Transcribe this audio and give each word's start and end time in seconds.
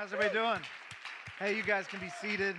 How's 0.00 0.14
everybody 0.14 0.32
doing? 0.34 0.60
Hey, 1.38 1.54
you 1.54 1.62
guys 1.62 1.86
can 1.86 2.00
be 2.00 2.08
seated. 2.22 2.56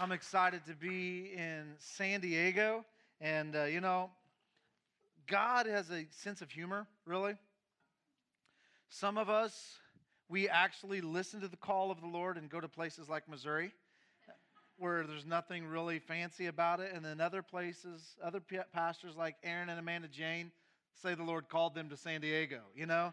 I'm 0.00 0.10
excited 0.10 0.66
to 0.66 0.74
be 0.74 1.30
in 1.36 1.74
San 1.78 2.18
Diego. 2.18 2.84
And, 3.20 3.54
uh, 3.54 3.64
you 3.66 3.80
know, 3.80 4.10
God 5.28 5.66
has 5.66 5.88
a 5.90 6.04
sense 6.10 6.42
of 6.42 6.50
humor, 6.50 6.88
really. 7.06 7.36
Some 8.88 9.16
of 9.16 9.30
us, 9.30 9.78
we 10.28 10.48
actually 10.48 11.00
listen 11.00 11.40
to 11.42 11.46
the 11.46 11.56
call 11.56 11.92
of 11.92 12.00
the 12.00 12.08
Lord 12.08 12.38
and 12.38 12.50
go 12.50 12.58
to 12.58 12.66
places 12.66 13.08
like 13.08 13.28
Missouri 13.28 13.70
where 14.78 15.06
there's 15.06 15.26
nothing 15.26 15.64
really 15.64 16.00
fancy 16.00 16.46
about 16.46 16.80
it. 16.80 16.90
And 16.92 17.04
then 17.04 17.20
other 17.20 17.40
places, 17.40 18.16
other 18.20 18.42
pastors 18.72 19.14
like 19.16 19.36
Aaron 19.44 19.68
and 19.68 19.78
Amanda 19.78 20.08
Jane 20.08 20.50
say 21.00 21.14
the 21.14 21.22
Lord 21.22 21.48
called 21.48 21.76
them 21.76 21.88
to 21.90 21.96
San 21.96 22.20
Diego, 22.20 22.62
you 22.74 22.86
know? 22.86 23.12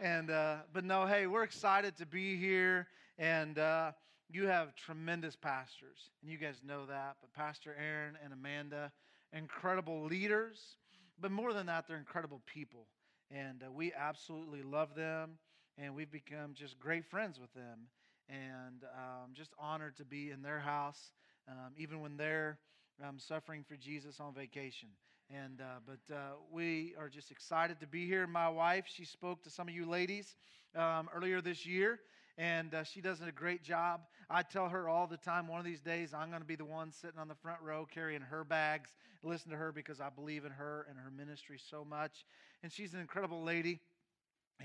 And, 0.00 0.30
uh, 0.30 0.58
but 0.72 0.84
no, 0.84 1.06
hey, 1.06 1.26
we're 1.26 1.42
excited 1.42 1.96
to 1.96 2.06
be 2.06 2.36
here. 2.36 2.86
And 3.18 3.58
uh, 3.58 3.92
you 4.30 4.46
have 4.46 4.76
tremendous 4.76 5.34
pastors, 5.34 6.10
and 6.22 6.30
you 6.30 6.38
guys 6.38 6.60
know 6.64 6.86
that. 6.86 7.16
But 7.20 7.32
Pastor 7.32 7.74
Aaron 7.76 8.16
and 8.22 8.32
Amanda, 8.32 8.92
incredible 9.32 10.04
leaders. 10.04 10.76
But 11.20 11.32
more 11.32 11.52
than 11.52 11.66
that, 11.66 11.88
they're 11.88 11.96
incredible 11.98 12.40
people. 12.46 12.86
And 13.30 13.62
uh, 13.64 13.72
we 13.72 13.92
absolutely 13.92 14.62
love 14.62 14.94
them. 14.94 15.38
And 15.76 15.94
we've 15.94 16.10
become 16.10 16.54
just 16.54 16.78
great 16.78 17.04
friends 17.04 17.40
with 17.40 17.52
them. 17.54 17.88
And 18.28 18.84
um, 18.94 19.30
just 19.34 19.50
honored 19.58 19.96
to 19.96 20.04
be 20.04 20.30
in 20.30 20.42
their 20.42 20.60
house, 20.60 21.10
um, 21.48 21.72
even 21.76 22.00
when 22.00 22.16
they're 22.16 22.58
um, 23.02 23.18
suffering 23.18 23.64
for 23.66 23.74
Jesus 23.74 24.20
on 24.20 24.34
vacation. 24.34 24.90
And 25.30 25.60
uh, 25.60 25.80
but 25.84 26.14
uh, 26.14 26.18
we 26.50 26.94
are 26.98 27.10
just 27.10 27.30
excited 27.30 27.80
to 27.80 27.86
be 27.86 28.06
here. 28.06 28.26
My 28.26 28.48
wife, 28.48 28.86
she 28.88 29.04
spoke 29.04 29.42
to 29.42 29.50
some 29.50 29.68
of 29.68 29.74
you 29.74 29.84
ladies 29.84 30.36
um, 30.74 31.10
earlier 31.14 31.42
this 31.42 31.66
year, 31.66 32.00
and 32.38 32.74
uh, 32.74 32.82
she 32.82 33.02
does 33.02 33.20
a 33.20 33.30
great 33.30 33.62
job. 33.62 34.00
I 34.30 34.42
tell 34.42 34.70
her 34.70 34.88
all 34.88 35.06
the 35.06 35.18
time, 35.18 35.46
one 35.46 35.58
of 35.58 35.66
these 35.66 35.80
days, 35.80 36.14
I'm 36.14 36.30
going 36.30 36.40
to 36.40 36.46
be 36.46 36.56
the 36.56 36.64
one 36.64 36.90
sitting 36.92 37.18
on 37.18 37.28
the 37.28 37.34
front 37.34 37.60
row 37.60 37.86
carrying 37.92 38.22
her 38.22 38.42
bags, 38.42 38.94
listen 39.22 39.50
to 39.50 39.56
her 39.58 39.70
because 39.70 40.00
I 40.00 40.08
believe 40.08 40.46
in 40.46 40.52
her 40.52 40.86
and 40.88 40.98
her 40.98 41.10
ministry 41.10 41.58
so 41.70 41.84
much. 41.84 42.24
And 42.62 42.72
she's 42.72 42.94
an 42.94 43.00
incredible 43.00 43.42
lady, 43.42 43.80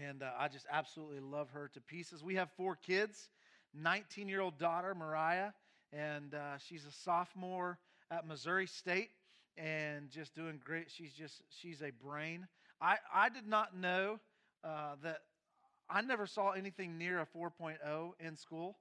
and 0.02 0.24
uh, 0.24 0.32
I 0.40 0.48
just 0.48 0.66
absolutely 0.72 1.20
love 1.20 1.50
her 1.50 1.70
to 1.74 1.82
pieces. 1.82 2.24
We 2.24 2.36
have 2.36 2.50
four 2.56 2.78
kids 2.78 3.28
19 3.74 4.30
year 4.30 4.40
old 4.40 4.58
daughter, 4.58 4.96
Mariah, 4.96 5.50
and 5.92 6.34
uh, 6.34 6.58
she's 6.58 6.86
a 6.86 6.92
sophomore 6.92 7.80
at 8.10 8.26
Missouri 8.26 8.68
State 8.68 9.10
and 9.58 10.10
just 10.10 10.36
doing 10.36 10.60
great. 10.64 10.90
She's 10.90 11.14
just, 11.14 11.42
she's 11.50 11.82
a 11.82 11.92
brain. 11.92 12.48
I, 12.82 12.98
I 13.14 13.30
did 13.30 13.48
not 13.48 13.76
know 13.76 14.20
uh, 14.64 14.96
that 15.04 15.20
I 15.90 16.02
never 16.02 16.26
saw 16.26 16.52
anything 16.52 16.98
near 16.98 17.20
a 17.20 17.26
4.0 17.26 18.12
in 18.20 18.36
school. 18.36 18.78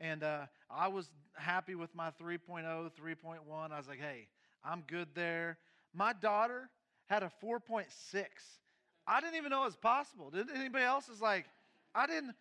And 0.00 0.22
uh, 0.22 0.46
I 0.70 0.88
was 0.88 1.10
happy 1.36 1.74
with 1.74 1.94
my 1.94 2.10
3.0, 2.20 2.64
3.1. 2.64 3.72
I 3.72 3.78
was 3.78 3.88
like, 3.88 4.00
hey, 4.00 4.28
I'm 4.64 4.82
good 4.86 5.08
there. 5.14 5.58
My 5.92 6.12
daughter 6.12 6.68
had 7.06 7.22
a 7.22 7.30
4.6. 7.42 7.84
I 9.06 9.20
didn't 9.20 9.36
even 9.36 9.50
know 9.50 9.62
it 9.62 9.66
was 9.66 9.76
possible. 9.76 10.30
Did 10.30 10.46
anybody 10.54 10.84
else 10.84 11.08
is 11.08 11.20
like, 11.20 11.46
I 11.94 12.06
didn't, 12.06 12.34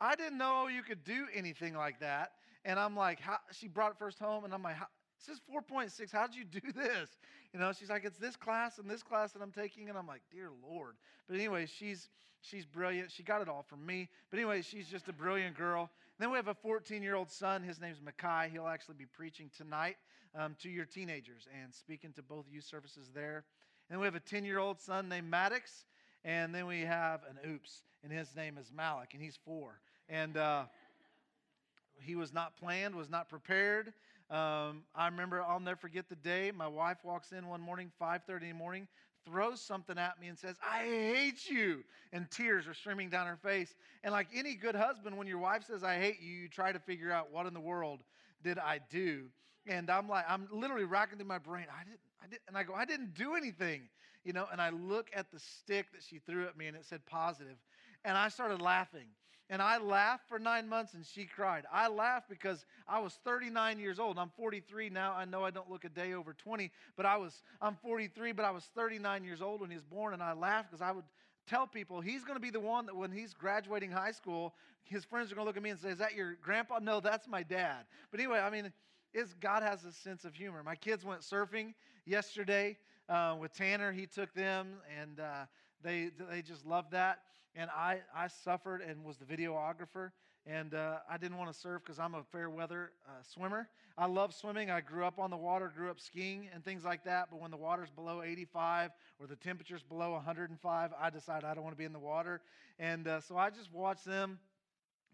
I 0.00 0.14
didn't 0.14 0.38
know 0.38 0.68
you 0.68 0.82
could 0.82 1.04
do 1.04 1.26
anything 1.34 1.74
like 1.74 2.00
that. 2.00 2.32
And 2.64 2.78
I'm 2.78 2.96
like, 2.96 3.20
how, 3.20 3.38
she 3.52 3.68
brought 3.68 3.92
it 3.92 3.98
first 3.98 4.18
home, 4.18 4.44
and 4.44 4.54
I'm 4.54 4.62
like, 4.62 4.76
this 5.18 5.36
is 5.36 5.40
4.6. 5.52 6.12
How'd 6.12 6.34
you 6.34 6.44
do 6.44 6.60
this? 6.74 7.08
You 7.52 7.60
know, 7.60 7.72
she's 7.72 7.90
like, 7.90 8.04
it's 8.04 8.18
this 8.18 8.36
class 8.36 8.78
and 8.78 8.90
this 8.90 9.02
class 9.02 9.32
that 9.32 9.42
I'm 9.42 9.52
taking. 9.52 9.88
And 9.88 9.96
I'm 9.96 10.06
like, 10.06 10.22
dear 10.32 10.50
Lord. 10.68 10.96
But 11.28 11.36
anyway, 11.36 11.66
she's 11.66 12.08
she's 12.40 12.66
brilliant. 12.66 13.10
She 13.10 13.22
got 13.22 13.40
it 13.40 13.48
all 13.48 13.62
from 13.62 13.84
me. 13.86 14.08
But 14.30 14.38
anyway, 14.38 14.62
she's 14.62 14.88
just 14.88 15.08
a 15.08 15.12
brilliant 15.12 15.56
girl. 15.56 15.90
then 16.18 16.30
we 16.30 16.36
have 16.36 16.48
a 16.48 16.54
14 16.54 17.02
year 17.02 17.14
old 17.14 17.30
son. 17.30 17.62
His 17.62 17.80
name's 17.80 17.98
Makai. 18.00 18.50
He'll 18.50 18.66
actually 18.66 18.96
be 18.96 19.06
preaching 19.06 19.50
tonight 19.56 19.96
um, 20.38 20.56
to 20.62 20.68
your 20.68 20.84
teenagers 20.84 21.48
and 21.62 21.74
speaking 21.74 22.12
to 22.14 22.22
both 22.22 22.44
youth 22.50 22.64
services 22.64 23.10
there. 23.14 23.44
And 23.90 24.00
we 24.00 24.06
have 24.06 24.14
a 24.14 24.20
10 24.20 24.44
year 24.44 24.58
old 24.58 24.80
son 24.80 25.08
named 25.08 25.30
Maddox. 25.30 25.84
And 26.24 26.54
then 26.54 26.66
we 26.66 26.80
have 26.80 27.20
an 27.28 27.50
oops, 27.50 27.82
and 28.02 28.10
his 28.10 28.34
name 28.34 28.56
is 28.56 28.72
Malik, 28.74 29.10
and 29.12 29.22
he's 29.22 29.38
four. 29.44 29.78
And 30.08 30.38
uh, 30.38 30.64
he 32.00 32.16
was 32.16 32.32
not 32.32 32.56
planned, 32.56 32.94
was 32.94 33.10
not 33.10 33.28
prepared. 33.28 33.92
Um, 34.30 34.84
I 34.94 35.06
remember 35.06 35.42
I'll 35.42 35.60
never 35.60 35.76
forget 35.76 36.08
the 36.08 36.16
day 36.16 36.50
my 36.50 36.66
wife 36.66 36.98
walks 37.04 37.32
in 37.32 37.46
one 37.46 37.60
morning, 37.60 37.92
5:30 37.98 38.44
in 38.44 38.52
the 38.56 38.58
morning, 38.58 38.88
throws 39.24 39.60
something 39.60 39.98
at 39.98 40.18
me 40.20 40.28
and 40.28 40.38
says, 40.38 40.56
"I 40.62 40.78
hate 40.84 41.48
you," 41.48 41.84
and 42.12 42.30
tears 42.30 42.66
are 42.66 42.74
streaming 42.74 43.10
down 43.10 43.26
her 43.26 43.36
face. 43.36 43.74
And 44.02 44.12
like 44.12 44.28
any 44.34 44.54
good 44.54 44.74
husband, 44.74 45.16
when 45.16 45.26
your 45.26 45.38
wife 45.38 45.64
says, 45.64 45.84
"I 45.84 45.98
hate 45.98 46.20
you," 46.20 46.32
you 46.34 46.48
try 46.48 46.72
to 46.72 46.78
figure 46.80 47.12
out 47.12 47.30
what 47.30 47.46
in 47.46 47.54
the 47.54 47.60
world 47.60 48.02
did 48.42 48.58
I 48.58 48.78
do. 48.90 49.30
And 49.66 49.90
I'm 49.90 50.08
like, 50.08 50.24
I'm 50.28 50.48
literally 50.52 50.84
racking 50.84 51.18
through 51.18 51.26
my 51.26 51.38
brain. 51.38 51.66
I 51.70 51.84
didn't, 51.84 52.00
I 52.22 52.26
didn't, 52.26 52.42
and 52.48 52.56
I 52.58 52.62
go, 52.64 52.74
I 52.74 52.84
didn't 52.84 53.14
do 53.14 53.34
anything, 53.34 53.88
you 54.24 54.32
know. 54.32 54.46
And 54.50 54.60
I 54.60 54.70
look 54.70 55.10
at 55.14 55.30
the 55.30 55.38
stick 55.38 55.90
that 55.92 56.02
she 56.02 56.18
threw 56.18 56.46
at 56.46 56.56
me, 56.56 56.66
and 56.66 56.76
it 56.76 56.84
said 56.84 57.04
positive, 57.06 57.56
and 58.04 58.16
I 58.16 58.28
started 58.28 58.60
laughing. 58.60 59.08
And 59.50 59.60
I 59.60 59.78
laughed 59.78 60.28
for 60.28 60.38
nine 60.38 60.68
months 60.68 60.94
and 60.94 61.04
she 61.04 61.26
cried. 61.26 61.64
I 61.70 61.88
laughed 61.88 62.30
because 62.30 62.64
I 62.88 63.00
was 63.00 63.18
39 63.24 63.78
years 63.78 63.98
old. 63.98 64.18
I'm 64.18 64.30
43 64.30 64.88
now. 64.88 65.14
I 65.14 65.26
know 65.26 65.44
I 65.44 65.50
don't 65.50 65.70
look 65.70 65.84
a 65.84 65.90
day 65.90 66.14
over 66.14 66.32
20, 66.32 66.70
but 66.96 67.04
I 67.04 67.16
was, 67.18 67.42
I'm 67.60 67.76
43, 67.76 68.32
but 68.32 68.44
I 68.44 68.50
was 68.50 68.64
39 68.74 69.22
years 69.22 69.42
old 69.42 69.60
when 69.60 69.70
he 69.70 69.76
was 69.76 69.84
born. 69.84 70.14
And 70.14 70.22
I 70.22 70.32
laughed 70.32 70.70
because 70.70 70.80
I 70.80 70.92
would 70.92 71.04
tell 71.46 71.66
people 71.66 72.00
he's 72.00 72.24
going 72.24 72.36
to 72.36 72.40
be 72.40 72.50
the 72.50 72.60
one 72.60 72.86
that 72.86 72.96
when 72.96 73.12
he's 73.12 73.34
graduating 73.34 73.90
high 73.90 74.12
school, 74.12 74.54
his 74.84 75.04
friends 75.04 75.30
are 75.30 75.34
going 75.34 75.44
to 75.44 75.48
look 75.48 75.56
at 75.56 75.62
me 75.62 75.70
and 75.70 75.78
say, 75.80 75.90
Is 75.90 75.98
that 75.98 76.14
your 76.14 76.36
grandpa? 76.42 76.78
No, 76.80 77.00
that's 77.00 77.28
my 77.28 77.42
dad. 77.42 77.84
But 78.10 78.20
anyway, 78.20 78.38
I 78.38 78.50
mean, 78.50 78.72
is 79.12 79.34
God 79.40 79.62
has 79.62 79.84
a 79.84 79.92
sense 79.92 80.24
of 80.24 80.34
humor. 80.34 80.62
My 80.62 80.74
kids 80.74 81.04
went 81.04 81.20
surfing 81.20 81.74
yesterday 82.04 82.76
uh, 83.08 83.36
with 83.38 83.52
Tanner. 83.54 83.92
He 83.92 84.06
took 84.06 84.34
them, 84.34 84.78
and 85.00 85.20
uh, 85.20 85.44
they 85.84 86.10
they 86.30 86.42
just 86.42 86.66
loved 86.66 86.90
that 86.92 87.20
and 87.56 87.70
I, 87.70 88.00
I 88.14 88.28
suffered 88.28 88.82
and 88.82 89.04
was 89.04 89.16
the 89.16 89.24
videographer. 89.24 90.10
And 90.46 90.74
uh, 90.74 90.98
I 91.08 91.16
didn't 91.16 91.38
want 91.38 91.50
to 91.52 91.58
surf 91.58 91.82
because 91.82 91.98
I'm 91.98 92.14
a 92.14 92.22
fair 92.22 92.50
weather 92.50 92.90
uh, 93.08 93.12
swimmer. 93.22 93.68
I 93.96 94.06
love 94.06 94.34
swimming. 94.34 94.70
I 94.70 94.82
grew 94.82 95.06
up 95.06 95.18
on 95.18 95.30
the 95.30 95.38
water, 95.38 95.72
grew 95.74 95.90
up 95.90 95.98
skiing 95.98 96.48
and 96.52 96.62
things 96.62 96.84
like 96.84 97.04
that. 97.04 97.28
But 97.30 97.40
when 97.40 97.50
the 97.50 97.56
water's 97.56 97.90
below 97.90 98.22
85 98.22 98.90
or 99.18 99.26
the 99.26 99.36
temperature's 99.36 99.82
below 99.82 100.12
105, 100.12 100.90
I 101.00 101.10
decide 101.10 101.44
I 101.44 101.54
don't 101.54 101.62
want 101.62 101.74
to 101.74 101.78
be 101.78 101.86
in 101.86 101.94
the 101.94 101.98
water. 101.98 102.42
And 102.78 103.08
uh, 103.08 103.20
so 103.20 103.38
I 103.38 103.48
just 103.48 103.72
watched 103.72 104.04
them. 104.04 104.38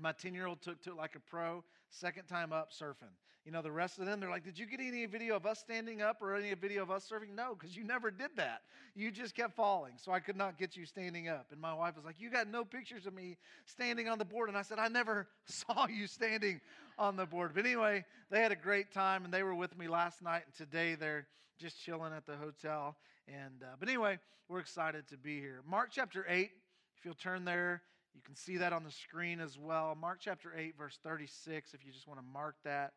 My 0.00 0.12
10 0.12 0.34
year 0.34 0.46
old 0.46 0.62
took 0.62 0.82
to 0.82 0.90
it 0.90 0.96
like 0.96 1.14
a 1.14 1.20
pro, 1.20 1.62
second 1.90 2.24
time 2.24 2.52
up 2.52 2.70
surfing. 2.72 3.12
You 3.44 3.52
know, 3.52 3.62
the 3.62 3.72
rest 3.72 3.98
of 3.98 4.04
them, 4.04 4.20
they're 4.20 4.30
like, 4.30 4.44
Did 4.44 4.58
you 4.58 4.66
get 4.66 4.80
any 4.80 5.06
video 5.06 5.34
of 5.34 5.46
us 5.46 5.58
standing 5.58 6.02
up 6.02 6.20
or 6.20 6.36
any 6.36 6.52
video 6.54 6.82
of 6.82 6.90
us 6.90 7.08
surfing? 7.10 7.34
No, 7.34 7.54
because 7.58 7.74
you 7.74 7.84
never 7.84 8.10
did 8.10 8.30
that. 8.36 8.62
You 8.94 9.10
just 9.10 9.34
kept 9.34 9.56
falling. 9.56 9.94
So 9.96 10.12
I 10.12 10.20
could 10.20 10.36
not 10.36 10.58
get 10.58 10.76
you 10.76 10.84
standing 10.84 11.28
up. 11.28 11.46
And 11.50 11.60
my 11.60 11.72
wife 11.72 11.96
was 11.96 12.04
like, 12.04 12.20
You 12.20 12.30
got 12.30 12.48
no 12.48 12.64
pictures 12.64 13.06
of 13.06 13.14
me 13.14 13.38
standing 13.64 14.08
on 14.08 14.18
the 14.18 14.24
board. 14.24 14.48
And 14.48 14.58
I 14.58 14.62
said, 14.62 14.78
I 14.78 14.88
never 14.88 15.26
saw 15.46 15.86
you 15.86 16.06
standing 16.06 16.60
on 16.98 17.16
the 17.16 17.24
board. 17.24 17.52
But 17.54 17.64
anyway, 17.64 18.04
they 18.30 18.40
had 18.40 18.52
a 18.52 18.56
great 18.56 18.92
time 18.92 19.24
and 19.24 19.32
they 19.32 19.42
were 19.42 19.54
with 19.54 19.76
me 19.76 19.88
last 19.88 20.22
night. 20.22 20.42
And 20.44 20.54
today 20.54 20.94
they're 20.94 21.26
just 21.58 21.82
chilling 21.82 22.12
at 22.12 22.26
the 22.26 22.36
hotel. 22.36 22.96
And, 23.26 23.62
uh, 23.62 23.76
but 23.78 23.88
anyway, 23.88 24.18
we're 24.48 24.60
excited 24.60 25.08
to 25.08 25.16
be 25.16 25.40
here. 25.40 25.62
Mark 25.66 25.90
chapter 25.92 26.26
8, 26.28 26.50
if 26.98 27.04
you'll 27.04 27.14
turn 27.14 27.44
there, 27.44 27.82
you 28.14 28.20
can 28.22 28.34
see 28.34 28.56
that 28.58 28.72
on 28.72 28.84
the 28.84 28.90
screen 28.90 29.40
as 29.40 29.58
well. 29.58 29.96
Mark 29.98 30.18
chapter 30.20 30.52
8, 30.56 30.76
verse 30.76 30.98
36, 31.02 31.74
if 31.74 31.84
you 31.84 31.92
just 31.92 32.08
want 32.08 32.20
to 32.20 32.26
mark 32.26 32.56
that. 32.64 32.92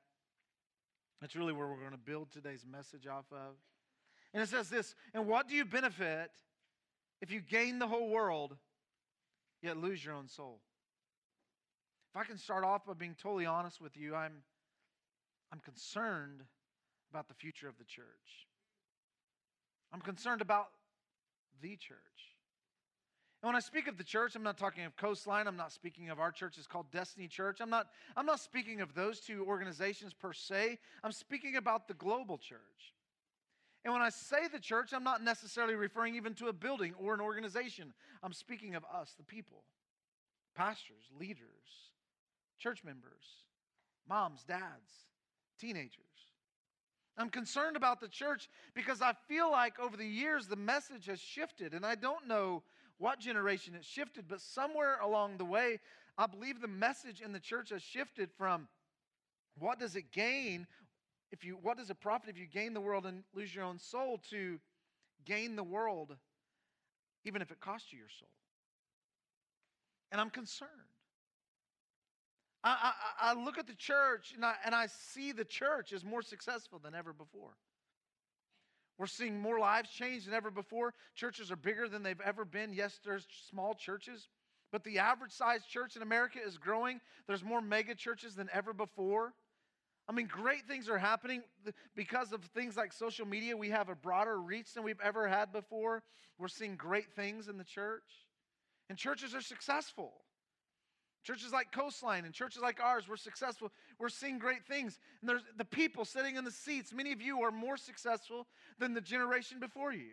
That's 1.21 1.35
really 1.35 1.53
where 1.53 1.67
we're 1.67 1.79
going 1.79 1.91
to 1.91 1.97
build 1.97 2.31
today's 2.31 2.65
message 2.69 3.07
off 3.07 3.25
of. 3.31 3.55
And 4.33 4.41
it 4.41 4.49
says 4.49 4.69
this 4.69 4.95
And 5.13 5.27
what 5.27 5.47
do 5.47 5.55
you 5.55 5.65
benefit 5.65 6.31
if 7.21 7.31
you 7.31 7.39
gain 7.39 7.79
the 7.79 7.87
whole 7.87 8.09
world, 8.09 8.57
yet 9.61 9.77
lose 9.77 10.03
your 10.03 10.15
own 10.15 10.27
soul? 10.27 10.59
If 12.13 12.21
I 12.21 12.25
can 12.25 12.37
start 12.37 12.63
off 12.63 12.85
by 12.85 12.93
being 12.93 13.15
totally 13.19 13.45
honest 13.45 13.81
with 13.81 13.95
you, 13.95 14.15
I'm, 14.15 14.43
I'm 15.51 15.59
concerned 15.59 16.43
about 17.09 17.27
the 17.27 17.33
future 17.33 17.67
of 17.67 17.77
the 17.77 17.85
church. 17.85 18.47
I'm 19.93 20.01
concerned 20.01 20.41
about 20.41 20.67
the 21.61 21.75
church. 21.75 21.97
And 23.43 23.49
when 23.49 23.57
I 23.57 23.59
speak 23.59 23.89
of 23.89 23.97
the 23.97 24.05
church, 24.05 24.35
I'm 24.35 24.43
not 24.43 24.57
talking 24.57 24.85
of 24.85 24.95
Coastline. 24.95 25.47
I'm 25.47 25.57
not 25.57 25.73
speaking 25.73 26.09
of 26.09 26.17
our 26.17 26.31
church. 26.31 26.57
It's 26.57 26.65
called 26.65 26.89
Destiny 26.91 27.27
Church. 27.27 27.59
I'm 27.59 27.69
not, 27.69 27.87
I'm 28.15 28.25
not 28.25 28.39
speaking 28.39 28.79
of 28.79 28.93
those 28.93 29.19
two 29.19 29.43
organizations 29.45 30.13
per 30.13 30.31
se. 30.31 30.79
I'm 31.03 31.11
speaking 31.11 31.57
about 31.57 31.89
the 31.89 31.93
global 31.93 32.37
church. 32.37 32.93
And 33.83 33.93
when 33.93 34.01
I 34.01 34.07
say 34.07 34.47
the 34.49 34.61
church, 34.61 34.93
I'm 34.93 35.03
not 35.03 35.21
necessarily 35.21 35.75
referring 35.75 36.15
even 36.15 36.33
to 36.35 36.47
a 36.47 36.53
building 36.53 36.93
or 36.97 37.13
an 37.13 37.19
organization. 37.19 37.93
I'm 38.23 38.31
speaking 38.31 38.75
of 38.75 38.85
us, 38.85 39.13
the 39.17 39.25
people, 39.25 39.65
pastors, 40.55 41.11
leaders, 41.19 41.91
church 42.59 42.81
members, 42.85 43.25
moms, 44.07 44.45
dads, 44.45 45.09
teenagers. 45.59 45.99
I'm 47.17 47.29
concerned 47.29 47.75
about 47.75 47.99
the 47.99 48.07
church 48.07 48.49
because 48.73 49.01
I 49.01 49.11
feel 49.27 49.51
like 49.51 49.79
over 49.79 49.97
the 49.97 50.07
years 50.07 50.47
the 50.47 50.55
message 50.55 51.07
has 51.07 51.19
shifted, 51.19 51.73
and 51.73 51.85
I 51.85 51.95
don't 51.95 52.25
know 52.25 52.63
what 52.97 53.19
generation 53.19 53.75
it 53.75 53.85
shifted, 53.85 54.25
but 54.27 54.41
somewhere 54.41 54.99
along 54.99 55.37
the 55.37 55.45
way, 55.45 55.79
I 56.17 56.27
believe 56.27 56.61
the 56.61 56.67
message 56.67 57.21
in 57.21 57.31
the 57.31 57.39
church 57.39 57.69
has 57.69 57.81
shifted 57.81 58.29
from 58.37 58.67
what 59.57 59.79
does 59.79 59.95
it 59.95 60.11
gain 60.11 60.67
if 61.31 61.43
you 61.43 61.57
what 61.61 61.77
does 61.77 61.89
it 61.89 61.99
profit 61.99 62.29
if 62.29 62.37
you 62.37 62.45
gain 62.45 62.73
the 62.73 62.81
world 62.81 63.05
and 63.05 63.23
lose 63.33 63.53
your 63.53 63.63
own 63.63 63.79
soul 63.79 64.19
to 64.29 64.59
gain 65.25 65.55
the 65.55 65.63
world 65.63 66.15
even 67.25 67.41
if 67.41 67.51
it 67.51 67.59
costs 67.59 67.91
you 67.91 67.99
your 67.99 68.09
soul. 68.09 68.29
And 70.11 70.21
I'm 70.21 70.29
concerned. 70.29 70.69
I, 72.63 72.93
I, 73.19 73.31
I 73.31 73.33
look 73.33 73.57
at 73.57 73.67
the 73.67 73.75
church 73.75 74.33
and 74.35 74.45
I, 74.45 74.53
and 74.65 74.73
I 74.73 74.87
see 74.87 75.31
the 75.31 75.43
church 75.43 75.91
is 75.91 76.05
more 76.05 76.21
successful 76.21 76.79
than 76.79 76.95
ever 76.95 77.11
before. 77.11 77.55
We're 79.03 79.07
seeing 79.07 79.41
more 79.41 79.59
lives 79.59 79.89
change 79.89 80.23
than 80.23 80.33
ever 80.33 80.49
before. 80.49 80.93
Churches 81.13 81.51
are 81.51 81.57
bigger 81.57 81.89
than 81.89 82.03
they've 82.03 82.21
ever 82.21 82.45
been. 82.45 82.71
Yes, 82.71 83.01
there's 83.03 83.27
small 83.49 83.75
churches, 83.75 84.29
but 84.71 84.85
the 84.85 84.99
average 84.99 85.33
sized 85.33 85.67
church 85.67 85.97
in 85.97 86.01
America 86.01 86.39
is 86.41 86.57
growing. 86.57 87.01
There's 87.27 87.43
more 87.43 87.59
mega 87.59 87.95
churches 87.95 88.33
than 88.33 88.49
ever 88.53 88.71
before. 88.71 89.33
I 90.07 90.13
mean, 90.13 90.27
great 90.27 90.69
things 90.69 90.87
are 90.87 90.97
happening 90.97 91.41
because 91.97 92.31
of 92.31 92.45
things 92.55 92.77
like 92.77 92.93
social 92.93 93.27
media. 93.27 93.57
We 93.57 93.71
have 93.71 93.89
a 93.89 93.95
broader 93.95 94.39
reach 94.39 94.73
than 94.73 94.83
we've 94.85 95.01
ever 95.03 95.27
had 95.27 95.51
before. 95.51 96.01
We're 96.39 96.47
seeing 96.47 96.77
great 96.77 97.11
things 97.13 97.49
in 97.49 97.57
the 97.57 97.65
church, 97.65 98.07
and 98.87 98.97
churches 98.97 99.35
are 99.35 99.41
successful. 99.41 100.13
Churches 101.23 101.53
like 101.53 101.71
Coastline 101.71 102.25
and 102.25 102.33
churches 102.33 102.61
like 102.61 102.81
ours, 102.81 103.05
we're 103.07 103.15
successful. 103.15 103.71
We're 103.97 104.09
seeing 104.09 104.39
great 104.39 104.65
things. 104.65 104.99
And 105.21 105.29
there's 105.29 105.43
the 105.57 105.65
people 105.65 106.03
sitting 106.03 106.35
in 106.35 106.43
the 106.43 106.51
seats. 106.51 106.93
Many 106.93 107.13
of 107.13 107.21
you 107.21 107.41
are 107.43 107.51
more 107.51 107.77
successful 107.77 108.45
than 108.77 108.93
the 108.93 109.01
generation 109.01 109.59
before 109.59 109.93
you. 109.93 110.11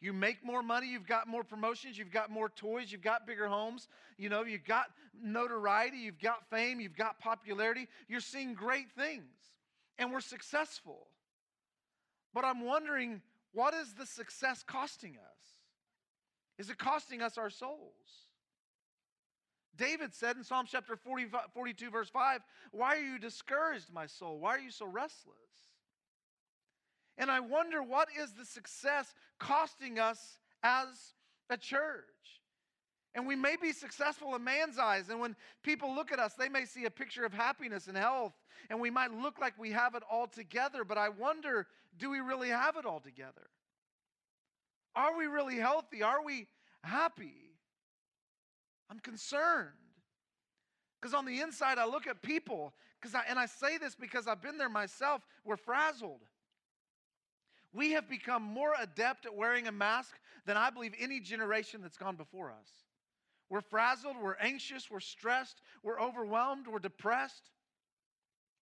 You 0.00 0.12
make 0.12 0.44
more 0.44 0.62
money, 0.62 0.88
you've 0.88 1.06
got 1.06 1.28
more 1.28 1.44
promotions, 1.44 1.98
you've 1.98 2.10
got 2.10 2.30
more 2.30 2.48
toys, 2.48 2.90
you've 2.90 3.02
got 3.02 3.26
bigger 3.26 3.46
homes, 3.46 3.86
you 4.16 4.30
know, 4.30 4.44
you've 4.44 4.64
got 4.64 4.86
notoriety, 5.22 5.98
you've 5.98 6.18
got 6.18 6.48
fame, 6.48 6.80
you've 6.80 6.96
got 6.96 7.20
popularity. 7.20 7.86
You're 8.08 8.20
seeing 8.20 8.54
great 8.54 8.90
things. 8.96 9.34
And 9.98 10.10
we're 10.10 10.20
successful. 10.20 11.06
But 12.32 12.44
I'm 12.44 12.64
wondering, 12.64 13.20
what 13.52 13.74
is 13.74 13.92
the 13.92 14.06
success 14.06 14.64
costing 14.66 15.16
us? 15.16 15.38
Is 16.58 16.70
it 16.70 16.78
costing 16.78 17.20
us 17.20 17.36
our 17.36 17.50
souls? 17.50 18.29
David 19.80 20.12
said 20.12 20.36
in 20.36 20.44
Psalm 20.44 20.66
chapter 20.68 20.94
40, 20.94 21.28
42, 21.54 21.90
verse 21.90 22.10
5, 22.10 22.40
Why 22.70 22.96
are 22.96 23.02
you 23.02 23.18
discouraged, 23.18 23.90
my 23.90 24.04
soul? 24.04 24.38
Why 24.38 24.56
are 24.56 24.60
you 24.60 24.70
so 24.70 24.84
restless? 24.84 25.34
And 27.16 27.30
I 27.30 27.40
wonder 27.40 27.82
what 27.82 28.08
is 28.20 28.32
the 28.32 28.44
success 28.44 29.14
costing 29.38 29.98
us 29.98 30.38
as 30.62 31.14
a 31.48 31.56
church? 31.56 32.04
And 33.14 33.26
we 33.26 33.34
may 33.34 33.56
be 33.60 33.72
successful 33.72 34.34
in 34.34 34.44
man's 34.44 34.78
eyes. 34.78 35.08
And 35.08 35.18
when 35.18 35.34
people 35.62 35.94
look 35.94 36.12
at 36.12 36.18
us, 36.18 36.34
they 36.34 36.50
may 36.50 36.66
see 36.66 36.84
a 36.84 36.90
picture 36.90 37.24
of 37.24 37.32
happiness 37.32 37.88
and 37.88 37.96
health. 37.96 38.34
And 38.68 38.80
we 38.80 38.90
might 38.90 39.12
look 39.12 39.40
like 39.40 39.54
we 39.58 39.72
have 39.72 39.94
it 39.94 40.02
all 40.10 40.28
together. 40.28 40.84
But 40.84 40.98
I 40.98 41.08
wonder 41.08 41.66
do 41.98 42.10
we 42.10 42.20
really 42.20 42.50
have 42.50 42.76
it 42.76 42.84
all 42.84 43.00
together? 43.00 43.48
Are 44.94 45.16
we 45.16 45.24
really 45.24 45.56
healthy? 45.56 46.02
Are 46.02 46.22
we 46.22 46.48
happy? 46.84 47.49
I'm 48.90 48.98
concerned. 48.98 49.68
Because 51.00 51.14
on 51.14 51.24
the 51.24 51.40
inside, 51.40 51.78
I 51.78 51.86
look 51.86 52.06
at 52.06 52.20
people, 52.22 52.74
because 53.00 53.14
I, 53.14 53.22
and 53.28 53.38
I 53.38 53.46
say 53.46 53.78
this 53.78 53.94
because 53.94 54.26
I've 54.26 54.42
been 54.42 54.58
there 54.58 54.68
myself, 54.68 55.22
we're 55.44 55.56
frazzled. 55.56 56.20
We 57.72 57.92
have 57.92 58.08
become 58.08 58.42
more 58.42 58.74
adept 58.80 59.26
at 59.26 59.34
wearing 59.34 59.68
a 59.68 59.72
mask 59.72 60.18
than 60.44 60.56
I 60.56 60.70
believe 60.70 60.92
any 60.98 61.20
generation 61.20 61.80
that's 61.82 61.96
gone 61.96 62.16
before 62.16 62.50
us. 62.50 62.68
We're 63.48 63.60
frazzled, 63.60 64.16
we're 64.20 64.36
anxious, 64.36 64.90
we're 64.90 65.00
stressed, 65.00 65.62
we're 65.82 66.00
overwhelmed, 66.00 66.66
we're 66.66 66.78
depressed, 66.78 67.50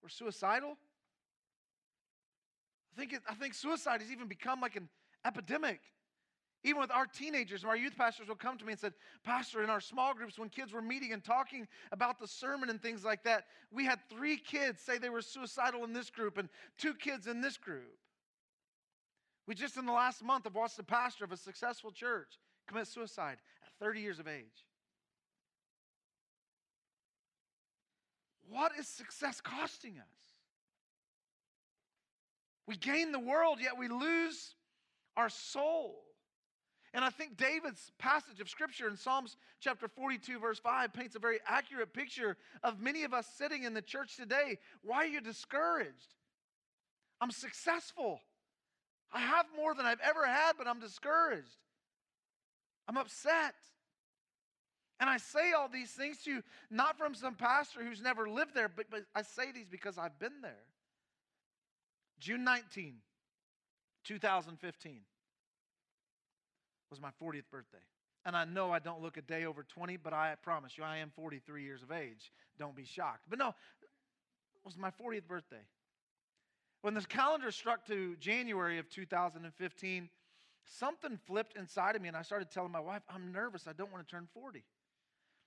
we're 0.02 0.10
suicidal. 0.10 0.78
I 2.96 3.00
think, 3.00 3.14
it, 3.14 3.22
I 3.28 3.36
think 3.36 3.54
suicide 3.54 4.02
has 4.02 4.12
even 4.12 4.28
become 4.28 4.62
like 4.62 4.76
an 4.76 4.90
epidemic. 5.26 5.80
Even 6.66 6.82
with 6.82 6.90
our 6.90 7.06
teenagers, 7.06 7.62
and 7.62 7.70
our 7.70 7.78
youth 7.78 7.96
pastors 7.96 8.28
will 8.28 8.36
come 8.36 8.58
to 8.58 8.66
me 8.66 8.72
and 8.72 8.80
said, 8.80 8.94
Pastor, 9.24 9.64
in 9.64 9.70
our 9.70 9.80
small 9.80 10.16
groups, 10.16 10.40
when 10.40 10.50
kids 10.50 10.74
were 10.74 10.82
meeting 10.82 11.14
and 11.14 11.24
talking 11.24 11.68
about 11.92 12.20
the 12.20 12.28
sermon 12.28 12.72
and 12.72 12.82
things 12.82 13.06
like 13.06 13.24
that, 13.24 13.44
we 13.72 13.86
had 13.86 14.00
three 14.10 14.36
kids 14.36 14.82
say 14.82 14.98
they 14.98 15.10
were 15.10 15.22
suicidal 15.22 15.84
in 15.84 15.94
this 15.94 16.10
group 16.10 16.40
and 16.40 16.50
two 16.80 16.96
kids 16.96 17.28
in 17.28 17.40
this 17.40 17.56
group. 17.56 18.00
We 19.46 19.54
just 19.54 19.78
in 19.78 19.86
the 19.86 19.92
last 19.92 20.24
month 20.24 20.46
have 20.46 20.56
watched 20.56 20.80
a 20.80 20.84
pastor 20.84 21.24
of 21.24 21.32
a 21.32 21.38
successful 21.38 21.92
church 21.92 22.40
commit 22.68 22.88
suicide 22.88 23.38
at 23.64 23.72
30 23.80 24.02
years 24.02 24.18
of 24.18 24.28
age. 24.28 24.66
What 28.50 28.72
is 28.80 28.88
success 28.88 29.40
costing 29.40 30.00
us? 30.00 30.34
We 32.66 32.76
gain 32.76 33.12
the 33.12 33.20
world, 33.20 33.60
yet 33.62 33.78
we 33.78 33.88
lose 33.88 34.56
our 35.16 35.30
soul. 35.30 36.02
And 36.96 37.04
I 37.04 37.10
think 37.10 37.36
David's 37.36 37.92
passage 38.00 38.40
of 38.40 38.50
scripture 38.50 38.88
in 38.88 38.96
Psalms 38.96 39.36
chapter 39.60 39.90
42, 39.90 40.40
verse 40.40 40.60
5, 40.60 40.94
paints 40.94 41.18
a 41.18 41.20
very 41.20 41.40
accurate 41.46 41.94
picture 41.94 42.38
of 42.64 42.80
many 42.80 43.04
of 43.04 43.14
us 43.14 43.28
sitting 43.38 43.64
in 43.64 43.74
the 43.74 43.82
church 43.82 44.16
today. 44.16 44.60
Why 44.82 45.00
are 45.00 45.06
you 45.06 45.20
discouraged? 45.20 46.14
I'm 47.20 47.32
successful. 47.32 48.22
I 49.14 49.20
have 49.20 49.46
more 49.58 49.76
than 49.76 49.86
I've 49.86 50.00
ever 50.00 50.26
had, 50.26 50.54
but 50.58 50.68
I'm 50.68 50.80
discouraged. 50.80 51.58
I'm 52.88 52.96
upset. 52.96 53.56
And 55.02 55.10
I 55.10 55.18
say 55.18 55.52
all 55.52 55.68
these 55.68 55.92
things 55.92 56.20
to 56.24 56.32
you, 56.32 56.44
not 56.72 56.98
from 56.98 57.14
some 57.14 57.36
pastor 57.36 57.84
who's 57.84 58.02
never 58.02 58.30
lived 58.30 58.56
there, 58.56 58.70
but, 58.70 58.86
but 58.90 59.02
I 59.14 59.24
say 59.24 59.52
these 59.54 59.68
because 59.68 59.98
I've 59.98 60.18
been 60.18 60.40
there. 60.42 60.64
June 62.22 62.46
19, 62.46 63.00
2015 64.06 65.02
was 66.96 67.02
my 67.02 67.12
40th 67.22 67.50
birthday. 67.52 67.84
And 68.26 68.36
I 68.36 68.46
know 68.46 68.72
I 68.72 68.80
don't 68.80 69.02
look 69.02 69.18
a 69.18 69.22
day 69.22 69.46
over 69.46 69.64
20, 69.64 69.98
but 69.98 70.14
I 70.14 70.36
promise 70.42 70.78
you, 70.78 70.84
I 70.84 70.98
am 70.98 71.12
43 71.16 71.64
years 71.64 71.84
of 71.84 71.92
age. 71.92 72.32
Don't 72.58 72.76
be 72.76 72.86
shocked. 72.86 73.26
But 73.30 73.38
no, 73.38 73.50
it 73.50 73.54
was 74.64 74.78
my 74.78 74.90
40th 74.90 75.28
birthday. 75.28 75.64
When 76.82 76.94
the 76.94 77.02
calendar 77.02 77.52
struck 77.52 77.86
to 77.88 78.16
January 78.20 78.80
of 78.80 78.90
2015, 78.90 80.10
something 80.64 81.20
flipped 81.28 81.58
inside 81.58 81.96
of 81.96 82.02
me, 82.02 82.08
and 82.08 82.18
I 82.18 82.22
started 82.24 82.50
telling 82.50 82.72
my 82.72 82.80
wife, 82.80 83.04
I'm 83.14 83.32
nervous. 83.32 83.68
I 83.68 83.74
don't 83.74 83.92
want 83.92 84.08
to 84.08 84.12
turn 84.12 84.28
40. 84.34 84.64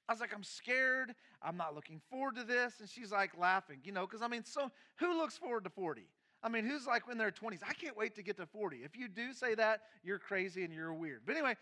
I 0.08 0.12
was 0.12 0.20
like, 0.20 0.34
I'm 0.34 0.44
scared. 0.44 1.14
I'm 1.42 1.56
not 1.56 1.74
looking 1.74 2.00
forward 2.10 2.36
to 2.36 2.44
this. 2.44 2.74
And 2.80 2.88
she's 2.88 3.12
like 3.12 3.36
laughing, 3.38 3.78
you 3.84 3.92
know, 3.92 4.06
because 4.06 4.22
I 4.22 4.28
mean, 4.28 4.44
so 4.44 4.70
who 4.96 5.18
looks 5.18 5.36
forward 5.36 5.64
to 5.64 5.70
40? 5.70 6.06
I 6.42 6.48
mean, 6.48 6.64
who's 6.64 6.86
like 6.86 7.02
in 7.10 7.18
their 7.18 7.30
20s? 7.30 7.60
I 7.68 7.72
can't 7.72 7.96
wait 7.96 8.14
to 8.16 8.22
get 8.22 8.36
to 8.36 8.46
40. 8.46 8.78
If 8.78 8.96
you 8.96 9.08
do 9.08 9.32
say 9.32 9.54
that, 9.56 9.80
you're 10.04 10.18
crazy 10.18 10.64
and 10.64 10.72
you're 10.72 10.94
weird. 10.94 11.22
But 11.26 11.36
anyway, 11.36 11.56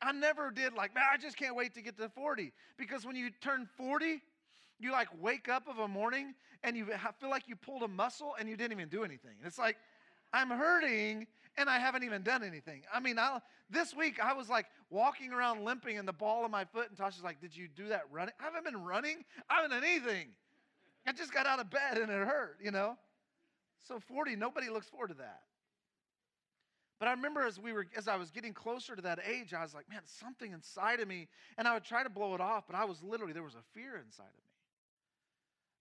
I 0.00 0.12
never 0.12 0.50
did 0.50 0.74
like, 0.74 0.94
man, 0.94 1.04
I 1.12 1.16
just 1.16 1.36
can't 1.36 1.54
wait 1.54 1.74
to 1.74 1.82
get 1.82 1.96
to 1.98 2.08
40. 2.08 2.52
Because 2.78 3.04
when 3.04 3.14
you 3.14 3.30
turn 3.40 3.68
40, 3.76 4.22
you 4.78 4.90
like 4.90 5.08
wake 5.20 5.48
up 5.48 5.68
of 5.68 5.78
a 5.78 5.88
morning 5.88 6.34
and 6.64 6.76
you 6.76 6.86
feel 7.20 7.30
like 7.30 7.46
you 7.46 7.56
pulled 7.56 7.82
a 7.82 7.88
muscle 7.88 8.34
and 8.38 8.48
you 8.48 8.56
didn't 8.56 8.72
even 8.72 8.88
do 8.88 9.04
anything. 9.04 9.32
And 9.38 9.46
It's 9.46 9.58
like, 9.58 9.76
I'm 10.32 10.48
hurting 10.48 11.26
and 11.58 11.68
I 11.68 11.78
haven't 11.78 12.02
even 12.04 12.22
done 12.22 12.42
anything. 12.42 12.82
I 12.92 13.00
mean, 13.00 13.18
I, 13.18 13.38
this 13.68 13.94
week 13.94 14.18
I 14.22 14.32
was 14.32 14.48
like 14.48 14.66
walking 14.90 15.32
around 15.32 15.64
limping 15.64 15.96
in 15.96 16.06
the 16.06 16.12
ball 16.12 16.44
of 16.44 16.50
my 16.50 16.64
foot, 16.64 16.88
and 16.88 16.96
Tasha's 16.96 17.22
like, 17.22 17.40
Did 17.40 17.54
you 17.54 17.68
do 17.68 17.88
that 17.88 18.04
running? 18.10 18.34
I 18.40 18.44
haven't 18.44 18.64
been 18.64 18.82
running. 18.82 19.24
I 19.50 19.56
haven't 19.56 19.70
done 19.70 19.84
anything. 19.84 20.28
I 21.06 21.12
just 21.12 21.34
got 21.34 21.46
out 21.46 21.60
of 21.60 21.68
bed 21.68 21.98
and 21.98 22.10
it 22.10 22.26
hurt, 22.26 22.58
you 22.62 22.70
know? 22.70 22.96
So 23.82 23.98
40, 23.98 24.36
nobody 24.36 24.68
looks 24.68 24.88
forward 24.88 25.08
to 25.08 25.14
that. 25.14 25.42
But 26.98 27.08
I 27.08 27.12
remember 27.12 27.44
as 27.44 27.58
we 27.58 27.72
were 27.72 27.86
as 27.96 28.06
I 28.06 28.14
was 28.14 28.30
getting 28.30 28.52
closer 28.52 28.94
to 28.94 29.02
that 29.02 29.18
age, 29.28 29.52
I 29.52 29.62
was 29.62 29.74
like, 29.74 29.88
man, 29.90 30.02
something 30.04 30.52
inside 30.52 31.00
of 31.00 31.08
me. 31.08 31.26
And 31.58 31.66
I 31.66 31.74
would 31.74 31.82
try 31.82 32.04
to 32.04 32.08
blow 32.08 32.34
it 32.34 32.40
off, 32.40 32.64
but 32.68 32.76
I 32.76 32.84
was 32.84 33.02
literally, 33.02 33.32
there 33.32 33.42
was 33.42 33.56
a 33.56 33.64
fear 33.74 33.96
inside 33.96 34.22
of 34.22 34.34
me. 34.36 34.52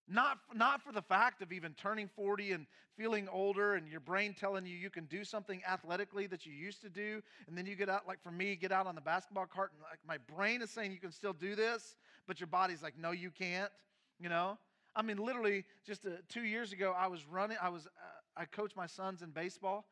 Not, 0.08 0.40
not 0.56 0.82
for 0.82 0.92
the 0.92 1.02
fact 1.02 1.44
of 1.44 1.52
even 1.52 1.74
turning 1.74 2.10
40 2.16 2.54
and 2.54 2.66
feeling 2.98 3.28
older 3.32 3.76
and 3.76 3.88
your 3.88 4.00
brain 4.00 4.34
telling 4.34 4.66
you 4.66 4.76
you 4.76 4.90
can 4.90 5.06
do 5.06 5.24
something 5.24 5.62
athletically 5.70 6.26
that 6.28 6.46
you 6.46 6.54
used 6.54 6.82
to 6.82 6.90
do. 6.90 7.22
And 7.48 7.56
then 7.56 7.68
you 7.68 7.76
get 7.76 7.88
out, 7.88 8.08
like 8.08 8.22
for 8.24 8.32
me, 8.32 8.56
get 8.56 8.72
out 8.72 8.88
on 8.88 8.96
the 8.96 9.02
basketball 9.02 9.46
court 9.46 9.72
and 9.74 9.82
like 9.84 10.00
my 10.08 10.18
brain 10.36 10.64
is 10.64 10.72
saying 10.72 10.92
you 10.92 11.00
can 11.00 11.12
still 11.12 11.34
do 11.34 11.56
this, 11.56 11.96
but 12.28 12.40
your 12.40 12.48
body's 12.48 12.82
like, 12.82 12.98
no, 12.98 13.12
you 13.12 13.30
can't, 13.30 13.72
you 14.20 14.28
know? 14.28 14.58
I 14.96 15.02
mean, 15.02 15.18
literally, 15.18 15.66
just 15.86 16.06
uh, 16.06 16.10
two 16.28 16.44
years 16.44 16.74
ago, 16.74 16.94
I 16.98 17.08
was 17.08 17.26
running. 17.26 17.58
I 17.62 17.70
was, 17.70 17.88
uh, 17.88 17.90
I 18.36 18.46
coached 18.46 18.76
my 18.76 18.88
sons 18.88 19.22
in 19.22 19.30
baseball, 19.30 19.86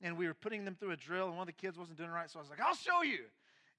and 0.00 0.16
we 0.16 0.26
were 0.26 0.34
putting 0.34 0.64
them 0.64 0.74
through 0.74 0.90
a 0.90 0.96
drill, 0.96 1.26
and 1.28 1.36
one 1.36 1.42
of 1.42 1.46
the 1.46 1.60
kids 1.60 1.78
wasn't 1.78 1.98
doing 1.98 2.10
right, 2.10 2.30
so 2.30 2.38
I 2.38 2.42
was 2.42 2.50
like, 2.50 2.60
"I'll 2.60 2.74
show 2.74 3.02
you." 3.02 3.24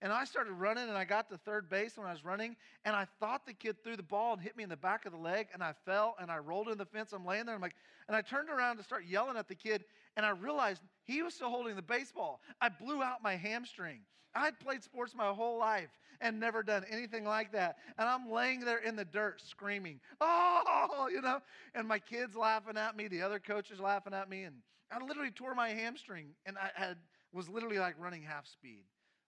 And 0.04 0.12
I 0.12 0.24
started 0.26 0.54
running, 0.54 0.90
and 0.90 0.98
I 0.98 1.06
got 1.06 1.30
to 1.30 1.38
third 1.38 1.70
base 1.70 1.96
when 1.96 2.08
I 2.08 2.12
was 2.12 2.26
running, 2.26 2.56
and 2.86 2.96
I 2.96 3.06
thought 3.20 3.46
the 3.46 3.54
kid 3.54 3.84
threw 3.84 3.96
the 3.96 4.02
ball 4.02 4.34
and 4.34 4.42
hit 4.42 4.58
me 4.58 4.64
in 4.64 4.70
the 4.70 4.78
back 4.78 5.06
of 5.06 5.12
the 5.12 5.18
leg, 5.18 5.50
and 5.54 5.62
I 5.62 5.74
fell 5.86 6.16
and 6.20 6.32
I 6.32 6.40
rolled 6.40 6.70
in 6.70 6.78
the 6.80 6.88
fence. 6.88 7.14
I'm 7.14 7.24
laying 7.24 7.46
there, 7.46 7.54
I'm 7.54 7.62
like, 7.62 7.76
and 8.08 8.18
I 8.18 8.22
turned 8.22 8.50
around 8.50 8.78
to 8.78 8.84
start 8.84 9.06
yelling 9.06 9.38
at 9.38 9.48
the 9.48 9.54
kid, 9.54 9.86
and 10.18 10.26
I 10.26 10.32
realized 10.32 10.82
he 11.06 11.22
was 11.22 11.34
still 11.34 11.50
holding 11.50 11.76
the 11.76 11.82
baseball. 11.82 12.42
I 12.60 12.70
blew 12.70 13.02
out 13.02 13.24
my 13.24 13.36
hamstring. 13.36 14.02
I'd 14.34 14.60
played 14.60 14.84
sports 14.84 15.14
my 15.16 15.28
whole 15.28 15.60
life 15.60 15.90
and 16.22 16.40
never 16.40 16.64
done 16.64 16.86
anything 16.90 17.26
like 17.26 17.52
that. 17.52 17.78
And 17.98 18.08
I'm 18.08 18.32
laying 18.32 18.62
there 18.62 18.78
in 18.78 18.96
the 18.96 19.04
dirt 19.04 19.42
screaming, 19.42 20.00
oh, 20.22 21.10
you 21.12 21.22
know, 21.22 21.40
and 21.76 21.88
my 21.88 22.00
kids 22.00 22.36
laughing 22.36 22.78
at 22.78 22.96
me, 22.96 23.08
the 23.08 23.24
other 23.24 23.40
coaches 23.40 23.80
laughing 23.80 24.14
at 24.14 24.30
me. 24.30 24.44
And 24.44 24.56
I 24.92 25.04
literally 25.04 25.32
tore 25.32 25.56
my 25.56 25.70
hamstring 25.70 26.28
and 26.46 26.58
I 26.58 26.70
had, 26.80 26.98
was 27.34 27.50
literally 27.50 27.80
like 27.80 27.96
running 28.00 28.22
half 28.22 28.48
speed. 28.48 28.86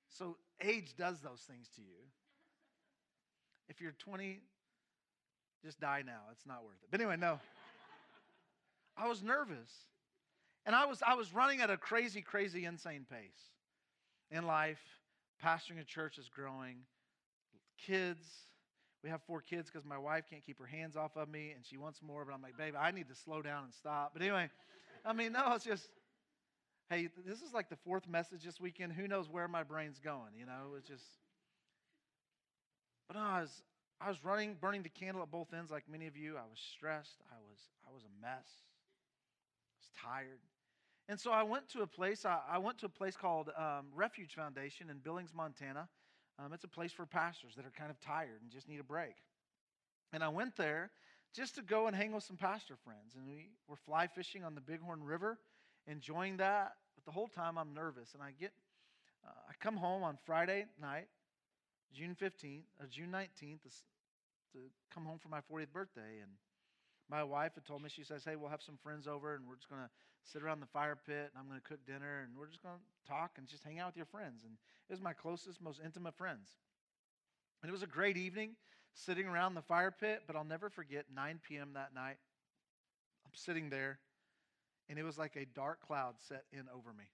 So 0.10 0.38
age 0.62 0.96
does 0.98 1.20
those 1.20 1.42
things 1.50 1.68
to 1.76 1.82
you. 1.82 1.98
If 3.68 3.82
you're 3.82 3.94
20, 3.94 4.40
just 5.64 5.80
die 5.80 6.04
now. 6.06 6.22
It's 6.32 6.46
not 6.46 6.64
worth 6.64 6.78
it. 6.84 6.90
But 6.92 7.02
anyway, 7.02 7.18
no. 7.18 7.40
I 8.96 9.08
was 9.08 9.24
nervous. 9.24 9.72
And 10.66 10.76
I 10.76 10.86
was, 10.86 11.02
I 11.06 11.16
was 11.16 11.34
running 11.34 11.62
at 11.62 11.70
a 11.70 11.78
crazy, 11.78 12.22
crazy, 12.22 12.66
insane 12.66 13.06
pace 13.10 13.52
in 14.32 14.46
life. 14.46 14.80
Pastoring 15.44 15.82
a 15.82 15.84
church 15.84 16.18
is 16.18 16.30
growing. 16.30 16.78
Kids, 17.86 18.26
we 19.04 19.10
have 19.10 19.22
four 19.24 19.42
kids 19.42 19.70
because 19.70 19.86
my 19.86 19.98
wife 19.98 20.24
can't 20.30 20.46
keep 20.46 20.58
her 20.60 20.66
hands 20.66 20.96
off 20.96 21.18
of 21.18 21.28
me 21.28 21.52
and 21.54 21.66
she 21.66 21.78
wants 21.78 22.02
more, 22.02 22.24
but 22.24 22.34
I'm 22.34 22.42
like, 22.42 22.58
babe, 22.58 22.76
I 22.80 22.92
need 22.92 23.10
to 23.10 23.16
slow 23.16 23.42
down 23.42 23.66
and 23.66 23.74
stop. 23.74 24.12
But 24.14 24.22
anyway, 24.22 24.50
I 25.06 25.12
mean, 25.12 25.34
no, 25.34 25.54
it's 25.54 25.66
just, 25.66 25.90
hey, 26.90 27.10
this 27.26 27.42
is 27.42 27.54
like 27.54 27.70
the 27.70 27.76
fourth 27.76 28.08
message 28.08 28.44
this 28.44 28.62
weekend. 28.62 28.94
Who 28.94 29.08
knows 29.08 29.30
where 29.30 29.50
my 29.50 29.64
brain's 29.64 30.00
going? 30.00 30.32
You 30.38 30.46
know, 30.46 30.76
it's 30.78 30.88
just. 30.88 31.04
But 33.10 33.18
no, 33.18 33.24
I 33.24 33.42
was, 33.42 33.64
I 34.00 34.08
was 34.08 34.24
running, 34.24 34.56
burning 34.62 34.84
the 34.84 34.90
candle 34.90 35.22
at 35.24 35.30
both 35.30 35.54
ends 35.54 35.72
like 35.72 35.84
many 35.92 36.08
of 36.08 36.16
you. 36.16 36.38
I 36.38 36.48
was 36.50 36.60
stressed. 36.74 37.20
I 37.30 37.40
was, 37.50 37.60
I 37.86 37.94
was 37.94 38.04
a 38.04 38.22
mess. 38.22 38.48
I 39.68 39.76
was 39.78 39.90
tired. 40.02 40.40
And 41.10 41.20
so 41.20 41.32
I 41.32 41.44
went 41.44 41.68
to 41.70 41.82
a 41.82 41.88
place, 41.88 42.26
I, 42.26 42.58
went 42.58 42.78
to 42.80 42.86
a 42.86 42.90
place 42.90 43.18
called 43.18 43.50
um, 43.58 43.88
Refuge 43.94 44.36
Foundation 44.36 44.90
in 44.90 45.00
Billings, 45.00 45.32
Montana. 45.36 45.90
Um, 46.40 46.54
it's 46.54 46.64
a 46.64 46.70
place 46.70 46.94
for 46.94 47.06
pastors 47.06 47.56
that 47.56 47.66
are 47.66 47.74
kind 47.78 47.92
of 47.92 48.00
tired 48.00 48.42
and 48.42 48.50
just 48.50 48.70
need 48.70 48.80
a 48.80 48.84
break. 48.84 49.16
And 50.14 50.24
I 50.24 50.30
went 50.30 50.56
there 50.56 50.92
just 51.36 51.56
to 51.56 51.62
go 51.62 51.88
and 51.88 51.96
hang 51.96 52.14
with 52.14 52.24
some 52.24 52.38
pastor 52.38 52.76
friends. 52.84 53.16
And 53.16 53.28
we 53.28 53.50
were 53.68 53.76
fly 53.76 54.08
fishing 54.08 54.46
on 54.46 54.56
the 54.56 54.62
Bighorn 54.62 55.04
River, 55.04 55.40
enjoying 55.88 56.38
that. 56.38 56.74
But 56.96 57.06
the 57.06 57.12
whole 57.12 57.28
time 57.28 57.58
I'm 57.58 57.74
nervous. 57.74 58.14
And 58.14 58.24
I 58.24 58.32
get, 58.40 58.54
uh, 59.26 59.32
I 59.50 59.54
come 59.60 59.76
home 59.76 60.04
on 60.04 60.18
Friday 60.26 60.66
night, 60.82 61.08
June 61.94 62.16
15th, 62.20 62.64
or 62.80 62.86
uh, 62.86 62.90
June 62.90 63.12
19th, 63.12 63.60
to 64.54 64.60
come 64.94 65.04
home 65.04 65.20
for 65.20 65.30
my 65.30 65.40
40th 65.40 65.74
birthday. 65.74 66.22
And 66.22 66.32
my 67.14 67.24
wife 67.24 67.54
had 67.54 67.64
told 67.64 67.84
me, 67.84 67.90
she 67.90 68.04
says, 68.04 68.24
Hey, 68.26 68.36
we'll 68.36 68.50
have 68.50 68.64
some 68.64 68.78
friends 68.82 69.08
over 69.08 69.36
and 69.36 69.48
we're 69.48 69.56
just 69.56 69.70
going 69.70 69.84
to 69.84 69.90
sit 70.24 70.42
around 70.42 70.62
the 70.62 70.66
fire 70.66 70.96
pit 70.96 71.30
and 71.30 71.38
I'm 71.38 71.48
going 71.48 71.62
to 71.62 71.68
cook 71.68 71.86
dinner 71.86 72.22
and 72.24 72.36
we're 72.36 72.48
just 72.48 72.64
going 72.64 72.74
to 72.74 73.08
talk 73.08 73.34
and 73.38 73.46
just 73.48 73.64
hang 73.64 73.80
out 73.80 73.90
with 73.90 73.98
your 73.98 74.08
friends. 74.08 74.44
And 74.44 74.54
it 74.90 74.94
was 74.94 75.00
my 75.00 75.14
closest, 75.14 75.62
most 75.62 75.80
intimate 75.86 76.16
friends. 76.16 76.50
And 77.62 77.70
it 77.70 77.72
was 77.72 77.84
a 77.84 77.88
great 77.88 78.18
evening 78.18 78.56
sitting 78.96 79.28
around 79.28 79.54
the 79.54 79.62
fire 79.62 79.92
pit, 79.92 80.24
but 80.26 80.36
I'll 80.36 80.44
never 80.44 80.72
forget 80.72 81.06
9 81.14 81.40
p.m. 81.48 81.70
that 81.76 81.94
night. 81.94 82.18
I'm 83.26 83.32
sitting 83.36 83.70
there 83.70 84.00
and 84.90 84.98
it 84.98 85.04
was 85.04 85.20
like 85.20 85.36
a 85.36 85.46
dark 85.46 85.86
cloud 85.86 86.16
set 86.18 86.46
in 86.52 86.64
over 86.76 86.94
me. 86.98 87.06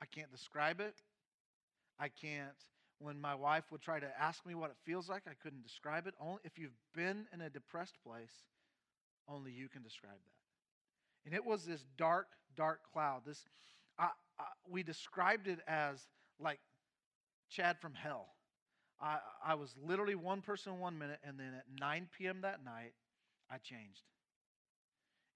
I 0.00 0.06
can't 0.06 0.32
describe 0.32 0.80
it. 0.80 0.94
I 2.00 2.08
can't 2.08 2.56
when 2.98 3.20
my 3.20 3.34
wife 3.34 3.64
would 3.70 3.82
try 3.82 4.00
to 4.00 4.08
ask 4.18 4.44
me 4.46 4.54
what 4.54 4.70
it 4.70 4.76
feels 4.84 5.08
like, 5.08 5.22
I 5.26 5.34
couldn't 5.42 5.62
describe 5.62 6.06
it. 6.06 6.14
Only 6.20 6.40
if 6.44 6.58
you've 6.58 6.78
been 6.94 7.26
in 7.32 7.40
a 7.42 7.50
depressed 7.50 7.98
place, 8.04 8.32
only 9.28 9.50
you 9.52 9.68
can 9.68 9.82
describe 9.82 10.14
that. 10.14 11.26
And 11.26 11.34
it 11.34 11.44
was 11.44 11.64
this 11.64 11.84
dark, 11.98 12.28
dark 12.56 12.80
cloud. 12.92 13.22
This, 13.26 13.44
I, 13.98 14.08
I, 14.38 14.44
we 14.68 14.82
described 14.82 15.48
it 15.48 15.58
as 15.66 16.00
like 16.40 16.60
Chad 17.50 17.78
from 17.80 17.94
hell. 17.94 18.28
I, 19.00 19.18
I 19.44 19.54
was 19.54 19.74
literally 19.84 20.14
one 20.14 20.40
person 20.40 20.72
in 20.72 20.78
one 20.78 20.98
minute, 20.98 21.18
and 21.22 21.38
then 21.38 21.52
at 21.54 21.64
9 21.78 22.08
p.m. 22.16 22.40
that 22.42 22.64
night, 22.64 22.94
I 23.50 23.58
changed. 23.58 24.02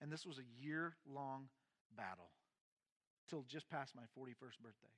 And 0.00 0.10
this 0.10 0.24
was 0.24 0.38
a 0.38 0.64
year 0.64 0.94
long 1.06 1.48
battle 1.94 2.30
till 3.28 3.44
just 3.48 3.68
past 3.68 3.94
my 3.94 4.02
41st 4.18 4.62
birthday. 4.62 4.88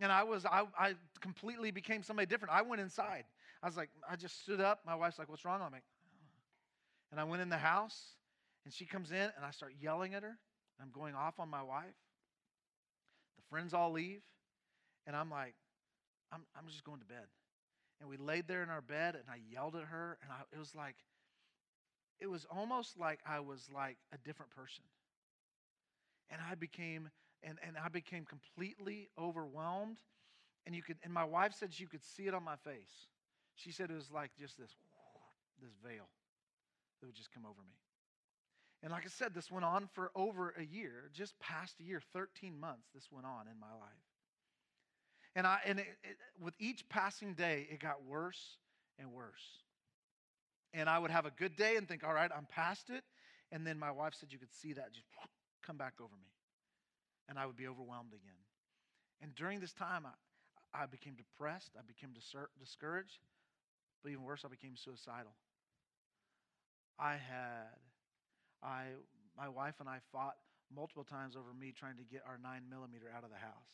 And 0.00 0.12
I 0.12 0.24
was, 0.24 0.44
I, 0.44 0.64
I 0.78 0.94
completely 1.20 1.70
became 1.70 2.02
somebody 2.02 2.26
different. 2.26 2.52
I 2.54 2.62
went 2.62 2.82
inside. 2.82 3.24
I 3.62 3.66
was 3.66 3.76
like, 3.76 3.90
I 4.08 4.16
just 4.16 4.42
stood 4.42 4.60
up. 4.60 4.80
My 4.84 4.94
wife's 4.94 5.18
like, 5.18 5.28
what's 5.28 5.44
wrong? 5.44 5.60
I'm 5.62 5.72
like, 5.72 5.84
oh. 5.84 7.10
and 7.10 7.20
I 7.20 7.24
went 7.24 7.42
in 7.42 7.48
the 7.48 7.56
house, 7.56 7.98
and 8.64 8.74
she 8.74 8.84
comes 8.84 9.10
in, 9.10 9.16
and 9.16 9.44
I 9.46 9.50
start 9.50 9.72
yelling 9.80 10.14
at 10.14 10.22
her. 10.22 10.36
I'm 10.80 10.90
going 10.90 11.14
off 11.14 11.40
on 11.40 11.48
my 11.48 11.62
wife. 11.62 11.84
The 13.38 13.42
friends 13.48 13.72
all 13.72 13.92
leave, 13.92 14.20
and 15.06 15.16
I'm 15.16 15.30
like, 15.30 15.54
I'm, 16.32 16.42
I'm 16.58 16.68
just 16.68 16.84
going 16.84 17.00
to 17.00 17.06
bed. 17.06 17.26
And 18.00 18.10
we 18.10 18.18
laid 18.18 18.46
there 18.46 18.62
in 18.62 18.68
our 18.68 18.82
bed, 18.82 19.14
and 19.14 19.24
I 19.30 19.40
yelled 19.50 19.76
at 19.76 19.84
her, 19.84 20.18
and 20.22 20.30
I, 20.30 20.42
it 20.54 20.58
was 20.58 20.74
like, 20.74 20.96
it 22.20 22.26
was 22.26 22.46
almost 22.50 22.98
like 22.98 23.20
I 23.26 23.40
was 23.40 23.68
like 23.74 23.96
a 24.12 24.18
different 24.18 24.50
person. 24.54 24.84
And 26.30 26.40
I 26.50 26.54
became 26.54 27.08
and, 27.42 27.58
and 27.66 27.76
I 27.82 27.88
became 27.88 28.24
completely 28.24 29.08
overwhelmed. 29.18 29.98
And 30.66 30.74
you 30.74 30.82
could, 30.82 30.96
and 31.04 31.12
my 31.12 31.24
wife 31.24 31.54
said 31.58 31.72
she 31.72 31.86
could 31.86 32.04
see 32.04 32.26
it 32.26 32.34
on 32.34 32.42
my 32.42 32.56
face. 32.56 33.08
She 33.54 33.70
said 33.70 33.90
it 33.90 33.94
was 33.94 34.10
like 34.10 34.30
just 34.38 34.58
this, 34.58 34.70
this 35.62 35.72
veil 35.84 36.08
that 37.00 37.06
would 37.06 37.14
just 37.14 37.32
come 37.32 37.44
over 37.44 37.60
me. 37.60 37.76
And 38.82 38.92
like 38.92 39.04
I 39.04 39.08
said, 39.08 39.34
this 39.34 39.50
went 39.50 39.64
on 39.64 39.88
for 39.94 40.10
over 40.14 40.54
a 40.58 40.64
year, 40.64 41.10
just 41.12 41.38
past 41.38 41.76
a 41.80 41.82
year, 41.82 42.00
13 42.12 42.58
months, 42.58 42.88
this 42.94 43.08
went 43.10 43.26
on 43.26 43.46
in 43.48 43.58
my 43.58 43.72
life. 43.72 44.04
And, 45.34 45.46
I, 45.46 45.58
and 45.66 45.78
it, 45.78 45.86
it, 46.04 46.16
with 46.40 46.54
each 46.58 46.88
passing 46.88 47.34
day, 47.34 47.66
it 47.70 47.80
got 47.80 48.04
worse 48.04 48.58
and 48.98 49.12
worse. 49.12 49.62
And 50.74 50.88
I 50.88 50.98
would 50.98 51.10
have 51.10 51.26
a 51.26 51.30
good 51.30 51.56
day 51.56 51.76
and 51.76 51.88
think, 51.88 52.04
all 52.04 52.12
right, 52.12 52.30
I'm 52.36 52.46
past 52.46 52.90
it. 52.90 53.02
And 53.50 53.66
then 53.66 53.78
my 53.78 53.90
wife 53.90 54.14
said 54.18 54.32
you 54.32 54.38
could 54.38 54.52
see 54.52 54.72
that 54.74 54.92
just 54.92 55.06
come 55.66 55.76
back 55.76 55.94
over 56.00 56.14
me 56.14 56.35
and 57.28 57.38
I 57.38 57.46
would 57.46 57.56
be 57.56 57.66
overwhelmed 57.66 58.12
again. 58.12 58.40
And 59.20 59.34
during 59.34 59.60
this 59.60 59.72
time, 59.72 60.06
I, 60.06 60.82
I 60.82 60.86
became 60.86 61.14
depressed, 61.14 61.72
I 61.78 61.82
became 61.86 62.10
discouraged, 62.12 63.18
but 64.02 64.10
even 64.10 64.24
worse, 64.24 64.44
I 64.44 64.48
became 64.48 64.76
suicidal. 64.76 65.32
I 66.98 67.16
had, 67.16 67.76
I, 68.62 68.96
my 69.36 69.48
wife 69.48 69.80
and 69.80 69.88
I 69.88 69.98
fought 70.12 70.36
multiple 70.74 71.04
times 71.04 71.36
over 71.36 71.52
me 71.54 71.72
trying 71.72 71.96
to 71.96 72.04
get 72.04 72.22
our 72.26 72.38
nine 72.42 72.62
millimeter 72.68 73.06
out 73.14 73.24
of 73.24 73.30
the 73.30 73.40
house 73.40 73.72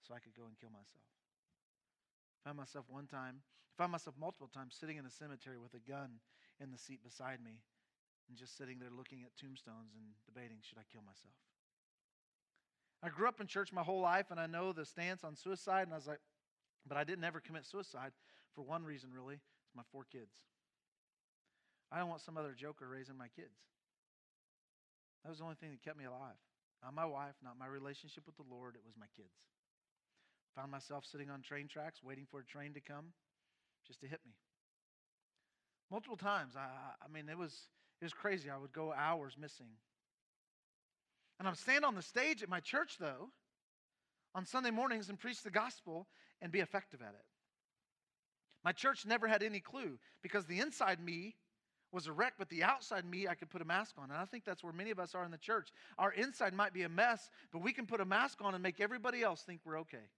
so 0.00 0.14
I 0.14 0.18
could 0.18 0.34
go 0.34 0.44
and 0.48 0.58
kill 0.58 0.70
myself. 0.70 1.06
I 2.42 2.48
found 2.48 2.58
myself 2.58 2.86
one 2.88 3.06
time, 3.06 3.42
I 3.42 3.72
found 3.78 3.92
myself 3.92 4.16
multiple 4.18 4.50
times 4.50 4.76
sitting 4.78 4.96
in 4.96 5.06
a 5.06 5.10
cemetery 5.10 5.58
with 5.58 5.74
a 5.74 5.82
gun 5.84 6.18
in 6.60 6.70
the 6.70 6.78
seat 6.78 7.04
beside 7.04 7.38
me 7.42 7.62
and 8.28 8.36
just 8.36 8.56
sitting 8.56 8.78
there 8.78 8.90
looking 8.90 9.22
at 9.22 9.36
tombstones 9.36 9.94
and 9.94 10.16
debating 10.26 10.58
should 10.62 10.78
I 10.78 10.86
kill 10.90 11.02
myself? 11.02 11.36
I 13.02 13.08
grew 13.08 13.26
up 13.26 13.40
in 13.40 13.46
church 13.46 13.72
my 13.72 13.82
whole 13.82 14.00
life, 14.00 14.30
and 14.30 14.38
I 14.38 14.46
know 14.46 14.72
the 14.72 14.84
stance 14.84 15.24
on 15.24 15.34
suicide, 15.34 15.82
and 15.82 15.92
I 15.92 15.96
was 15.96 16.06
like, 16.06 16.20
but 16.86 16.96
I 16.96 17.04
didn't 17.04 17.24
ever 17.24 17.40
commit 17.40 17.66
suicide 17.66 18.12
for 18.54 18.62
one 18.62 18.84
reason, 18.84 19.10
really. 19.12 19.34
It's 19.34 19.76
my 19.76 19.82
four 19.90 20.04
kids. 20.10 20.36
I 21.90 21.98
don't 21.98 22.08
want 22.08 22.22
some 22.22 22.38
other 22.38 22.54
joker 22.56 22.88
raising 22.88 23.18
my 23.18 23.28
kids. 23.28 23.58
That 25.22 25.30
was 25.30 25.38
the 25.38 25.44
only 25.44 25.56
thing 25.56 25.70
that 25.70 25.82
kept 25.82 25.98
me 25.98 26.04
alive. 26.04 26.38
Not 26.82 26.94
my 26.94 27.04
wife, 27.04 27.34
not 27.42 27.58
my 27.58 27.66
relationship 27.66 28.24
with 28.26 28.36
the 28.36 28.48
Lord, 28.50 28.74
it 28.74 28.82
was 28.84 28.94
my 28.98 29.06
kids. 29.16 29.34
Found 30.56 30.70
myself 30.70 31.04
sitting 31.04 31.30
on 31.30 31.42
train 31.42 31.68
tracks 31.68 32.02
waiting 32.02 32.26
for 32.30 32.40
a 32.40 32.44
train 32.44 32.74
to 32.74 32.80
come 32.80 33.14
just 33.86 34.00
to 34.00 34.06
hit 34.06 34.20
me. 34.26 34.32
Multiple 35.90 36.16
times. 36.16 36.54
I, 36.56 36.68
I 37.04 37.12
mean, 37.12 37.28
it 37.28 37.38
was, 37.38 37.68
it 38.00 38.04
was 38.04 38.12
crazy. 38.12 38.50
I 38.50 38.56
would 38.56 38.72
go 38.72 38.92
hours 38.92 39.36
missing 39.38 39.68
and 41.42 41.48
I'm 41.48 41.56
stand 41.56 41.84
on 41.84 41.96
the 41.96 42.02
stage 42.02 42.44
at 42.44 42.48
my 42.48 42.60
church, 42.60 42.98
though, 43.00 43.28
on 44.32 44.46
Sunday 44.46 44.70
mornings 44.70 45.08
and 45.08 45.18
preach 45.18 45.42
the 45.42 45.50
gospel 45.50 46.06
and 46.40 46.52
be 46.52 46.60
effective 46.60 47.02
at 47.02 47.14
it. 47.14 47.24
My 48.64 48.70
church 48.70 49.04
never 49.04 49.26
had 49.26 49.42
any 49.42 49.58
clue 49.58 49.98
because 50.22 50.46
the 50.46 50.60
inside 50.60 51.04
me 51.04 51.34
was 51.90 52.06
a 52.06 52.12
wreck, 52.12 52.34
but 52.38 52.48
the 52.48 52.62
outside 52.62 53.04
me, 53.04 53.26
I 53.26 53.34
could 53.34 53.50
put 53.50 53.60
a 53.60 53.64
mask 53.64 53.96
on. 53.98 54.12
And 54.12 54.20
I 54.20 54.24
think 54.24 54.44
that's 54.44 54.62
where 54.62 54.72
many 54.72 54.92
of 54.92 55.00
us 55.00 55.16
are 55.16 55.24
in 55.24 55.32
the 55.32 55.36
church. 55.36 55.70
Our 55.98 56.12
inside 56.12 56.54
might 56.54 56.72
be 56.72 56.84
a 56.84 56.88
mess, 56.88 57.28
but 57.52 57.60
we 57.60 57.72
can 57.72 57.86
put 57.86 58.00
a 58.00 58.04
mask 58.04 58.38
on 58.40 58.54
and 58.54 58.62
make 58.62 58.80
everybody 58.80 59.24
else 59.24 59.42
think 59.42 59.62
we're 59.64 59.80
okay. 59.80 60.10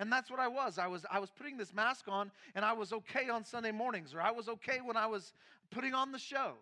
And 0.00 0.12
that's 0.12 0.32
what 0.32 0.40
I 0.40 0.48
was. 0.48 0.80
I 0.80 0.88
was 0.88 1.06
I 1.08 1.20
was 1.20 1.30
putting 1.30 1.56
this 1.56 1.72
mask 1.72 2.06
on 2.08 2.32
and 2.56 2.64
I 2.64 2.72
was 2.72 2.92
okay 2.92 3.28
on 3.28 3.44
Sunday 3.44 3.70
mornings 3.70 4.14
or 4.14 4.20
I 4.20 4.32
was 4.32 4.48
okay 4.48 4.80
when 4.84 4.96
I 4.96 5.06
was 5.06 5.32
putting 5.70 5.94
on 5.94 6.10
the 6.10 6.18
show. 6.18 6.54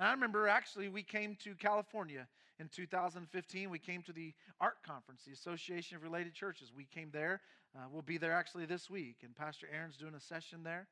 And 0.00 0.08
I 0.08 0.12
remember 0.12 0.48
actually 0.48 0.88
we 0.88 1.02
came 1.02 1.36
to 1.44 1.54
California 1.54 2.26
in 2.58 2.68
2015. 2.68 3.68
We 3.68 3.78
came 3.78 4.02
to 4.04 4.14
the 4.14 4.32
ARC 4.58 4.82
conference, 4.82 5.24
the 5.26 5.32
Association 5.32 5.94
of 5.94 6.02
Related 6.02 6.32
Churches. 6.32 6.72
We 6.74 6.86
came 6.86 7.10
there. 7.12 7.42
Uh, 7.76 7.80
we'll 7.92 8.00
be 8.00 8.16
there 8.16 8.32
actually 8.32 8.64
this 8.64 8.88
week, 8.88 9.16
and 9.22 9.36
Pastor 9.36 9.68
Aaron's 9.70 9.98
doing 9.98 10.14
a 10.14 10.20
session 10.20 10.62
there. 10.64 10.88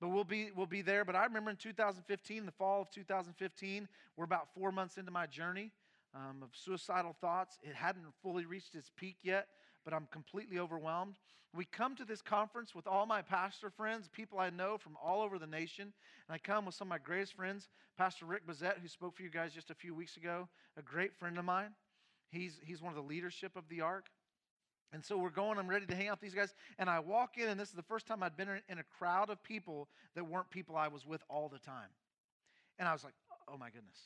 but 0.00 0.08
we'll 0.08 0.24
be 0.24 0.52
we'll 0.56 0.64
be 0.64 0.80
there. 0.80 1.04
But 1.04 1.16
I 1.16 1.24
remember 1.24 1.50
in 1.50 1.56
2015, 1.56 2.46
the 2.46 2.52
fall 2.52 2.80
of 2.80 2.90
2015, 2.90 3.86
we're 4.16 4.24
about 4.24 4.48
four 4.54 4.72
months 4.72 4.96
into 4.96 5.10
my 5.10 5.26
journey 5.26 5.70
um, 6.14 6.42
of 6.42 6.48
suicidal 6.54 7.14
thoughts. 7.20 7.58
It 7.62 7.74
hadn't 7.74 8.06
fully 8.22 8.46
reached 8.46 8.74
its 8.74 8.90
peak 8.96 9.18
yet, 9.22 9.48
but 9.84 9.94
I'm 9.94 10.06
completely 10.10 10.58
overwhelmed. 10.58 11.16
We 11.52 11.64
come 11.64 11.96
to 11.96 12.04
this 12.04 12.22
conference 12.22 12.74
with 12.74 12.86
all 12.86 13.06
my 13.06 13.22
pastor 13.22 13.70
friends, 13.70 14.08
people 14.12 14.38
I 14.38 14.50
know 14.50 14.78
from 14.78 14.96
all 15.02 15.22
over 15.22 15.38
the 15.38 15.46
nation, 15.46 15.92
and 16.28 16.34
I 16.34 16.38
come 16.38 16.64
with 16.64 16.76
some 16.76 16.86
of 16.88 16.90
my 16.90 16.98
greatest 16.98 17.34
friends, 17.34 17.68
Pastor 17.98 18.24
Rick 18.24 18.46
Bezet, 18.46 18.78
who 18.80 18.88
spoke 18.88 19.16
for 19.16 19.22
you 19.22 19.30
guys 19.30 19.52
just 19.52 19.70
a 19.70 19.74
few 19.74 19.94
weeks 19.94 20.16
ago, 20.16 20.48
a 20.76 20.82
great 20.82 21.14
friend 21.18 21.38
of 21.38 21.44
mine. 21.44 21.70
He's, 22.30 22.60
he's 22.64 22.80
one 22.80 22.92
of 22.92 22.96
the 22.96 23.02
leadership 23.02 23.56
of 23.56 23.64
the 23.68 23.80
ARC. 23.80 24.06
And 24.92 25.04
so 25.04 25.18
we're 25.18 25.30
going, 25.30 25.58
I'm 25.58 25.68
ready 25.68 25.86
to 25.86 25.94
hang 25.94 26.08
out 26.08 26.20
with 26.20 26.30
these 26.30 26.34
guys. 26.34 26.54
And 26.78 26.88
I 26.88 27.00
walk 27.00 27.36
in, 27.36 27.48
and 27.48 27.58
this 27.58 27.68
is 27.68 27.74
the 27.74 27.82
first 27.82 28.06
time 28.06 28.22
I'd 28.22 28.36
been 28.36 28.48
in 28.68 28.78
a 28.78 28.84
crowd 28.98 29.30
of 29.30 29.42
people 29.42 29.88
that 30.14 30.24
weren't 30.24 30.50
people 30.50 30.76
I 30.76 30.88
was 30.88 31.06
with 31.06 31.22
all 31.28 31.48
the 31.48 31.58
time. 31.58 31.90
And 32.78 32.88
I 32.88 32.92
was 32.92 33.04
like, 33.04 33.14
oh 33.48 33.56
my 33.56 33.70
goodness. 33.70 33.98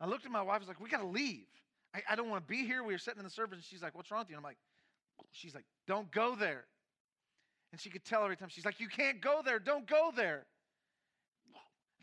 I 0.00 0.06
looked 0.06 0.24
at 0.24 0.30
my 0.32 0.42
wife, 0.42 0.56
I 0.56 0.58
was 0.58 0.68
like, 0.68 0.80
we 0.80 0.88
got 0.88 1.00
to 1.00 1.06
leave. 1.06 1.46
I, 1.96 2.12
I 2.12 2.16
don't 2.16 2.28
want 2.28 2.46
to 2.46 2.48
be 2.48 2.66
here. 2.66 2.82
We 2.82 2.92
were 2.92 2.98
sitting 2.98 3.20
in 3.20 3.24
the 3.24 3.30
service, 3.30 3.56
and 3.56 3.64
she's 3.64 3.82
like, 3.82 3.94
what's 3.94 4.10
wrong 4.10 4.20
with 4.20 4.28
you? 4.28 4.36
And 4.36 4.44
I'm 4.44 4.44
like, 4.44 4.58
she's 5.32 5.54
like, 5.54 5.64
don't 5.86 6.10
go 6.12 6.36
there. 6.36 6.64
And 7.72 7.80
she 7.80 7.88
could 7.88 8.04
tell 8.04 8.22
every 8.22 8.36
time, 8.36 8.48
she's 8.50 8.66
like, 8.66 8.80
you 8.80 8.88
can't 8.88 9.20
go 9.20 9.40
there. 9.44 9.58
Don't 9.58 9.86
go 9.86 10.12
there. 10.14 10.44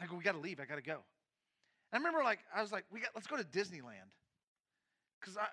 I 0.01 0.07
go, 0.07 0.15
we 0.15 0.23
got 0.23 0.33
to 0.33 0.39
leave. 0.39 0.59
I 0.59 0.65
got 0.65 0.75
to 0.75 0.81
go. 0.81 0.97
And 1.91 1.93
I 1.93 1.97
remember, 1.97 2.23
like, 2.23 2.39
I 2.55 2.61
was 2.61 2.71
like, 2.71 2.85
we 2.91 3.01
got, 3.01 3.09
let's 3.13 3.27
go 3.27 3.37
to 3.37 3.43
Disneyland 3.43 4.09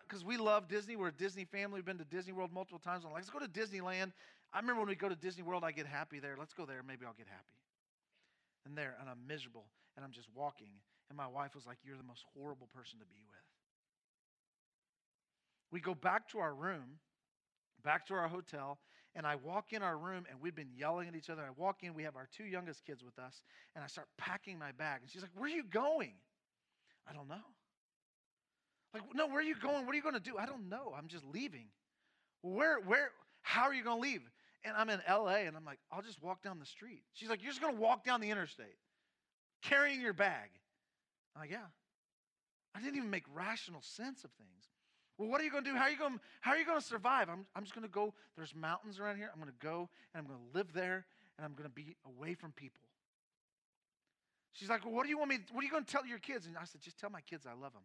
because 0.08 0.24
we 0.24 0.36
love 0.36 0.68
Disney. 0.68 0.96
We're 0.96 1.08
a 1.08 1.12
Disney 1.12 1.44
family. 1.44 1.76
We've 1.76 1.84
been 1.84 1.98
to 1.98 2.04
Disney 2.04 2.32
World 2.32 2.50
multiple 2.52 2.80
times. 2.80 3.04
I'm 3.04 3.12
like, 3.12 3.22
let's 3.22 3.30
go 3.30 3.38
to 3.38 3.46
Disneyland. 3.46 4.12
I 4.52 4.58
remember 4.58 4.80
when 4.80 4.88
we 4.88 4.96
go 4.96 5.08
to 5.08 5.14
Disney 5.14 5.44
World, 5.44 5.62
I 5.62 5.70
get 5.70 5.86
happy 5.86 6.18
there. 6.18 6.34
Let's 6.36 6.54
go 6.54 6.64
there. 6.66 6.82
Maybe 6.82 7.04
I'll 7.06 7.14
get 7.14 7.28
happy. 7.28 7.54
And 8.66 8.76
there, 8.76 8.96
and 9.00 9.08
I'm 9.08 9.20
miserable, 9.28 9.66
and 9.96 10.04
I'm 10.04 10.10
just 10.10 10.28
walking. 10.34 10.72
And 11.08 11.16
my 11.16 11.28
wife 11.28 11.54
was 11.54 11.66
like, 11.66 11.78
You're 11.84 11.96
the 11.96 12.02
most 12.02 12.24
horrible 12.34 12.68
person 12.74 12.98
to 12.98 13.04
be 13.06 13.22
with. 13.28 13.49
We 15.70 15.80
go 15.80 15.94
back 15.94 16.28
to 16.30 16.38
our 16.38 16.54
room, 16.54 16.98
back 17.84 18.06
to 18.06 18.14
our 18.14 18.28
hotel, 18.28 18.78
and 19.14 19.26
I 19.26 19.36
walk 19.36 19.72
in 19.72 19.82
our 19.82 19.96
room, 19.96 20.24
and 20.30 20.40
we've 20.40 20.54
been 20.54 20.70
yelling 20.76 21.08
at 21.08 21.16
each 21.16 21.30
other. 21.30 21.42
I 21.42 21.50
walk 21.56 21.82
in, 21.82 21.94
we 21.94 22.04
have 22.04 22.16
our 22.16 22.28
two 22.36 22.44
youngest 22.44 22.84
kids 22.84 23.02
with 23.02 23.18
us, 23.18 23.42
and 23.74 23.82
I 23.82 23.88
start 23.88 24.08
packing 24.18 24.58
my 24.58 24.72
bag. 24.72 25.00
And 25.02 25.10
she's 25.10 25.22
like, 25.22 25.32
Where 25.34 25.46
are 25.46 25.54
you 25.54 25.64
going? 25.64 26.14
I 27.08 27.12
don't 27.12 27.28
know. 27.28 27.34
Like, 28.92 29.02
no, 29.14 29.26
where 29.26 29.38
are 29.38 29.42
you 29.42 29.54
going? 29.54 29.86
What 29.86 29.92
are 29.92 29.96
you 29.96 30.02
going 30.02 30.14
to 30.14 30.20
do? 30.20 30.36
I 30.36 30.46
don't 30.46 30.68
know. 30.68 30.92
I'm 30.96 31.06
just 31.06 31.24
leaving. 31.24 31.68
Where, 32.42 32.80
where, 32.80 33.10
how 33.42 33.62
are 33.62 33.74
you 33.74 33.84
going 33.84 34.02
to 34.02 34.02
leave? 34.02 34.22
And 34.64 34.76
I'm 34.76 34.90
in 34.90 35.00
LA 35.08 35.46
and 35.46 35.56
I'm 35.56 35.64
like, 35.64 35.78
I'll 35.92 36.02
just 36.02 36.22
walk 36.22 36.42
down 36.42 36.58
the 36.58 36.66
street. 36.66 37.02
She's 37.14 37.28
like, 37.28 37.42
You're 37.42 37.52
just 37.52 37.62
going 37.62 37.74
to 37.74 37.80
walk 37.80 38.04
down 38.04 38.20
the 38.20 38.30
interstate 38.30 38.76
carrying 39.62 40.00
your 40.00 40.12
bag. 40.12 40.50
I'm 41.34 41.42
like, 41.42 41.50
Yeah. 41.50 41.66
I 42.74 42.80
didn't 42.80 42.96
even 42.96 43.10
make 43.10 43.24
rational 43.34 43.82
sense 43.82 44.22
of 44.22 44.30
things. 44.32 44.68
Well, 45.20 45.28
what 45.28 45.42
are 45.42 45.44
you 45.44 45.50
going 45.50 45.64
to 45.64 45.70
do? 45.70 45.76
How 45.76 45.82
are 45.82 45.90
you 45.90 45.98
going, 45.98 46.18
how 46.40 46.52
are 46.52 46.56
you 46.56 46.64
going 46.64 46.80
to 46.80 46.86
survive? 46.86 47.28
I'm, 47.28 47.44
I'm 47.54 47.62
just 47.62 47.74
going 47.74 47.86
to 47.86 47.92
go. 47.92 48.14
There's 48.38 48.54
mountains 48.54 48.98
around 48.98 49.18
here. 49.18 49.28
I'm 49.30 49.38
going 49.38 49.52
to 49.52 49.66
go 49.66 49.90
and 50.14 50.22
I'm 50.22 50.26
going 50.26 50.38
to 50.38 50.58
live 50.58 50.72
there 50.72 51.04
and 51.36 51.44
I'm 51.44 51.52
going 51.52 51.68
to 51.68 51.74
be 51.74 51.94
away 52.06 52.32
from 52.32 52.52
people. 52.52 52.80
She's 54.54 54.70
like, 54.70 54.82
Well, 54.82 54.94
what 54.94 55.02
do 55.04 55.10
you 55.10 55.18
want 55.18 55.28
me, 55.28 55.40
what 55.52 55.60
are 55.60 55.64
you 55.66 55.70
going 55.70 55.84
to 55.84 55.92
tell 55.92 56.06
your 56.06 56.20
kids? 56.20 56.46
And 56.46 56.56
I 56.56 56.64
said, 56.64 56.80
Just 56.80 56.98
tell 56.98 57.10
my 57.10 57.20
kids 57.20 57.44
I 57.46 57.50
love 57.50 57.74
them. 57.74 57.82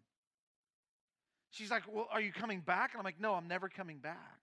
She's 1.51 1.69
like, 1.69 1.83
Well, 1.91 2.07
are 2.09 2.21
you 2.21 2.31
coming 2.31 2.61
back? 2.61 2.91
And 2.93 2.99
I'm 2.99 3.03
like, 3.03 3.19
No, 3.19 3.33
I'm 3.33 3.49
never 3.49 3.67
coming 3.67 3.97
back. 3.97 4.39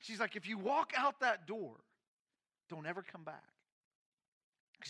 She's 0.00 0.18
like, 0.18 0.34
If 0.34 0.48
you 0.48 0.58
walk 0.58 0.90
out 0.96 1.20
that 1.20 1.46
door, 1.46 1.76
don't 2.68 2.84
ever 2.84 3.00
come 3.00 3.22
back. 3.22 3.44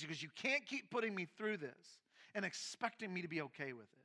Goes, 0.09 0.23
You 0.23 0.31
can't 0.35 0.65
keep 0.65 0.89
putting 0.89 1.15
me 1.15 1.27
through 1.37 1.59
this 1.59 1.99
and 2.35 2.47
expecting 2.47 3.13
me 3.13 3.21
to 3.21 3.29
be 3.29 3.43
okay 3.43 3.75
with 3.75 3.93
it. 3.93 4.02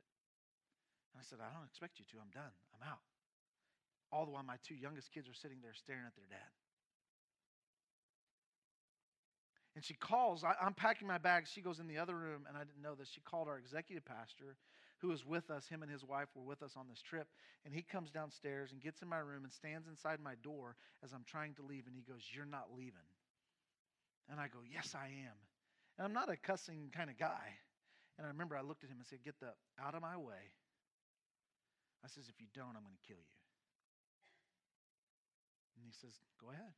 I 1.18 1.24
said, 1.26 1.38
I 1.42 1.50
don't 1.52 1.66
expect 1.66 1.98
you 1.98 2.06
to. 2.12 2.22
I'm 2.22 2.30
done. 2.30 2.54
I'm 2.74 2.86
out. 2.86 3.02
All 4.10 4.24
the 4.24 4.30
while, 4.30 4.42
my 4.42 4.56
two 4.64 4.74
youngest 4.74 5.12
kids 5.12 5.28
are 5.28 5.36
sitting 5.36 5.58
there 5.60 5.74
staring 5.74 6.06
at 6.06 6.16
their 6.16 6.28
dad. 6.30 6.52
And 9.76 9.84
she 9.84 9.94
calls, 9.94 10.42
I, 10.42 10.54
am 10.64 10.74
packing 10.74 11.06
my 11.06 11.18
bags. 11.18 11.50
She 11.52 11.60
goes 11.60 11.78
in 11.78 11.86
the 11.86 11.98
other 11.98 12.16
room, 12.16 12.46
and 12.48 12.56
I 12.56 12.64
didn't 12.64 12.82
know 12.82 12.94
this. 12.94 13.10
She 13.12 13.20
called 13.20 13.46
our 13.46 13.58
executive 13.58 14.04
pastor 14.04 14.56
who 14.98 15.08
was 15.08 15.24
with 15.24 15.50
us, 15.50 15.66
him 15.66 15.82
and 15.82 15.90
his 15.90 16.04
wife 16.04 16.28
were 16.34 16.42
with 16.42 16.62
us 16.62 16.72
on 16.76 16.88
this 16.88 17.00
trip. 17.00 17.28
And 17.64 17.72
he 17.72 17.82
comes 17.82 18.10
downstairs 18.10 18.72
and 18.72 18.82
gets 18.82 19.02
in 19.02 19.08
my 19.08 19.18
room 19.18 19.44
and 19.44 19.52
stands 19.52 19.86
inside 19.86 20.18
my 20.20 20.34
door 20.42 20.76
as 21.04 21.12
I'm 21.12 21.24
trying 21.26 21.54
to 21.54 21.62
leave. 21.62 21.86
And 21.86 21.94
he 21.94 22.02
goes, 22.02 22.22
You're 22.34 22.46
not 22.46 22.68
leaving. 22.76 23.06
And 24.30 24.40
I 24.40 24.48
go, 24.48 24.58
Yes, 24.68 24.94
I 24.94 25.06
am. 25.06 25.38
And 25.96 26.06
I'm 26.06 26.12
not 26.12 26.30
a 26.30 26.36
cussing 26.36 26.90
kind 26.94 27.10
of 27.10 27.18
guy. 27.18 27.54
And 28.18 28.26
I 28.26 28.30
remember 28.30 28.56
I 28.56 28.62
looked 28.62 28.84
at 28.84 28.90
him 28.90 28.98
and 28.98 29.06
said, 29.06 29.20
Get 29.24 29.38
the 29.40 29.54
out 29.80 29.94
of 29.94 30.02
my 30.02 30.16
way. 30.16 30.50
I 32.04 32.08
says, 32.08 32.28
If 32.30 32.40
you 32.40 32.48
don't, 32.54 32.74
I'm 32.76 32.84
going 32.84 32.96
to 32.96 33.06
kill 33.06 33.20
you. 33.20 33.38
And 35.78 35.86
he 35.86 35.94
says, 35.94 36.18
Go 36.40 36.50
ahead. 36.50 36.74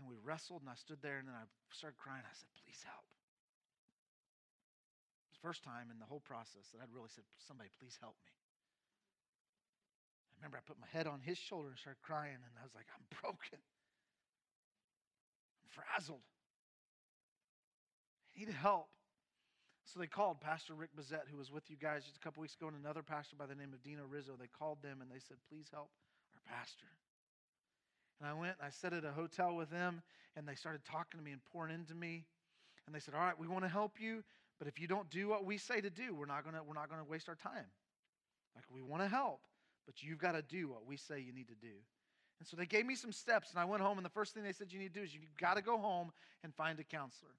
And 0.00 0.08
we 0.08 0.16
wrestled, 0.18 0.64
and 0.64 0.70
I 0.72 0.76
stood 0.76 1.04
there, 1.04 1.20
and 1.20 1.28
then 1.28 1.36
I 1.36 1.44
started 1.70 2.00
crying. 2.00 2.24
I 2.24 2.34
said, 2.34 2.48
Please 2.64 2.80
help 2.82 3.04
first 5.42 5.66
time 5.66 5.90
in 5.90 5.98
the 5.98 6.06
whole 6.06 6.22
process 6.22 6.70
that 6.70 6.78
I'd 6.78 6.94
really 6.94 7.10
said, 7.10 7.26
Somebody, 7.42 7.68
please 7.82 7.98
help 7.98 8.14
me. 8.22 8.30
I 10.30 10.38
remember 10.38 10.62
I 10.62 10.62
put 10.62 10.78
my 10.78 10.86
head 10.86 11.10
on 11.10 11.18
his 11.18 11.36
shoulder 11.36 11.74
and 11.74 11.78
started 11.78 12.00
crying, 12.00 12.38
and 12.38 12.54
I 12.54 12.62
was 12.62 12.74
like, 12.78 12.86
I'm 12.94 13.04
broken. 13.20 13.58
I'm 15.58 15.70
frazzled. 15.74 16.22
I 18.30 18.38
need 18.38 18.54
help. 18.54 18.88
So 19.84 20.00
they 20.00 20.06
called 20.06 20.40
Pastor 20.40 20.74
Rick 20.74 20.90
Bezet, 20.98 21.28
who 21.30 21.36
was 21.36 21.50
with 21.50 21.68
you 21.68 21.76
guys 21.76 22.04
just 22.04 22.16
a 22.16 22.20
couple 22.20 22.40
weeks 22.40 22.54
ago, 22.54 22.68
and 22.68 22.76
another 22.76 23.02
pastor 23.02 23.36
by 23.36 23.46
the 23.46 23.54
name 23.54 23.72
of 23.72 23.82
Dino 23.82 24.04
Rizzo. 24.08 24.32
They 24.38 24.46
called 24.46 24.78
them 24.82 25.00
and 25.00 25.10
they 25.10 25.18
said, 25.18 25.36
Please 25.48 25.66
help 25.72 25.90
our 26.34 26.56
pastor. 26.56 26.86
And 28.20 28.28
I 28.30 28.34
went 28.34 28.54
and 28.58 28.66
I 28.66 28.70
sat 28.70 28.92
at 28.92 29.04
a 29.04 29.10
hotel 29.10 29.54
with 29.54 29.70
them, 29.70 30.02
and 30.36 30.46
they 30.46 30.54
started 30.54 30.82
talking 30.84 31.18
to 31.18 31.24
me 31.24 31.32
and 31.32 31.40
pouring 31.52 31.74
into 31.74 31.94
me. 31.94 32.24
And 32.86 32.94
they 32.94 33.00
said, 33.00 33.14
All 33.14 33.20
right, 33.20 33.38
we 33.38 33.48
want 33.48 33.64
to 33.64 33.68
help 33.68 34.00
you. 34.00 34.22
But 34.58 34.68
if 34.68 34.78
you 34.78 34.86
don't 34.86 35.10
do 35.10 35.28
what 35.28 35.44
we 35.44 35.58
say 35.58 35.80
to 35.80 35.90
do, 35.90 36.14
we're 36.14 36.26
not 36.26 36.44
gonna 36.44 36.62
we're 36.62 36.74
not 36.74 36.88
gonna 36.88 37.04
waste 37.04 37.28
our 37.28 37.34
time. 37.34 37.66
Like 38.54 38.64
we 38.70 38.82
want 38.82 39.02
to 39.02 39.08
help, 39.08 39.40
but 39.86 40.02
you've 40.02 40.18
got 40.18 40.32
to 40.32 40.42
do 40.42 40.68
what 40.68 40.86
we 40.86 40.96
say 40.96 41.18
you 41.18 41.32
need 41.32 41.48
to 41.48 41.54
do. 41.54 41.74
And 42.38 42.46
so 42.46 42.56
they 42.56 42.66
gave 42.66 42.86
me 42.86 42.94
some 42.94 43.12
steps, 43.12 43.50
and 43.50 43.58
I 43.58 43.64
went 43.64 43.82
home, 43.82 43.98
and 43.98 44.04
the 44.04 44.10
first 44.10 44.34
thing 44.34 44.42
they 44.42 44.52
said 44.52 44.72
you 44.72 44.78
need 44.78 44.92
to 44.94 45.00
do 45.00 45.04
is 45.04 45.14
you've 45.14 45.22
got 45.40 45.56
to 45.56 45.62
go 45.62 45.78
home 45.78 46.12
and 46.44 46.54
find 46.54 46.78
a 46.80 46.84
counselor. 46.84 47.32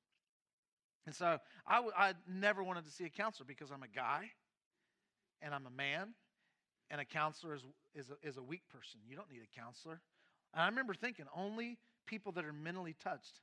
And 1.05 1.13
so 1.15 1.37
I, 1.67 1.75
w- 1.75 1.93
I 1.97 2.13
never 2.27 2.63
wanted 2.63 2.85
to 2.85 2.91
see 2.91 3.03
a 3.05 3.09
counselor 3.09 3.45
because 3.47 3.71
I'm 3.71 3.83
a 3.83 3.87
guy, 3.87 4.31
and 5.41 5.53
I'm 5.53 5.65
a 5.65 5.71
man, 5.71 6.13
and 6.89 7.01
a 7.01 7.05
counselor 7.05 7.55
is, 7.55 7.63
is, 7.93 8.09
a, 8.09 8.27
is 8.27 8.37
a 8.37 8.43
weak 8.43 8.61
person. 8.69 9.01
You 9.07 9.15
don't 9.15 9.29
need 9.29 9.41
a 9.41 9.59
counselor. 9.59 9.99
And 10.53 10.61
I 10.61 10.67
remember 10.67 10.93
thinking 10.93 11.25
only 11.35 11.77
people 12.05 12.31
that 12.33 12.45
are 12.45 12.53
mentally 12.53 12.95
touched 13.03 13.39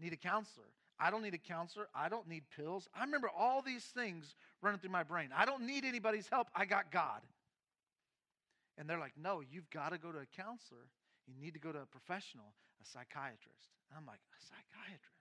need 0.00 0.12
a 0.12 0.16
counselor. 0.16 0.66
I 0.98 1.10
don't 1.10 1.22
need 1.22 1.34
a 1.34 1.38
counselor. 1.38 1.88
I 1.94 2.08
don't 2.08 2.28
need 2.28 2.42
pills. 2.56 2.88
I 2.94 3.04
remember 3.04 3.30
all 3.36 3.62
these 3.62 3.84
things 3.84 4.34
running 4.60 4.80
through 4.80 4.90
my 4.90 5.02
brain. 5.02 5.30
I 5.34 5.44
don't 5.44 5.66
need 5.66 5.84
anybody's 5.84 6.28
help. 6.28 6.48
I 6.54 6.64
got 6.64 6.90
God. 6.90 7.20
And 8.76 8.88
they're 8.88 8.98
like, 8.98 9.12
no, 9.20 9.42
you've 9.50 9.68
got 9.70 9.92
to 9.92 9.98
go 9.98 10.12
to 10.12 10.18
a 10.18 10.26
counselor. 10.26 10.88
You 11.26 11.34
need 11.40 11.54
to 11.54 11.60
go 11.60 11.72
to 11.72 11.80
a 11.80 11.86
professional, 11.86 12.52
a 12.82 12.86
psychiatrist. 12.86 13.68
And 13.90 13.98
I'm 13.98 14.06
like, 14.06 14.20
a 14.20 14.40
psychiatrist? 14.40 15.19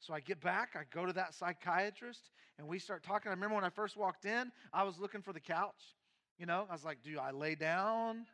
So 0.00 0.14
I 0.14 0.20
get 0.20 0.40
back, 0.40 0.70
I 0.74 0.82
go 0.94 1.04
to 1.04 1.12
that 1.12 1.34
psychiatrist, 1.34 2.30
and 2.58 2.66
we 2.66 2.78
start 2.78 3.02
talking. 3.02 3.28
I 3.28 3.34
remember 3.34 3.54
when 3.54 3.64
I 3.64 3.70
first 3.70 3.96
walked 3.96 4.24
in, 4.24 4.50
I 4.72 4.82
was 4.82 4.98
looking 4.98 5.20
for 5.20 5.32
the 5.32 5.40
couch. 5.40 5.94
You 6.38 6.46
know, 6.46 6.66
I 6.70 6.72
was 6.72 6.84
like, 6.84 7.02
do 7.02 7.18
I 7.18 7.32
lay 7.32 7.54
down? 7.54 8.24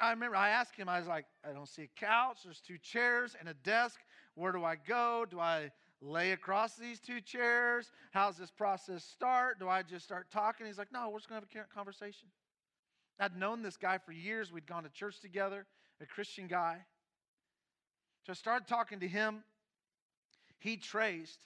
I 0.00 0.10
remember 0.10 0.36
I 0.36 0.50
asked 0.50 0.76
him, 0.76 0.88
I 0.88 0.98
was 0.98 1.08
like, 1.08 1.26
I 1.48 1.52
don't 1.52 1.68
see 1.68 1.82
a 1.82 2.00
couch. 2.00 2.38
There's 2.44 2.60
two 2.60 2.78
chairs 2.78 3.36
and 3.38 3.48
a 3.48 3.54
desk. 3.54 4.00
Where 4.36 4.52
do 4.52 4.64
I 4.64 4.76
go? 4.76 5.24
Do 5.28 5.40
I 5.40 5.70
lay 6.00 6.32
across 6.32 6.76
these 6.76 7.00
two 7.00 7.20
chairs? 7.20 7.90
How's 8.12 8.36
this 8.36 8.50
process 8.50 9.04
start? 9.04 9.58
Do 9.58 9.68
I 9.68 9.82
just 9.82 10.04
start 10.04 10.30
talking? 10.32 10.66
He's 10.66 10.78
like, 10.78 10.92
No, 10.92 11.08
we're 11.10 11.18
just 11.18 11.28
going 11.28 11.40
to 11.40 11.46
have 11.58 11.66
a 11.70 11.74
conversation. 11.74 12.28
I'd 13.18 13.36
known 13.36 13.62
this 13.62 13.76
guy 13.76 13.98
for 13.98 14.12
years. 14.12 14.52
We'd 14.52 14.66
gone 14.66 14.82
to 14.82 14.88
church 14.90 15.20
together, 15.20 15.66
a 16.00 16.06
Christian 16.06 16.48
guy. 16.48 16.78
So 18.26 18.32
I 18.32 18.34
started 18.34 18.66
talking 18.66 19.00
to 19.00 19.08
him. 19.08 19.44
He 20.64 20.78
traced, 20.78 21.40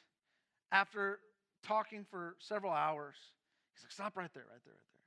after 0.70 1.18
talking 1.66 2.06
for 2.08 2.36
several 2.38 2.72
hours, 2.72 3.16
he's 3.74 3.82
like, 3.82 3.90
Stop 3.90 4.16
right 4.16 4.32
there, 4.32 4.44
right 4.48 4.62
there, 4.64 4.74
right 4.74 4.94
there. 4.94 5.04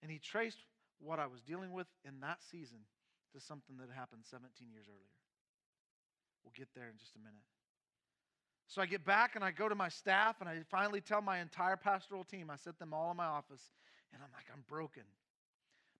And 0.00 0.10
he 0.10 0.18
traced 0.18 0.56
what 0.98 1.18
I 1.18 1.26
was 1.26 1.42
dealing 1.42 1.74
with 1.74 1.86
in 2.06 2.20
that 2.20 2.38
season 2.50 2.78
to 3.34 3.40
something 3.40 3.76
that 3.76 3.94
happened 3.94 4.22
17 4.30 4.48
years 4.72 4.86
earlier. 4.88 5.20
We'll 6.42 6.54
get 6.56 6.68
there 6.74 6.88
in 6.88 6.96
just 6.96 7.14
a 7.16 7.18
minute. 7.18 7.44
So 8.66 8.80
I 8.80 8.86
get 8.86 9.04
back 9.04 9.34
and 9.34 9.44
I 9.44 9.50
go 9.50 9.68
to 9.68 9.74
my 9.74 9.90
staff 9.90 10.36
and 10.40 10.48
I 10.48 10.60
finally 10.70 11.02
tell 11.02 11.20
my 11.20 11.40
entire 11.40 11.76
pastoral 11.76 12.24
team, 12.24 12.48
I 12.50 12.56
set 12.56 12.78
them 12.78 12.94
all 12.94 13.10
in 13.10 13.18
my 13.18 13.26
office, 13.26 13.62
and 14.14 14.22
I'm 14.22 14.30
like, 14.32 14.46
I'm 14.50 14.64
broken. 14.70 15.02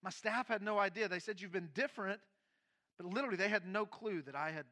My 0.02 0.10
staff 0.10 0.48
had 0.48 0.62
no 0.62 0.78
idea. 0.78 1.08
They 1.08 1.18
said, 1.18 1.42
You've 1.42 1.52
been 1.52 1.68
different, 1.74 2.20
But 2.96 3.06
literally, 3.06 3.36
they 3.36 3.50
had 3.50 3.66
no 3.66 3.84
clue 3.84 4.22
that 4.22 4.34
I 4.34 4.50
had 4.50 4.64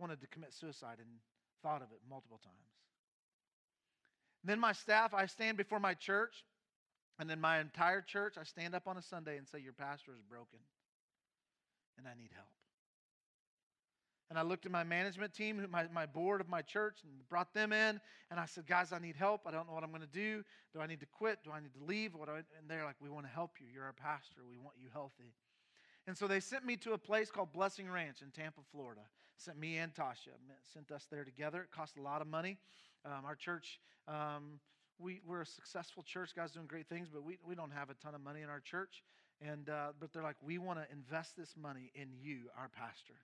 wanted 0.00 0.20
to 0.20 0.26
commit 0.28 0.54
suicide 0.54 0.96
and 0.98 1.08
thought 1.62 1.82
of 1.82 1.88
it 1.92 2.00
multiple 2.08 2.40
times. 2.42 2.56
Then 4.42 4.58
my 4.58 4.72
staff, 4.72 5.12
I 5.12 5.26
stand 5.26 5.58
before 5.58 5.78
my 5.80 5.94
church, 5.94 6.44
and 7.18 7.28
then 7.28 7.40
my 7.40 7.60
entire 7.60 8.00
church, 8.00 8.36
I 8.40 8.44
stand 8.44 8.74
up 8.74 8.88
on 8.88 8.96
a 8.96 9.02
Sunday 9.02 9.36
and 9.36 9.46
say, 9.46 9.58
Your 9.60 9.74
pastor 9.74 10.12
is 10.12 10.22
broken, 10.22 10.58
and 11.98 12.08
I 12.08 12.14
need 12.14 12.30
help. 12.34 12.48
And 14.30 14.38
I 14.38 14.42
looked 14.42 14.64
at 14.64 14.70
my 14.70 14.84
management 14.84 15.34
team, 15.34 15.66
my, 15.70 15.86
my 15.92 16.06
board 16.06 16.40
of 16.40 16.48
my 16.48 16.62
church, 16.62 16.98
and 17.02 17.28
brought 17.28 17.52
them 17.52 17.72
in. 17.72 18.00
And 18.30 18.38
I 18.38 18.46
said, 18.46 18.66
Guys, 18.66 18.92
I 18.92 18.98
need 18.98 19.16
help. 19.16 19.42
I 19.44 19.50
don't 19.50 19.66
know 19.66 19.74
what 19.74 19.82
I'm 19.82 19.90
going 19.90 20.02
to 20.02 20.06
do. 20.06 20.44
Do 20.72 20.80
I 20.80 20.86
need 20.86 21.00
to 21.00 21.06
quit? 21.06 21.40
Do 21.44 21.50
I 21.50 21.60
need 21.60 21.74
to 21.74 21.84
leave? 21.84 22.14
What 22.14 22.28
I, 22.28 22.36
and 22.36 22.68
they're 22.68 22.84
like, 22.84 22.96
We 23.00 23.10
want 23.10 23.26
to 23.26 23.32
help 23.32 23.56
you. 23.60 23.66
You're 23.72 23.84
our 23.84 23.92
pastor. 23.92 24.42
We 24.48 24.56
want 24.56 24.76
you 24.80 24.88
healthy. 24.92 25.34
And 26.10 26.18
so 26.18 26.26
they 26.26 26.40
sent 26.40 26.66
me 26.66 26.76
to 26.78 26.94
a 26.94 26.98
place 26.98 27.30
called 27.30 27.52
Blessing 27.52 27.88
Ranch 27.88 28.20
in 28.20 28.32
Tampa, 28.32 28.62
Florida. 28.72 29.02
Sent 29.36 29.56
me 29.60 29.78
and 29.78 29.94
Tasha, 29.94 30.34
sent 30.74 30.90
us 30.90 31.06
there 31.08 31.22
together. 31.22 31.62
It 31.62 31.70
cost 31.70 31.98
a 31.98 32.02
lot 32.02 32.20
of 32.20 32.26
money. 32.26 32.58
Um, 33.04 33.24
our 33.24 33.36
church, 33.36 33.78
um, 34.08 34.58
we, 34.98 35.20
we're 35.24 35.42
a 35.42 35.46
successful 35.46 36.02
church. 36.02 36.34
God's 36.34 36.50
doing 36.50 36.66
great 36.66 36.88
things, 36.88 37.10
but 37.14 37.22
we, 37.22 37.38
we 37.46 37.54
don't 37.54 37.70
have 37.70 37.90
a 37.90 37.94
ton 37.94 38.16
of 38.16 38.22
money 38.22 38.42
in 38.42 38.48
our 38.48 38.58
church. 38.58 39.04
And 39.40 39.68
uh, 39.68 39.92
but 40.00 40.12
they're 40.12 40.24
like, 40.24 40.34
we 40.42 40.58
want 40.58 40.80
to 40.80 40.86
invest 40.90 41.36
this 41.36 41.54
money 41.56 41.92
in 41.94 42.08
you, 42.20 42.50
our 42.58 42.68
pastor. 42.68 43.14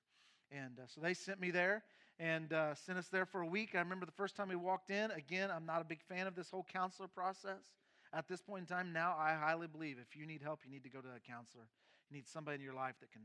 And 0.53 0.79
uh, 0.79 0.83
so 0.87 1.01
they 1.01 1.13
sent 1.13 1.41
me 1.41 1.51
there 1.51 1.83
and 2.21 2.53
uh, 2.53 2.77
sent 2.77 2.99
us 2.99 3.09
there 3.09 3.27
for 3.27 3.41
a 3.41 3.49
week. 3.49 3.71
I 3.75 3.81
remember 3.81 4.07
the 4.07 4.13
first 4.13 4.37
time 4.37 4.49
we 4.49 4.55
walked 4.55 4.91
in. 4.91 5.11
Again, 5.11 5.51
I'm 5.51 5.67
not 5.67 5.81
a 5.81 5.85
big 5.85 6.03
fan 6.03 6.29
of 6.29 6.37
this 6.37 6.53
whole 6.53 6.67
counselor 6.73 7.09
process. 7.09 7.73
At 8.13 8.29
this 8.29 8.41
point 8.41 8.61
in 8.61 8.77
time, 8.77 8.93
now 8.93 9.17
I 9.19 9.35
highly 9.35 9.67
believe 9.67 9.97
if 10.01 10.17
you 10.17 10.25
need 10.25 10.41
help, 10.41 10.61
you 10.65 10.71
need 10.71 10.85
to 10.85 10.89
go 10.89 11.01
to 11.01 11.09
a 11.09 11.19
counselor. 11.29 11.65
You 12.11 12.17
need 12.17 12.29
somebody 12.29 12.57
in 12.57 12.63
your 12.63 12.75
life 12.75 12.95
that 13.01 13.11
can 13.11 13.23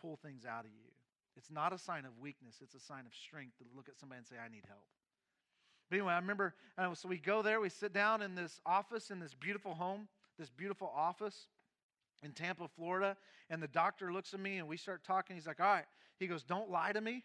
pull 0.00 0.16
things 0.16 0.44
out 0.44 0.64
of 0.64 0.70
you. 0.72 0.90
It's 1.36 1.50
not 1.50 1.72
a 1.72 1.78
sign 1.78 2.04
of 2.04 2.18
weakness, 2.18 2.56
it's 2.62 2.74
a 2.74 2.80
sign 2.80 3.06
of 3.06 3.14
strength 3.14 3.58
to 3.58 3.64
look 3.74 3.88
at 3.88 3.98
somebody 3.98 4.18
and 4.18 4.26
say, 4.26 4.36
I 4.44 4.48
need 4.48 4.64
help. 4.68 4.86
But 5.90 5.96
anyway, 5.96 6.12
I 6.14 6.18
remember, 6.18 6.54
uh, 6.78 6.94
so 6.94 7.08
we 7.08 7.18
go 7.18 7.42
there, 7.42 7.60
we 7.60 7.68
sit 7.68 7.92
down 7.92 8.22
in 8.22 8.34
this 8.34 8.60
office 8.64 9.10
in 9.10 9.18
this 9.20 9.34
beautiful 9.34 9.74
home, 9.74 10.08
this 10.38 10.50
beautiful 10.50 10.92
office 10.96 11.48
in 12.22 12.32
Tampa, 12.32 12.68
Florida, 12.68 13.16
and 13.50 13.62
the 13.62 13.68
doctor 13.68 14.12
looks 14.12 14.32
at 14.32 14.40
me 14.40 14.58
and 14.58 14.66
we 14.66 14.76
start 14.76 15.04
talking. 15.04 15.36
He's 15.36 15.46
like, 15.46 15.60
All 15.60 15.66
right. 15.66 15.84
He 16.18 16.26
goes, 16.26 16.42
Don't 16.42 16.70
lie 16.70 16.92
to 16.92 17.00
me. 17.00 17.24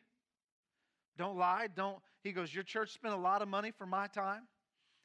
Don't 1.17 1.37
lie. 1.37 1.67
Don't. 1.73 1.97
He 2.23 2.31
goes, 2.31 2.53
Your 2.53 2.63
church 2.63 2.91
spent 2.91 3.13
a 3.13 3.17
lot 3.17 3.41
of 3.41 3.47
money 3.47 3.71
for 3.71 3.85
my 3.85 4.07
time. 4.07 4.43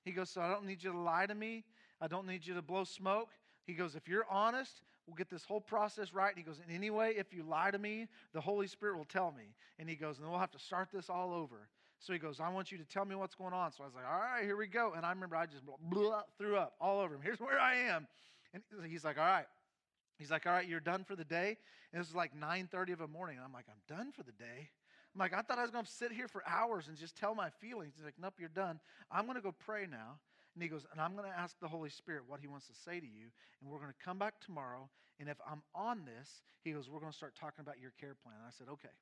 He 0.04 0.12
goes, 0.12 0.30
So 0.30 0.40
I 0.40 0.50
don't 0.50 0.66
need 0.66 0.82
you 0.82 0.92
to 0.92 0.98
lie 0.98 1.26
to 1.26 1.34
me. 1.34 1.64
I 2.00 2.08
don't 2.08 2.26
need 2.26 2.46
you 2.46 2.54
to 2.54 2.62
blow 2.62 2.84
smoke. 2.84 3.30
He 3.66 3.74
goes, 3.74 3.94
If 3.94 4.08
you're 4.08 4.26
honest, 4.28 4.82
we'll 5.06 5.16
get 5.16 5.30
this 5.30 5.44
whole 5.44 5.60
process 5.60 6.12
right. 6.12 6.28
And 6.28 6.38
he 6.38 6.42
goes, 6.42 6.60
And 6.64 6.74
anyway, 6.74 7.14
if 7.16 7.32
you 7.32 7.42
lie 7.42 7.70
to 7.70 7.78
me, 7.78 8.06
the 8.32 8.40
Holy 8.40 8.66
Spirit 8.66 8.96
will 8.96 9.04
tell 9.04 9.32
me. 9.32 9.54
And 9.78 9.88
he 9.88 9.96
goes, 9.96 10.18
And 10.18 10.28
we'll 10.28 10.38
have 10.38 10.52
to 10.52 10.58
start 10.58 10.88
this 10.92 11.10
all 11.10 11.32
over. 11.32 11.68
So 11.98 12.12
he 12.12 12.18
goes, 12.18 12.40
I 12.40 12.48
want 12.50 12.70
you 12.72 12.78
to 12.78 12.84
tell 12.84 13.04
me 13.04 13.14
what's 13.14 13.34
going 13.34 13.54
on. 13.54 13.72
So 13.72 13.82
I 13.82 13.86
was 13.86 13.94
like, 13.94 14.04
All 14.04 14.18
right, 14.18 14.44
here 14.44 14.56
we 14.56 14.66
go. 14.66 14.92
And 14.96 15.04
I 15.04 15.10
remember 15.10 15.36
I 15.36 15.46
just 15.46 15.62
blew 15.90 16.10
up, 16.10 16.30
threw 16.38 16.56
up 16.56 16.74
all 16.80 17.00
over 17.00 17.14
him. 17.14 17.20
Here's 17.22 17.40
where 17.40 17.58
I 17.58 17.76
am. 17.76 18.06
And 18.52 18.62
he's 18.86 19.04
like, 19.04 19.18
All 19.18 19.24
right. 19.24 19.46
He's 20.18 20.30
like, 20.30 20.46
all 20.46 20.52
right, 20.52 20.66
you're 20.66 20.80
done 20.80 21.04
for 21.04 21.16
the 21.16 21.24
day. 21.24 21.56
And 21.92 22.00
this 22.00 22.08
is 22.08 22.14
like 22.14 22.38
9.30 22.38 22.92
of 22.92 22.98
the 22.98 23.08
morning. 23.08 23.38
I'm 23.44 23.52
like, 23.52 23.66
I'm 23.68 23.96
done 23.96 24.12
for 24.12 24.22
the 24.22 24.32
day. 24.32 24.70
I'm 25.14 25.18
like, 25.18 25.32
I 25.32 25.42
thought 25.42 25.58
I 25.58 25.62
was 25.62 25.70
going 25.70 25.84
to 25.84 25.90
sit 25.90 26.12
here 26.12 26.28
for 26.28 26.42
hours 26.46 26.88
and 26.88 26.96
just 26.96 27.16
tell 27.16 27.34
my 27.34 27.50
feelings. 27.60 27.94
He's 27.96 28.04
like, 28.04 28.14
nope, 28.20 28.34
you're 28.38 28.48
done. 28.48 28.80
I'm 29.10 29.26
going 29.26 29.36
to 29.36 29.42
go 29.42 29.52
pray 29.52 29.86
now. 29.90 30.18
And 30.54 30.62
he 30.62 30.68
goes, 30.68 30.86
and 30.92 31.00
I'm 31.00 31.16
going 31.16 31.30
to 31.30 31.36
ask 31.36 31.58
the 31.60 31.68
Holy 31.68 31.90
Spirit 31.90 32.22
what 32.26 32.40
he 32.40 32.46
wants 32.46 32.66
to 32.68 32.74
say 32.74 33.00
to 33.00 33.06
you. 33.06 33.28
And 33.60 33.70
we're 33.70 33.78
going 33.78 33.90
to 33.90 34.04
come 34.04 34.18
back 34.18 34.34
tomorrow. 34.40 34.88
And 35.18 35.28
if 35.28 35.36
I'm 35.50 35.62
on 35.74 36.04
this, 36.04 36.42
he 36.62 36.72
goes, 36.72 36.88
we're 36.88 37.00
going 37.00 37.12
to 37.12 37.16
start 37.16 37.34
talking 37.34 37.62
about 37.62 37.80
your 37.80 37.92
care 38.00 38.14
plan. 38.22 38.36
And 38.38 38.46
I 38.46 38.52
said, 38.56 38.68
okay. 38.72 38.94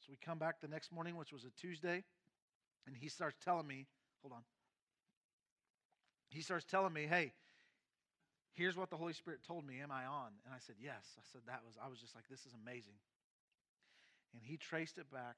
So 0.00 0.06
we 0.10 0.18
come 0.24 0.38
back 0.38 0.60
the 0.60 0.68
next 0.68 0.90
morning, 0.90 1.16
which 1.16 1.32
was 1.32 1.44
a 1.44 1.50
Tuesday. 1.60 2.02
And 2.86 2.96
he 2.96 3.08
starts 3.08 3.36
telling 3.44 3.66
me, 3.66 3.86
hold 4.22 4.32
on. 4.32 4.42
He 6.30 6.42
starts 6.42 6.64
telling 6.64 6.92
me, 6.92 7.06
hey, 7.08 7.32
Here's 8.52 8.76
what 8.76 8.90
the 8.90 9.00
Holy 9.00 9.14
Spirit 9.14 9.40
told 9.46 9.64
me. 9.66 9.80
Am 9.80 9.90
I 9.90 10.04
on? 10.04 10.36
And 10.44 10.52
I 10.52 10.60
said, 10.60 10.76
Yes. 10.76 11.16
I 11.16 11.24
said, 11.32 11.40
That 11.46 11.64
was, 11.64 11.74
I 11.80 11.88
was 11.88 11.98
just 11.98 12.14
like, 12.14 12.28
This 12.28 12.44
is 12.44 12.52
amazing. 12.52 13.00
And 14.34 14.42
he 14.44 14.56
traced 14.56 14.98
it 14.98 15.10
back 15.10 15.36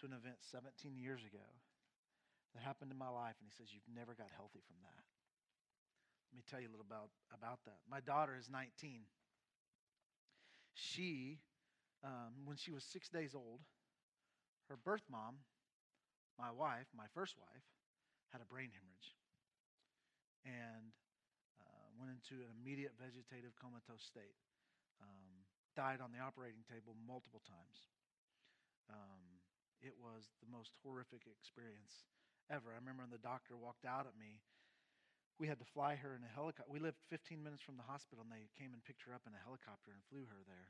to 0.00 0.06
an 0.06 0.12
event 0.12 0.36
17 0.52 0.96
years 0.96 1.20
ago 1.24 1.44
that 2.54 2.62
happened 2.62 2.90
in 2.90 2.98
my 2.98 3.08
life. 3.08 3.38
And 3.38 3.46
he 3.46 3.54
says, 3.54 3.72
You've 3.72 3.88
never 3.88 4.14
got 4.14 4.28
healthy 4.34 4.62
from 4.66 4.78
that. 4.82 5.04
Let 6.30 6.36
me 6.38 6.44
tell 6.46 6.60
you 6.60 6.70
a 6.70 6.74
little 6.74 6.86
about, 6.86 7.10
about 7.34 7.58
that. 7.66 7.82
My 7.90 8.00
daughter 8.00 8.38
is 8.38 8.48
19. 8.48 9.02
She, 10.74 11.42
um, 12.04 12.46
when 12.46 12.56
she 12.56 12.70
was 12.70 12.84
six 12.84 13.08
days 13.08 13.34
old, 13.34 13.60
her 14.70 14.78
birth 14.78 15.02
mom, 15.10 15.42
my 16.38 16.54
wife, 16.54 16.86
my 16.94 17.10
first 17.12 17.34
wife, 17.36 17.66
had 18.30 18.40
a 18.40 18.46
brain 18.46 18.70
hemorrhage. 18.70 19.18
And 20.46 20.94
went 22.00 22.16
into 22.16 22.40
an 22.40 22.48
immediate 22.56 22.96
vegetative 22.96 23.52
comatose 23.60 24.00
state. 24.00 24.40
Um, 25.04 25.44
died 25.76 26.00
on 26.00 26.16
the 26.16 26.24
operating 26.24 26.64
table 26.64 26.96
multiple 26.96 27.44
times. 27.44 27.92
Um, 28.88 29.44
it 29.84 29.92
was 30.00 30.32
the 30.40 30.48
most 30.48 30.72
horrific 30.80 31.28
experience 31.28 32.08
ever. 32.50 32.74
I 32.74 32.82
remember 32.82 33.06
when 33.06 33.14
the 33.14 33.22
doctor 33.22 33.54
walked 33.54 33.86
out 33.86 34.10
at 34.10 34.18
me, 34.18 34.42
we 35.40 35.48
had 35.48 35.62
to 35.62 35.68
fly 35.72 35.96
her 35.96 36.12
in 36.12 36.20
a 36.20 36.28
helicopter. 36.28 36.68
We 36.68 36.82
lived 36.82 37.00
15 37.08 37.40
minutes 37.40 37.64
from 37.64 37.80
the 37.80 37.86
hospital, 37.86 38.20
and 38.20 38.28
they 38.28 38.50
came 38.60 38.76
and 38.76 38.84
picked 38.84 39.06
her 39.08 39.16
up 39.16 39.24
in 39.24 39.32
a 39.32 39.40
helicopter 39.40 39.94
and 39.94 40.04
flew 40.12 40.28
her 40.28 40.44
there. 40.44 40.68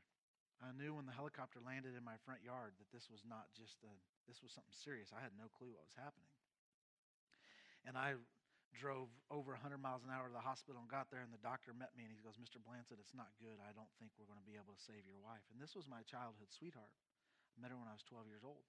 I 0.61 0.71
knew 0.77 0.93
when 0.93 1.09
the 1.09 1.17
helicopter 1.17 1.59
landed 1.65 1.97
in 1.97 2.05
my 2.05 2.21
front 2.23 2.45
yard 2.45 2.77
that 2.77 2.93
this 2.93 3.09
was 3.09 3.25
not 3.25 3.49
just 3.57 3.81
a, 3.81 3.93
this 4.29 4.45
was 4.45 4.53
something 4.53 4.77
serious. 4.77 5.09
I 5.11 5.25
had 5.25 5.33
no 5.35 5.49
clue 5.49 5.73
what 5.73 5.89
was 5.89 5.97
happening. 5.97 6.29
And 7.89 7.97
I 7.97 8.21
drove 8.77 9.09
over 9.33 9.57
100 9.57 9.81
miles 9.81 10.05
an 10.05 10.13
hour 10.13 10.29
to 10.29 10.37
the 10.37 10.45
hospital 10.45 10.79
and 10.79 10.87
got 10.87 11.09
there, 11.09 11.25
and 11.25 11.33
the 11.33 11.41
doctor 11.41 11.73
met 11.73 11.97
me 11.97 12.07
and 12.07 12.13
he 12.13 12.21
goes, 12.21 12.37
Mr. 12.39 12.61
Blansett, 12.61 13.01
it's 13.01 13.17
not 13.17 13.33
good. 13.41 13.57
I 13.59 13.73
don't 13.75 13.91
think 13.99 14.15
we're 14.15 14.29
going 14.29 14.39
to 14.39 14.47
be 14.47 14.61
able 14.61 14.77
to 14.77 14.83
save 14.85 15.09
your 15.09 15.19
wife. 15.19 15.43
And 15.51 15.59
this 15.59 15.75
was 15.75 15.91
my 15.91 16.05
childhood 16.07 16.53
sweetheart. 16.53 16.93
I 17.57 17.59
met 17.59 17.73
her 17.73 17.81
when 17.81 17.91
I 17.91 17.97
was 17.97 18.05
12 18.07 18.29
years 18.31 18.45
old. 18.45 18.63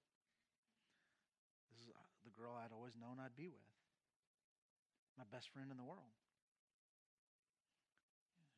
This 1.70 1.86
is 1.86 1.92
the 2.24 2.34
girl 2.34 2.54
I'd 2.54 2.74
always 2.74 2.94
known 2.94 3.18
I'd 3.18 3.36
be 3.36 3.50
with, 3.50 3.72
my 5.18 5.26
best 5.28 5.50
friend 5.50 5.68
in 5.70 5.76
the 5.76 5.86
world. 5.86 6.14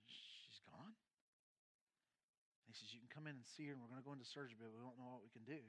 She's 0.07 0.61
gone. 0.65 0.95
And 0.95 2.69
he 2.69 2.77
says, 2.77 2.93
You 2.93 3.01
can 3.01 3.11
come 3.11 3.27
in 3.27 3.37
and 3.37 3.47
see 3.47 3.67
her, 3.69 3.75
and 3.75 3.81
we're 3.81 3.91
going 3.91 4.01
to 4.01 4.07
go 4.07 4.15
into 4.15 4.29
surgery, 4.29 4.57
but 4.57 4.71
we 4.73 4.81
don't 4.81 4.97
know 5.01 5.09
what 5.19 5.25
we 5.25 5.33
can 5.33 5.45
do. 5.45 5.61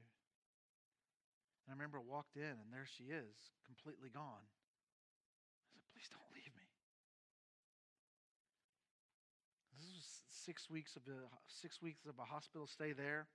And 1.65 1.67
I 1.69 1.73
remember 1.73 1.97
I 1.97 2.05
walked 2.05 2.37
in, 2.37 2.55
and 2.61 2.69
there 2.69 2.85
she 2.85 3.09
is, 3.09 3.33
completely 3.65 4.13
gone. 4.13 4.45
I 4.45 5.65
said, 5.73 5.81
Please 5.89 6.07
don't 6.11 6.29
leave 6.29 6.53
me. 6.53 6.67
This 9.73 9.89
was 9.89 10.07
six 10.29 10.69
weeks 10.69 10.93
of 10.93 11.03
a, 11.09 11.25
six 11.49 11.81
weeks 11.81 12.05
of 12.05 12.19
a 12.21 12.27
hospital 12.27 12.69
stay 12.69 12.93
there. 12.93 13.25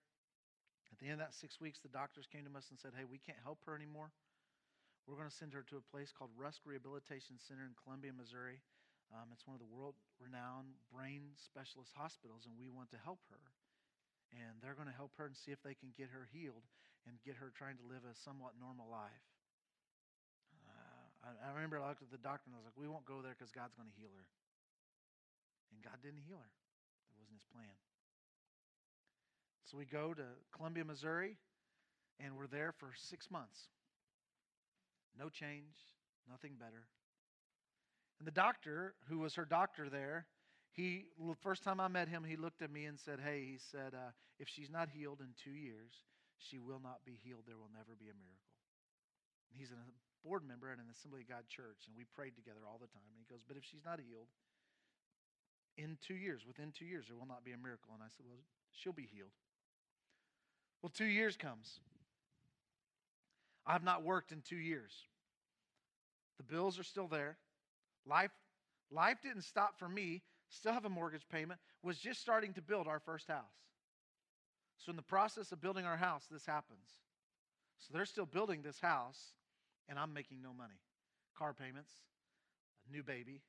At 0.92 0.98
the 0.98 1.06
end 1.06 1.20
of 1.22 1.26
that 1.26 1.34
six 1.34 1.60
weeks, 1.60 1.78
the 1.78 1.90
doctors 1.90 2.26
came 2.26 2.44
to 2.44 2.52
us 2.58 2.66
and 2.70 2.78
said, 2.78 2.92
"Hey, 2.96 3.04
we 3.06 3.18
can't 3.18 3.38
help 3.42 3.62
her 3.66 3.74
anymore. 3.74 4.10
We're 5.10 5.18
going 5.18 5.26
to 5.26 5.42
send 5.42 5.50
her 5.58 5.66
to 5.74 5.82
a 5.82 5.90
place 5.90 6.14
called 6.14 6.30
Rusk 6.38 6.62
Rehabilitation 6.62 7.34
Center 7.42 7.66
in 7.66 7.74
Columbia, 7.82 8.14
Missouri. 8.14 8.62
Um, 9.10 9.26
it's 9.34 9.42
one 9.42 9.58
of 9.58 9.62
the 9.62 9.66
world-renowned 9.66 10.70
brain 10.86 11.34
specialist 11.34 11.90
hospitals, 11.98 12.46
and 12.46 12.54
we 12.54 12.70
want 12.70 12.94
to 12.94 13.00
help 13.02 13.18
her. 13.34 13.42
And 14.30 14.62
they're 14.62 14.78
going 14.78 14.86
to 14.86 14.94
help 14.94 15.18
her 15.18 15.26
and 15.26 15.34
see 15.34 15.50
if 15.50 15.58
they 15.66 15.74
can 15.74 15.90
get 15.98 16.14
her 16.14 16.30
healed 16.30 16.62
and 17.10 17.18
get 17.26 17.42
her 17.42 17.50
trying 17.50 17.74
to 17.82 17.86
live 17.90 18.06
a 18.06 18.14
somewhat 18.22 18.54
normal 18.54 18.86
life." 18.86 19.26
I, 21.26 21.34
I 21.42 21.58
remember 21.58 21.82
I 21.82 21.90
looked 21.90 22.06
at 22.06 22.14
the 22.14 22.22
doctor 22.22 22.46
and 22.46 22.54
I 22.54 22.62
was 22.62 22.70
like, 22.70 22.78
we 22.78 22.86
won't 22.86 23.04
go 23.04 23.18
there 23.18 23.34
because 23.34 23.50
God's 23.50 23.74
going 23.74 23.90
to 23.90 23.98
heal 23.98 24.14
her. 24.14 24.26
And 25.74 25.82
God 25.82 25.98
didn't 26.06 26.22
heal 26.22 26.38
her, 26.38 26.52
that 27.10 27.18
wasn't 27.18 27.42
his 27.42 27.50
plan. 27.50 27.74
So 29.66 29.74
we 29.74 29.90
go 29.90 30.14
to 30.14 30.26
Columbia, 30.54 30.86
Missouri, 30.86 31.34
and 32.22 32.38
we're 32.38 32.46
there 32.46 32.70
for 32.78 32.94
six 32.94 33.26
months. 33.26 33.68
No 35.18 35.28
change, 35.28 35.74
nothing 36.28 36.54
better. 36.58 36.86
And 38.18 38.26
the 38.26 38.32
doctor, 38.32 38.94
who 39.08 39.18
was 39.18 39.34
her 39.34 39.44
doctor 39.44 39.88
there, 39.88 40.26
he 40.72 41.06
the 41.18 41.34
first 41.42 41.64
time 41.64 41.80
I 41.80 41.88
met 41.88 42.08
him, 42.08 42.22
he 42.24 42.36
looked 42.36 42.62
at 42.62 42.70
me 42.70 42.84
and 42.84 42.98
said, 42.98 43.18
"Hey," 43.20 43.44
he 43.44 43.58
said, 43.58 43.94
uh, 43.94 44.12
"if 44.38 44.48
she's 44.48 44.70
not 44.70 44.88
healed 44.88 45.20
in 45.20 45.34
two 45.42 45.50
years, 45.50 45.92
she 46.38 46.58
will 46.58 46.80
not 46.80 47.04
be 47.04 47.18
healed. 47.24 47.44
There 47.46 47.58
will 47.58 47.72
never 47.74 47.96
be 47.98 48.06
a 48.06 48.14
miracle." 48.14 48.54
And 49.50 49.58
he's 49.58 49.72
a 49.72 49.76
board 50.22 50.46
member 50.46 50.70
at 50.70 50.78
an 50.78 50.88
Assembly 50.92 51.22
of 51.22 51.28
God 51.28 51.44
church, 51.48 51.88
and 51.88 51.96
we 51.96 52.04
prayed 52.04 52.36
together 52.36 52.68
all 52.68 52.78
the 52.78 52.90
time. 52.92 53.08
And 53.10 53.18
he 53.18 53.26
goes, 53.26 53.42
But 53.46 53.56
if 53.56 53.64
she's 53.64 53.84
not 53.84 53.98
healed, 53.98 54.28
in 55.76 55.96
two 56.04 56.14
years, 56.14 56.44
within 56.46 56.72
two 56.72 56.84
years, 56.84 57.06
there 57.08 57.16
will 57.16 57.28
not 57.28 57.44
be 57.44 57.52
a 57.52 57.60
miracle. 57.60 57.90
And 57.94 58.02
I 58.02 58.12
said, 58.12 58.26
Well, 58.28 58.44
she'll 58.72 58.96
be 58.96 59.08
healed. 59.08 59.34
Well, 60.82 60.92
two 60.92 61.08
years 61.08 61.36
comes. 61.36 61.80
I've 63.66 63.84
not 63.84 64.02
worked 64.02 64.32
in 64.32 64.42
two 64.42 64.56
years. 64.56 64.92
The 66.38 66.42
bills 66.44 66.78
are 66.78 66.84
still 66.84 67.06
there. 67.06 67.36
Life, 68.06 68.30
life 68.90 69.18
didn't 69.22 69.42
stop 69.42 69.78
for 69.78 69.88
me. 69.88 70.22
Still 70.48 70.72
have 70.72 70.84
a 70.84 70.90
mortgage 70.90 71.28
payment. 71.30 71.60
Was 71.82 71.98
just 71.98 72.20
starting 72.20 72.54
to 72.54 72.62
build 72.62 72.88
our 72.88 72.98
first 72.98 73.28
house. 73.28 73.44
So, 74.78 74.90
in 74.90 74.96
the 74.96 75.02
process 75.02 75.52
of 75.52 75.60
building 75.60 75.84
our 75.84 75.98
house, 75.98 76.24
this 76.30 76.46
happens. 76.46 76.88
So, 77.78 77.92
they're 77.92 78.06
still 78.06 78.26
building 78.26 78.62
this 78.62 78.80
house, 78.80 79.32
and 79.88 79.98
I'm 79.98 80.14
making 80.14 80.40
no 80.42 80.54
money. 80.54 80.80
Car 81.36 81.52
payments, 81.52 81.92
a 82.88 82.92
new 82.92 83.02
baby, 83.02 83.42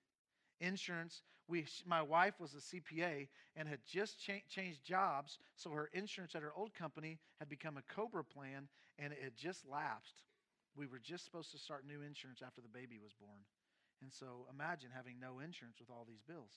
insurance. 0.61 1.23
We, 1.47 1.65
my 1.85 2.01
wife 2.01 2.39
was 2.39 2.53
a 2.53 2.57
CPA 2.57 3.27
and 3.55 3.67
had 3.67 3.79
just 3.85 4.23
cha- 4.23 4.45
changed 4.49 4.85
jobs, 4.85 5.39
so 5.55 5.71
her 5.71 5.89
insurance 5.93 6.35
at 6.35 6.41
her 6.41 6.53
old 6.55 6.73
company 6.73 7.19
had 7.39 7.49
become 7.49 7.77
a 7.77 7.93
Cobra 7.93 8.23
plan, 8.23 8.69
and 8.97 9.11
it 9.11 9.19
had 9.21 9.35
just 9.35 9.67
lapsed. 9.67 10.23
We 10.75 10.87
were 10.87 10.99
just 10.99 11.25
supposed 11.25 11.51
to 11.51 11.57
start 11.57 11.85
new 11.85 12.01
insurance 12.01 12.41
after 12.45 12.61
the 12.61 12.69
baby 12.69 12.99
was 13.03 13.11
born. 13.19 13.41
And 14.01 14.13
so 14.13 14.47
imagine 14.49 14.89
having 14.95 15.19
no 15.19 15.39
insurance 15.39 15.77
with 15.79 15.89
all 15.89 16.05
these 16.07 16.21
bills. 16.27 16.53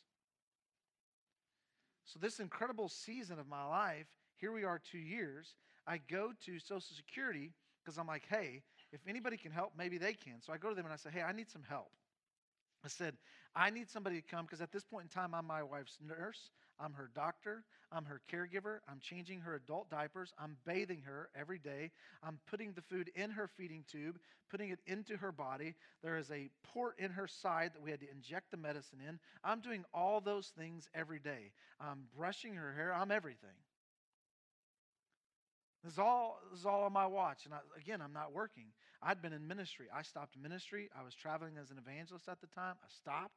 So, 2.06 2.18
this 2.20 2.38
incredible 2.38 2.88
season 2.88 3.38
of 3.38 3.48
my 3.48 3.64
life, 3.64 4.06
here 4.36 4.52
we 4.52 4.62
are 4.64 4.78
two 4.78 4.98
years. 4.98 5.54
I 5.86 5.98
go 5.98 6.32
to 6.44 6.58
Social 6.58 6.80
Security 6.80 7.52
because 7.82 7.98
I'm 7.98 8.06
like, 8.06 8.24
hey, 8.28 8.62
if 8.92 9.00
anybody 9.08 9.36
can 9.36 9.52
help, 9.52 9.72
maybe 9.76 9.98
they 9.98 10.12
can. 10.12 10.40
So 10.40 10.52
I 10.52 10.56
go 10.56 10.68
to 10.68 10.74
them 10.74 10.84
and 10.84 10.92
I 10.92 10.96
say, 10.96 11.10
hey, 11.12 11.22
I 11.22 11.32
need 11.32 11.50
some 11.50 11.62
help. 11.68 11.90
I 12.84 12.88
said, 12.88 13.14
I 13.56 13.70
need 13.70 13.88
somebody 13.88 14.20
to 14.20 14.26
come 14.26 14.44
because 14.44 14.60
at 14.60 14.72
this 14.72 14.84
point 14.84 15.04
in 15.04 15.08
time, 15.08 15.34
I'm 15.34 15.46
my 15.46 15.62
wife's 15.62 15.98
nurse. 16.06 16.50
I'm 16.80 16.92
her 16.94 17.10
doctor. 17.14 17.64
I'm 17.92 18.04
her 18.04 18.20
caregiver. 18.30 18.78
I'm 18.88 18.98
changing 19.00 19.40
her 19.40 19.54
adult 19.54 19.88
diapers. 19.90 20.32
I'm 20.38 20.56
bathing 20.66 21.02
her 21.02 21.30
every 21.38 21.58
day. 21.58 21.92
I'm 22.22 22.40
putting 22.50 22.72
the 22.72 22.82
food 22.82 23.10
in 23.14 23.30
her 23.30 23.46
feeding 23.46 23.84
tube, 23.90 24.18
putting 24.50 24.70
it 24.70 24.80
into 24.86 25.16
her 25.16 25.30
body. 25.30 25.74
There 26.02 26.18
is 26.18 26.30
a 26.30 26.50
port 26.64 26.98
in 26.98 27.12
her 27.12 27.28
side 27.28 27.72
that 27.74 27.82
we 27.82 27.90
had 27.92 28.00
to 28.00 28.10
inject 28.10 28.50
the 28.50 28.56
medicine 28.56 28.98
in. 29.06 29.20
I'm 29.44 29.60
doing 29.60 29.84
all 29.94 30.20
those 30.20 30.48
things 30.58 30.88
every 30.94 31.20
day. 31.20 31.52
I'm 31.80 32.04
brushing 32.16 32.54
her 32.54 32.74
hair. 32.74 32.92
I'm 32.92 33.12
everything. 33.12 33.54
This 35.84 35.94
is 35.94 35.98
all, 35.98 36.40
this 36.50 36.60
is 36.60 36.66
all 36.66 36.84
on 36.84 36.92
my 36.94 37.06
watch. 37.06 37.44
And 37.44 37.52
I, 37.52 37.58
again, 37.78 38.00
I'm 38.00 38.14
not 38.14 38.32
working. 38.32 38.64
I'd 39.02 39.20
been 39.20 39.34
in 39.34 39.46
ministry. 39.46 39.86
I 39.94 40.00
stopped 40.00 40.34
ministry. 40.40 40.88
I 40.98 41.04
was 41.04 41.14
traveling 41.14 41.58
as 41.60 41.70
an 41.70 41.76
evangelist 41.76 42.26
at 42.26 42.40
the 42.40 42.46
time. 42.46 42.76
I 42.82 42.88
stopped. 42.88 43.36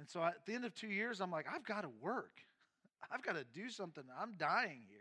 And 0.00 0.08
so 0.08 0.22
at 0.24 0.44
the 0.44 0.54
end 0.54 0.64
of 0.64 0.74
two 0.74 0.88
years, 0.88 1.20
I'm 1.20 1.30
like, 1.30 1.46
I've 1.52 1.64
got 1.64 1.82
to 1.82 1.90
work. 2.02 2.40
I've 3.12 3.22
got 3.22 3.36
to 3.36 3.44
do 3.54 3.70
something. 3.70 4.02
I'm 4.20 4.34
dying 4.36 4.82
here. 4.88 4.98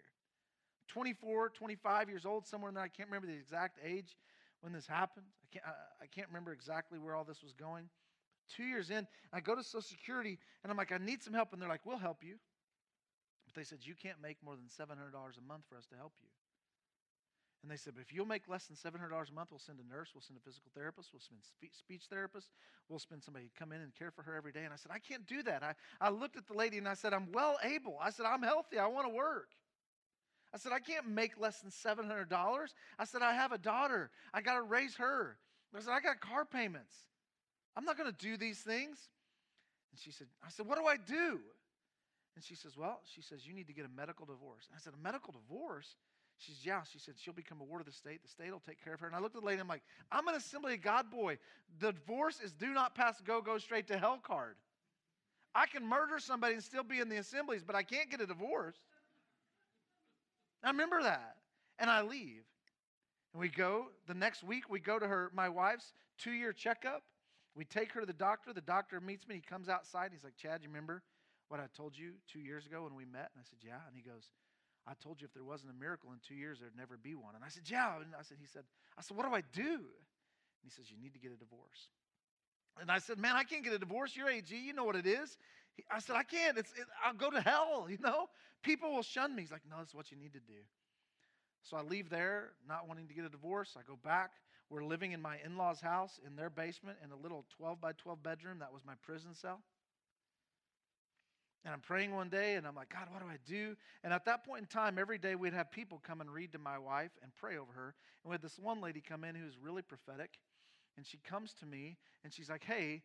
24, 0.89 1.49
25 1.49 2.10
years 2.10 2.25
old, 2.28 2.45
somewhere 2.45 2.69
in 2.69 2.75
there. 2.75 2.84
I 2.84 2.88
can't 2.88 3.10
remember 3.10 3.28
the 3.28 3.34
exact 3.34 3.80
age 3.84 4.15
when 4.62 4.71
this 4.71 4.86
happened. 4.86 5.25
I 5.43 5.47
can't, 5.51 5.65
I, 5.65 6.04
I 6.04 6.08
can't 6.08 6.28
remember 6.28 6.54
exactly 6.54 6.99
where 6.99 7.15
all 7.15 7.23
this 7.23 7.41
was 7.41 7.54
going. 7.54 7.89
Two 8.56 8.63
years 8.63 8.91
in, 8.91 9.08
I 9.34 9.39
go 9.39 9.56
to 9.56 9.63
Social 9.63 9.82
Security 9.82 10.38
and 10.63 10.71
I'm 10.71 10.78
like, 10.78 10.91
I 10.91 10.99
need 10.99 11.23
some 11.23 11.34
help. 11.34 11.54
And 11.54 11.62
they're 11.62 11.69
like, 11.69 11.86
we'll 11.86 11.97
help 11.97 12.23
you. 12.23 12.36
But 13.55 13.61
they 13.61 13.65
said, 13.65 13.79
you 13.83 13.95
can't 13.95 14.21
make 14.21 14.35
more 14.43 14.55
than 14.55 14.67
$700 14.67 14.99
a 15.15 15.47
month 15.47 15.63
for 15.69 15.77
us 15.77 15.85
to 15.87 15.95
help 15.95 16.11
you. 16.21 16.27
And 17.63 17.71
they 17.71 17.77
said, 17.77 17.93
but 17.95 18.01
if 18.01 18.13
you'll 18.13 18.27
make 18.27 18.49
less 18.49 18.67
than 18.67 18.75
$700 18.75 19.09
a 19.09 19.33
month, 19.33 19.49
we'll 19.49 19.59
send 19.59 19.79
a 19.79 19.87
nurse, 19.87 20.09
we'll 20.13 20.21
send 20.21 20.37
a 20.37 20.43
physical 20.43 20.69
therapist, 20.75 21.09
we'll 21.13 21.21
send 21.21 21.39
speech 21.71 22.03
therapist, 22.11 22.49
we'll 22.89 22.99
spend 22.99 23.23
somebody 23.23 23.45
to 23.45 23.51
come 23.57 23.71
in 23.71 23.81
and 23.81 23.95
care 23.95 24.11
for 24.11 24.21
her 24.23 24.35
every 24.35 24.51
day. 24.51 24.65
And 24.65 24.73
I 24.73 24.75
said, 24.75 24.91
I 24.93 24.99
can't 24.99 25.25
do 25.25 25.41
that. 25.43 25.63
I, 25.63 25.73
I 25.99 26.09
looked 26.09 26.35
at 26.35 26.45
the 26.47 26.53
lady 26.53 26.77
and 26.77 26.87
I 26.87 26.93
said, 26.93 27.13
I'm 27.13 27.31
well 27.31 27.57
able. 27.63 27.97
I 27.99 28.11
said, 28.11 28.25
I'm 28.27 28.43
healthy. 28.43 28.77
I 28.77 28.87
want 28.87 29.07
to 29.07 29.13
work. 29.13 29.47
I 30.53 30.57
said, 30.57 30.73
I 30.73 30.79
can't 30.79 31.07
make 31.09 31.39
less 31.39 31.61
than 31.61 31.71
$700. 31.71 32.27
I 32.99 33.05
said, 33.05 33.21
I 33.21 33.33
have 33.33 33.51
a 33.51 33.57
daughter. 33.57 34.11
I 34.33 34.41
got 34.41 34.55
to 34.55 34.61
raise 34.61 34.95
her. 34.97 35.37
I 35.75 35.79
said, 35.79 35.91
I 35.91 36.01
got 36.01 36.19
car 36.19 36.45
payments. 36.45 36.93
I'm 37.75 37.85
not 37.85 37.97
going 37.97 38.11
to 38.11 38.17
do 38.17 38.37
these 38.37 38.59
things. 38.59 38.99
And 39.91 39.99
she 39.99 40.11
said, 40.11 40.27
I 40.45 40.49
said, 40.49 40.67
what 40.67 40.77
do 40.77 40.85
I 40.85 40.97
do? 40.97 41.39
And 42.35 42.43
she 42.43 42.55
says, 42.55 42.77
Well, 42.77 42.99
she 43.05 43.21
says, 43.21 43.47
you 43.47 43.53
need 43.53 43.67
to 43.67 43.73
get 43.73 43.85
a 43.85 43.97
medical 43.97 44.25
divorce. 44.25 44.67
And 44.69 44.75
I 44.75 44.79
said, 44.83 44.93
A 44.93 45.03
medical 45.03 45.33
divorce? 45.33 45.95
She 46.37 46.51
says, 46.51 46.65
Yeah. 46.65 46.81
She 46.91 46.99
said, 46.99 47.15
She'll 47.17 47.33
become 47.33 47.61
a 47.61 47.63
ward 47.63 47.81
of 47.81 47.87
the 47.87 47.93
state. 47.93 48.21
The 48.23 48.29
state 48.29 48.51
will 48.51 48.59
take 48.59 48.83
care 48.83 48.93
of 48.93 48.99
her. 48.99 49.07
And 49.07 49.15
I 49.15 49.19
looked 49.19 49.35
at 49.35 49.41
the 49.41 49.47
lady, 49.47 49.61
I'm 49.61 49.67
like, 49.67 49.83
I'm 50.11 50.27
an 50.27 50.35
Assembly 50.35 50.73
of 50.73 50.81
God 50.81 51.09
boy. 51.09 51.37
The 51.79 51.93
divorce 51.93 52.39
is 52.43 52.51
do 52.51 52.73
not 52.73 52.95
pass 52.95 53.21
go, 53.21 53.41
go 53.41 53.57
straight 53.57 53.87
to 53.87 53.97
hell 53.97 54.19
card. 54.21 54.55
I 55.53 55.67
can 55.67 55.87
murder 55.87 56.19
somebody 56.19 56.55
and 56.55 56.63
still 56.63 56.83
be 56.83 56.99
in 56.99 57.07
the 57.07 57.17
assemblies, 57.17 57.63
but 57.65 57.75
I 57.75 57.83
can't 57.83 58.11
get 58.11 58.19
a 58.19 58.27
divorce. 58.27 58.75
I 60.61 60.69
remember 60.69 61.01
that. 61.03 61.37
And 61.79 61.89
I 61.89 62.01
leave. 62.01 62.43
And 63.33 63.39
we 63.39 63.47
go, 63.47 63.87
the 64.07 64.13
next 64.13 64.43
week, 64.43 64.69
we 64.69 64.79
go 64.79 64.99
to 64.99 65.07
her, 65.07 65.31
my 65.33 65.47
wife's 65.47 65.93
two 66.17 66.31
year 66.31 66.51
checkup. 66.51 67.03
We 67.55 67.63
take 67.63 67.93
her 67.93 68.01
to 68.01 68.05
the 68.05 68.13
doctor. 68.13 68.51
The 68.51 68.61
doctor 68.61 68.99
meets 68.99 69.27
me. 69.27 69.35
He 69.35 69.41
comes 69.41 69.69
outside. 69.69 70.11
he's 70.11 70.23
like, 70.23 70.35
Chad, 70.35 70.61
you 70.61 70.67
remember? 70.67 71.01
What 71.47 71.60
I 71.60 71.67
told 71.75 71.97
you 71.97 72.13
two 72.31 72.39
years 72.39 72.65
ago 72.65 72.84
when 72.84 72.95
we 72.95 73.05
met? 73.05 73.31
And 73.34 73.39
I 73.39 73.45
said, 73.47 73.60
Yeah. 73.62 73.81
And 73.88 73.95
he 73.95 74.01
goes, 74.01 74.29
I 74.88 74.93
told 75.01 75.21
you 75.21 75.25
if 75.25 75.34
there 75.34 75.43
wasn't 75.43 75.71
a 75.71 75.79
miracle 75.79 76.12
in 76.12 76.19
two 76.25 76.36
years, 76.36 76.60
there'd 76.60 76.77
never 76.77 76.97
be 76.97 77.15
one. 77.15 77.36
And 77.36 77.43
I 77.43 77.49
said, 77.49 77.63
Yeah. 77.69 77.97
And 77.97 78.13
I 78.17 78.23
said, 78.23 78.38
He 78.39 78.47
said, 78.47 78.63
I 78.97 79.01
said, 79.01 79.17
What 79.17 79.25
do 79.25 79.34
I 79.34 79.41
do? 79.53 79.81
And 79.81 80.63
he 80.63 80.69
says, 80.69 80.89
You 80.89 80.97
need 80.97 81.13
to 81.13 81.19
get 81.19 81.31
a 81.31 81.38
divorce. 81.38 81.89
And 82.79 82.91
I 82.91 82.99
said, 82.99 83.17
Man, 83.17 83.36
I 83.36 83.43
can't 83.43 83.63
get 83.63 83.73
a 83.73 83.79
divorce. 83.79 84.15
You're 84.15 84.29
AG. 84.29 84.53
You 84.55 84.73
know 84.73 84.84
what 84.84 84.95
it 84.95 85.08
is. 85.08 85.38
I 85.91 85.99
said, 85.99 86.15
I 86.15 86.23
can't. 86.23 86.58
It's, 86.58 86.71
it, 86.71 86.86
I'll 87.03 87.13
go 87.13 87.29
to 87.29 87.41
hell, 87.41 87.88
you 87.89 87.97
know? 87.99 88.27
People 88.63 88.93
will 88.93 89.03
shun 89.03 89.36
me. 89.36 89.43
He's 89.43 89.51
like, 89.51 89.65
No, 89.69 89.77
that's 89.77 89.93
what 89.93 90.12
you 90.12 90.17
need 90.17 90.34
to 90.34 90.39
do. 90.39 90.62
So 91.63 91.77
I 91.77 91.81
leave 91.81 92.10
there, 92.10 92.51
not 92.67 92.88
wanting 92.88 93.08
to 93.08 93.13
get 93.13 93.25
a 93.25 93.29
divorce. 93.29 93.75
I 93.77 93.81
go 93.88 93.97
back. 94.03 94.31
We're 94.69 94.84
living 94.84 95.12
in 95.12 95.21
my 95.21 95.38
in 95.45 95.58
law's 95.58 95.81
house 95.81 96.19
in 96.25 96.36
their 96.36 96.49
basement 96.49 96.97
in 97.03 97.12
a 97.12 97.15
little 97.15 97.45
12 97.58 97.79
by 97.81 97.91
12 97.93 98.21
bedroom. 98.21 98.60
That 98.60 98.73
was 98.73 98.84
my 98.86 98.93
prison 99.03 99.34
cell. 99.34 99.62
And 101.65 101.73
I'm 101.73 101.80
praying 101.80 102.13
one 102.13 102.30
day 102.30 102.56
and 102.56 102.67
I'm 102.67 102.75
like, 102.75 102.89
God, 102.89 103.08
what 103.12 103.21
do 103.21 103.28
I 103.28 103.38
do? 103.47 103.75
And 104.04 104.13
at 104.13 104.25
that 104.25 104.45
point 104.45 104.62
in 104.62 104.67
time, 104.67 104.99
every 104.99 105.17
day 105.17 105.34
we'd 105.34 105.54
have 105.54 105.71
people 105.71 105.99
come 106.06 106.21
and 106.21 106.32
read 106.32 106.51
to 106.54 106.60
my 106.60 106.78
wife 106.78 107.10
and 107.23 107.36
pray 107.36 107.58
over 107.58 107.71
her. 107.73 107.95
And 108.23 108.30
we 108.30 108.36
had 108.36 108.43
this 108.43 108.60
one 108.60 108.82
lady 108.82 109.01
come 109.01 109.23
in 109.23 109.34
who's 109.34 109.58
really 109.60 109.82
prophetic. 109.82 110.38
And 110.95 111.06
she 111.06 111.17
comes 111.17 111.54
to 111.56 111.65
me 111.65 111.97
and 112.23 112.32
she's 112.32 112.51
like, 112.51 112.63
Hey, 112.63 113.01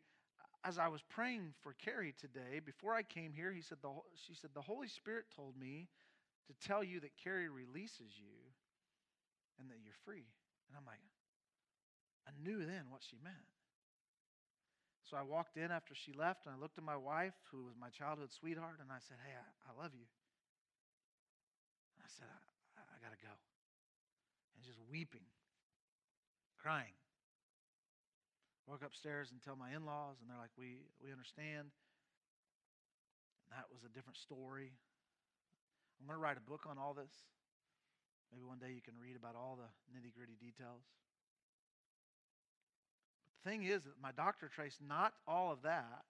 as 0.63 0.79
I 0.79 0.89
was 0.89 1.01
praying 1.09 1.55
for 1.63 1.73
Carrie 1.73 2.15
today, 2.21 2.61
before 2.65 2.95
I 2.95 3.03
came 3.03 3.33
here, 3.33 3.51
he 3.51 3.63
said 3.63 3.79
the, 3.81 3.89
she 4.27 4.35
said, 4.35 4.51
The 4.53 4.61
Holy 4.61 4.89
Spirit 4.89 5.25
told 5.35 5.57
me 5.59 5.89
to 6.47 6.69
tell 6.69 6.85
you 6.85 7.01
that 7.01 7.17
Carrie 7.23 7.49
releases 7.49 8.13
you 8.19 8.37
and 9.59 9.71
that 9.71 9.79
you're 9.83 9.97
free. 10.05 10.29
And 10.69 10.77
I'm 10.77 10.85
like, 10.85 11.01
I 12.29 12.33
knew 12.45 12.59
then 12.67 12.91
what 12.91 13.01
she 13.09 13.17
meant. 13.25 13.37
So 15.09 15.17
I 15.17 15.23
walked 15.23 15.57
in 15.57 15.71
after 15.71 15.95
she 15.95 16.13
left 16.13 16.47
and 16.47 16.55
I 16.55 16.59
looked 16.61 16.79
at 16.79 16.85
my 16.85 16.97
wife, 16.97 17.35
who 17.51 17.65
was 17.65 17.75
my 17.75 17.91
childhood 17.91 18.31
sweetheart, 18.31 18.79
and 18.81 18.93
I 18.93 19.01
said, 19.01 19.19
Hey, 19.27 19.35
I, 19.35 19.47
I 19.67 19.73
love 19.75 19.91
you. 19.95 20.07
And 21.97 22.03
I 22.05 22.11
said, 22.11 22.31
I, 22.77 22.83
I 22.85 22.97
got 23.03 23.11
to 23.11 23.21
go. 23.21 23.35
And 24.55 24.63
just 24.63 24.79
weeping, 24.87 25.27
crying. 26.61 26.95
Walk 28.69 28.87
upstairs 28.87 29.35
and 29.35 29.43
tell 29.43 29.59
my 29.59 29.75
in 29.75 29.83
laws, 29.83 30.23
and 30.23 30.31
they're 30.31 30.39
like, 30.39 30.55
we, 30.55 30.79
we 31.03 31.11
understand. 31.11 31.75
And 33.43 33.51
that 33.51 33.67
was 33.67 33.83
a 33.83 33.91
different 33.91 34.15
story. 34.15 34.71
I'm 35.99 36.07
going 36.07 36.15
to 36.15 36.23
write 36.23 36.39
a 36.39 36.47
book 36.47 36.71
on 36.71 36.79
all 36.79 36.95
this. 36.95 37.11
Maybe 38.31 38.47
one 38.47 38.63
day 38.63 38.71
you 38.71 38.79
can 38.85 38.95
read 38.95 39.19
about 39.19 39.35
all 39.35 39.59
the 39.59 39.67
nitty 39.91 40.15
gritty 40.15 40.39
details 40.39 40.87
thing 43.45 43.65
is 43.65 43.85
that 43.85 44.01
my 44.03 44.13
doctor 44.13 44.49
traced 44.49 44.81
not 44.87 45.13
all 45.27 45.53
of 45.53 45.63
that. 45.63 46.05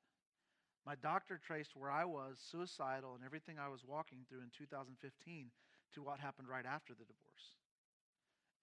My 0.86 0.94
doctor 1.02 1.38
traced 1.38 1.76
where 1.76 1.90
I 1.90 2.04
was 2.04 2.38
suicidal 2.50 3.14
and 3.14 3.24
everything 3.24 3.56
I 3.58 3.68
was 3.68 3.84
walking 3.86 4.24
through 4.28 4.40
in 4.40 4.50
2015 4.56 5.50
to 5.94 6.02
what 6.02 6.20
happened 6.20 6.48
right 6.48 6.64
after 6.64 6.94
the 6.94 7.04
divorce. 7.04 7.46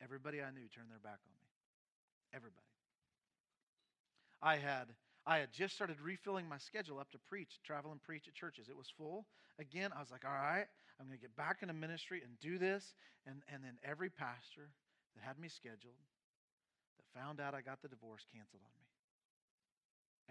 Everybody 0.01 0.41
I 0.41 0.51
knew 0.51 0.67
turned 0.73 0.89
their 0.89 1.03
back 1.03 1.19
on 1.21 1.35
me. 1.41 1.49
Everybody. 2.33 2.65
I 4.41 4.57
had 4.57 4.93
I 5.27 5.39
had 5.39 5.51
just 5.51 5.75
started 5.75 5.99
refilling 5.99 6.47
my 6.47 6.57
schedule 6.57 6.99
up 6.99 7.11
to 7.11 7.19
preach, 7.27 7.59
travel 7.65 7.91
and 7.91 8.01
preach 8.01 8.29
at 8.29 8.33
churches. 8.33 8.69
It 8.69 8.77
was 8.77 8.87
full. 8.97 9.25
Again, 9.59 9.91
I 9.93 9.99
was 9.99 10.09
like, 10.09 10.23
all 10.23 10.31
right, 10.31 10.65
I'm 10.99 11.05
going 11.05 11.19
to 11.19 11.21
get 11.21 11.35
back 11.35 11.57
into 11.61 11.73
ministry 11.73 12.21
and 12.23 12.39
do 12.39 12.57
this. 12.57 12.93
And, 13.27 13.43
and 13.51 13.61
then 13.61 13.75
every 13.83 14.09
pastor 14.09 14.71
that 15.15 15.27
had 15.27 15.37
me 15.37 15.49
scheduled 15.49 15.99
found 17.17 17.41
out 17.41 17.55
I 17.55 17.61
got 17.61 17.81
the 17.81 17.87
divorce 17.87 18.25
canceled 18.31 18.61
on 18.61 18.71
me. 18.77 18.85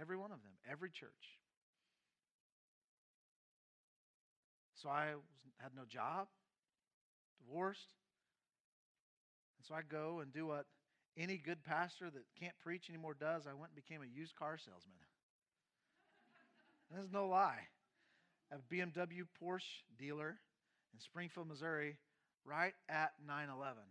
Every 0.01 0.16
one 0.16 0.31
of 0.31 0.42
them, 0.42 0.53
every 0.70 0.90
church. 0.90 1.40
So 4.75 4.88
I 4.88 5.14
had 5.59 5.72
no 5.75 5.83
job, 5.88 6.29
divorced. 7.40 7.94
And 9.59 9.66
so 9.66 9.75
I 9.75 9.81
go 9.83 10.20
and 10.20 10.33
do 10.33 10.46
what 10.46 10.66
any 11.16 11.38
good 11.38 11.64
pastor 11.64 12.11
that 12.11 12.22
can't 12.38 12.55
preach 12.62 12.90
anymore 12.90 13.16
does. 13.18 13.46
I 13.46 13.55
went 13.55 13.72
and 13.75 13.83
became 13.83 14.03
a 14.03 14.18
used 14.18 14.37
car 14.37 14.59
salesman. 14.59 14.94
There's 16.92 17.11
no 17.11 17.27
lie. 17.27 17.66
A 18.53 18.59
BMW 18.72 19.27
Porsche 19.42 19.83
dealer 19.99 20.37
in 20.92 21.01
Springfield, 21.01 21.49
Missouri, 21.49 21.96
right 22.44 22.75
at 22.88 23.12
9 23.27 23.49
11. 23.49 23.83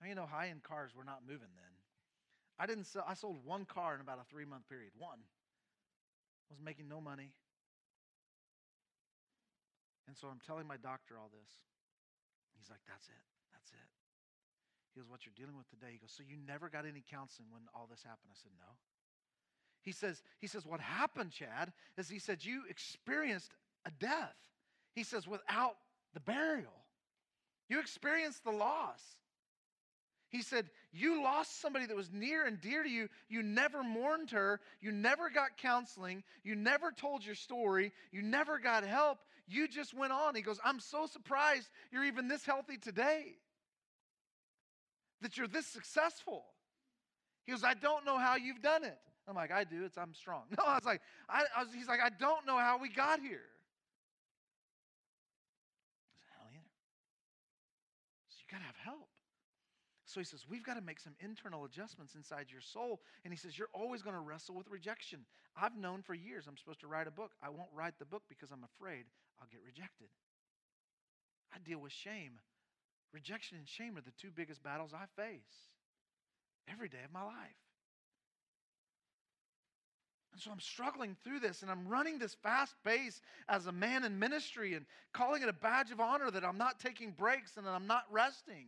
Now, 0.00 0.08
you 0.08 0.14
know, 0.14 0.26
high 0.26 0.48
end 0.50 0.62
cars 0.62 0.92
were 0.94 1.04
not 1.04 1.22
moving 1.26 1.48
then. 1.56 1.65
I 2.58 2.66
didn't 2.66 2.84
sell, 2.84 3.04
I 3.06 3.14
sold 3.14 3.38
one 3.44 3.64
car 3.64 3.94
in 3.94 4.00
about 4.00 4.18
a 4.20 4.24
three 4.30 4.44
month 4.44 4.68
period. 4.68 4.90
One. 4.98 5.18
I 5.18 6.54
was 6.54 6.60
making 6.62 6.88
no 6.88 7.00
money. 7.00 7.30
And 10.06 10.16
so 10.16 10.28
I'm 10.28 10.40
telling 10.46 10.66
my 10.66 10.76
doctor 10.76 11.18
all 11.18 11.30
this. 11.32 11.50
He's 12.58 12.70
like, 12.70 12.80
That's 12.88 13.08
it. 13.08 13.24
That's 13.52 13.70
it. 13.70 13.90
He 14.94 15.00
goes, 15.00 15.08
What 15.10 15.26
you're 15.26 15.36
dealing 15.36 15.56
with 15.56 15.68
today. 15.68 15.92
He 15.92 15.98
goes, 15.98 16.14
So 16.14 16.22
you 16.22 16.36
never 16.46 16.68
got 16.68 16.86
any 16.86 17.02
counseling 17.10 17.48
when 17.50 17.62
all 17.74 17.86
this 17.90 18.02
happened? 18.02 18.30
I 18.30 18.38
said, 18.40 18.52
No. 18.58 18.72
He 19.82 19.92
says, 19.92 20.22
he 20.38 20.46
says, 20.46 20.64
What 20.66 20.80
happened, 20.80 21.32
Chad, 21.32 21.72
is 21.98 22.08
he 22.08 22.18
said, 22.18 22.44
You 22.44 22.62
experienced 22.68 23.52
a 23.84 23.90
death. 23.90 24.36
He 24.94 25.04
says, 25.04 25.28
without 25.28 25.76
the 26.14 26.20
burial. 26.20 26.72
You 27.68 27.80
experienced 27.80 28.44
the 28.44 28.50
loss. 28.50 29.00
He 30.36 30.42
said, 30.42 30.68
You 30.92 31.22
lost 31.24 31.62
somebody 31.62 31.86
that 31.86 31.96
was 31.96 32.12
near 32.12 32.44
and 32.44 32.60
dear 32.60 32.82
to 32.82 32.90
you. 32.90 33.08
You 33.30 33.42
never 33.42 33.82
mourned 33.82 34.32
her. 34.32 34.60
You 34.82 34.92
never 34.92 35.30
got 35.30 35.56
counseling. 35.56 36.22
You 36.44 36.54
never 36.54 36.92
told 36.92 37.24
your 37.24 37.34
story. 37.34 37.92
You 38.12 38.20
never 38.20 38.58
got 38.58 38.84
help. 38.84 39.18
You 39.48 39.66
just 39.66 39.94
went 39.94 40.12
on. 40.12 40.34
He 40.34 40.42
goes, 40.42 40.60
I'm 40.62 40.78
so 40.78 41.06
surprised 41.06 41.68
you're 41.90 42.04
even 42.04 42.28
this 42.28 42.44
healthy 42.44 42.76
today, 42.76 43.36
that 45.22 45.38
you're 45.38 45.48
this 45.48 45.66
successful. 45.66 46.44
He 47.46 47.52
goes, 47.52 47.64
I 47.64 47.72
don't 47.72 48.04
know 48.04 48.18
how 48.18 48.36
you've 48.36 48.60
done 48.60 48.84
it. 48.84 48.98
I'm 49.26 49.36
like, 49.36 49.50
I 49.50 49.64
do. 49.64 49.84
It's 49.84 49.96
I'm 49.96 50.12
strong. 50.12 50.42
No, 50.58 50.64
I 50.66 50.74
was 50.74 50.84
like, 50.84 51.00
I, 51.30 51.44
I 51.56 51.62
was, 51.62 51.72
he's 51.72 51.88
like, 51.88 52.00
I 52.04 52.10
don't 52.10 52.46
know 52.46 52.58
how 52.58 52.78
we 52.78 52.90
got 52.90 53.20
here. 53.20 53.48
I 56.12 56.18
said, 56.18 56.28
Hell 56.36 56.48
either. 56.52 56.76
So 58.28 58.36
you 58.44 58.52
got 58.52 58.58
to 58.58 58.66
have 58.66 58.76
help. 58.84 59.08
So 60.06 60.20
he 60.20 60.24
says, 60.24 60.46
We've 60.48 60.64
got 60.64 60.74
to 60.74 60.80
make 60.80 61.00
some 61.00 61.14
internal 61.20 61.64
adjustments 61.64 62.14
inside 62.14 62.46
your 62.50 62.60
soul. 62.60 63.00
And 63.24 63.32
he 63.32 63.36
says, 63.36 63.58
You're 63.58 63.74
always 63.74 64.02
going 64.02 64.14
to 64.14 64.20
wrestle 64.20 64.54
with 64.54 64.68
rejection. 64.68 65.26
I've 65.60 65.76
known 65.76 66.02
for 66.02 66.14
years 66.14 66.46
I'm 66.46 66.56
supposed 66.56 66.80
to 66.80 66.86
write 66.86 67.08
a 67.08 67.10
book. 67.10 67.32
I 67.42 67.50
won't 67.50 67.70
write 67.74 67.98
the 67.98 68.04
book 68.04 68.22
because 68.28 68.50
I'm 68.52 68.64
afraid 68.64 69.04
I'll 69.40 69.48
get 69.50 69.60
rejected. 69.66 70.08
I 71.52 71.58
deal 71.58 71.80
with 71.80 71.92
shame. 71.92 72.38
Rejection 73.12 73.58
and 73.58 73.68
shame 73.68 73.96
are 73.96 74.02
the 74.02 74.12
two 74.20 74.30
biggest 74.34 74.62
battles 74.62 74.92
I 74.94 75.06
face 75.20 75.70
every 76.70 76.88
day 76.88 77.02
of 77.04 77.12
my 77.12 77.22
life. 77.22 77.34
And 80.32 80.42
so 80.42 80.50
I'm 80.50 80.60
struggling 80.60 81.16
through 81.24 81.40
this 81.40 81.62
and 81.62 81.70
I'm 81.70 81.88
running 81.88 82.18
this 82.18 82.36
fast 82.42 82.74
pace 82.84 83.22
as 83.48 83.66
a 83.66 83.72
man 83.72 84.04
in 84.04 84.18
ministry 84.18 84.74
and 84.74 84.84
calling 85.14 85.42
it 85.42 85.48
a 85.48 85.52
badge 85.54 85.90
of 85.90 85.98
honor 85.98 86.30
that 86.30 86.44
I'm 86.44 86.58
not 86.58 86.78
taking 86.78 87.12
breaks 87.12 87.56
and 87.56 87.66
that 87.66 87.70
I'm 87.70 87.86
not 87.86 88.04
resting. 88.10 88.66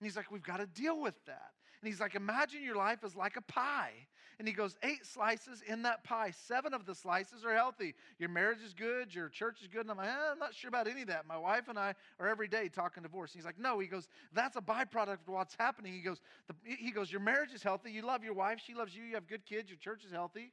And 0.00 0.06
he's 0.06 0.16
like, 0.16 0.30
We've 0.30 0.42
got 0.42 0.58
to 0.58 0.66
deal 0.66 1.00
with 1.00 1.14
that. 1.26 1.50
And 1.82 1.90
he's 1.90 2.00
like, 2.00 2.14
Imagine 2.14 2.62
your 2.62 2.76
life 2.76 3.04
is 3.04 3.14
like 3.14 3.36
a 3.36 3.42
pie. 3.42 3.92
And 4.38 4.48
he 4.48 4.54
goes, 4.54 4.76
Eight 4.82 5.04
slices 5.04 5.62
in 5.66 5.82
that 5.82 6.02
pie. 6.04 6.32
Seven 6.46 6.72
of 6.72 6.86
the 6.86 6.94
slices 6.94 7.44
are 7.44 7.54
healthy. 7.54 7.94
Your 8.18 8.30
marriage 8.30 8.60
is 8.64 8.72
good. 8.72 9.14
Your 9.14 9.28
church 9.28 9.60
is 9.60 9.68
good. 9.68 9.82
And 9.82 9.90
I'm 9.90 9.98
like, 9.98 10.08
eh, 10.08 10.30
I'm 10.32 10.38
not 10.38 10.54
sure 10.54 10.68
about 10.68 10.88
any 10.88 11.02
of 11.02 11.08
that. 11.08 11.26
My 11.26 11.36
wife 11.36 11.68
and 11.68 11.78
I 11.78 11.94
are 12.18 12.28
every 12.28 12.48
day 12.48 12.68
talking 12.68 13.02
divorce. 13.02 13.32
And 13.32 13.40
he's 13.40 13.46
like, 13.46 13.58
No. 13.58 13.78
He 13.78 13.86
goes, 13.86 14.08
That's 14.32 14.56
a 14.56 14.62
byproduct 14.62 15.12
of 15.12 15.28
what's 15.28 15.54
happening. 15.58 15.92
He 15.92 16.00
goes, 16.00 16.20
He 16.64 16.90
goes, 16.90 17.12
Your 17.12 17.20
marriage 17.20 17.52
is 17.54 17.62
healthy. 17.62 17.92
You 17.92 18.02
love 18.02 18.24
your 18.24 18.34
wife. 18.34 18.60
She 18.64 18.74
loves 18.74 18.94
you. 18.94 19.02
You 19.04 19.14
have 19.14 19.26
good 19.26 19.44
kids. 19.44 19.68
Your 19.68 19.78
church 19.78 20.04
is 20.04 20.12
healthy. 20.12 20.52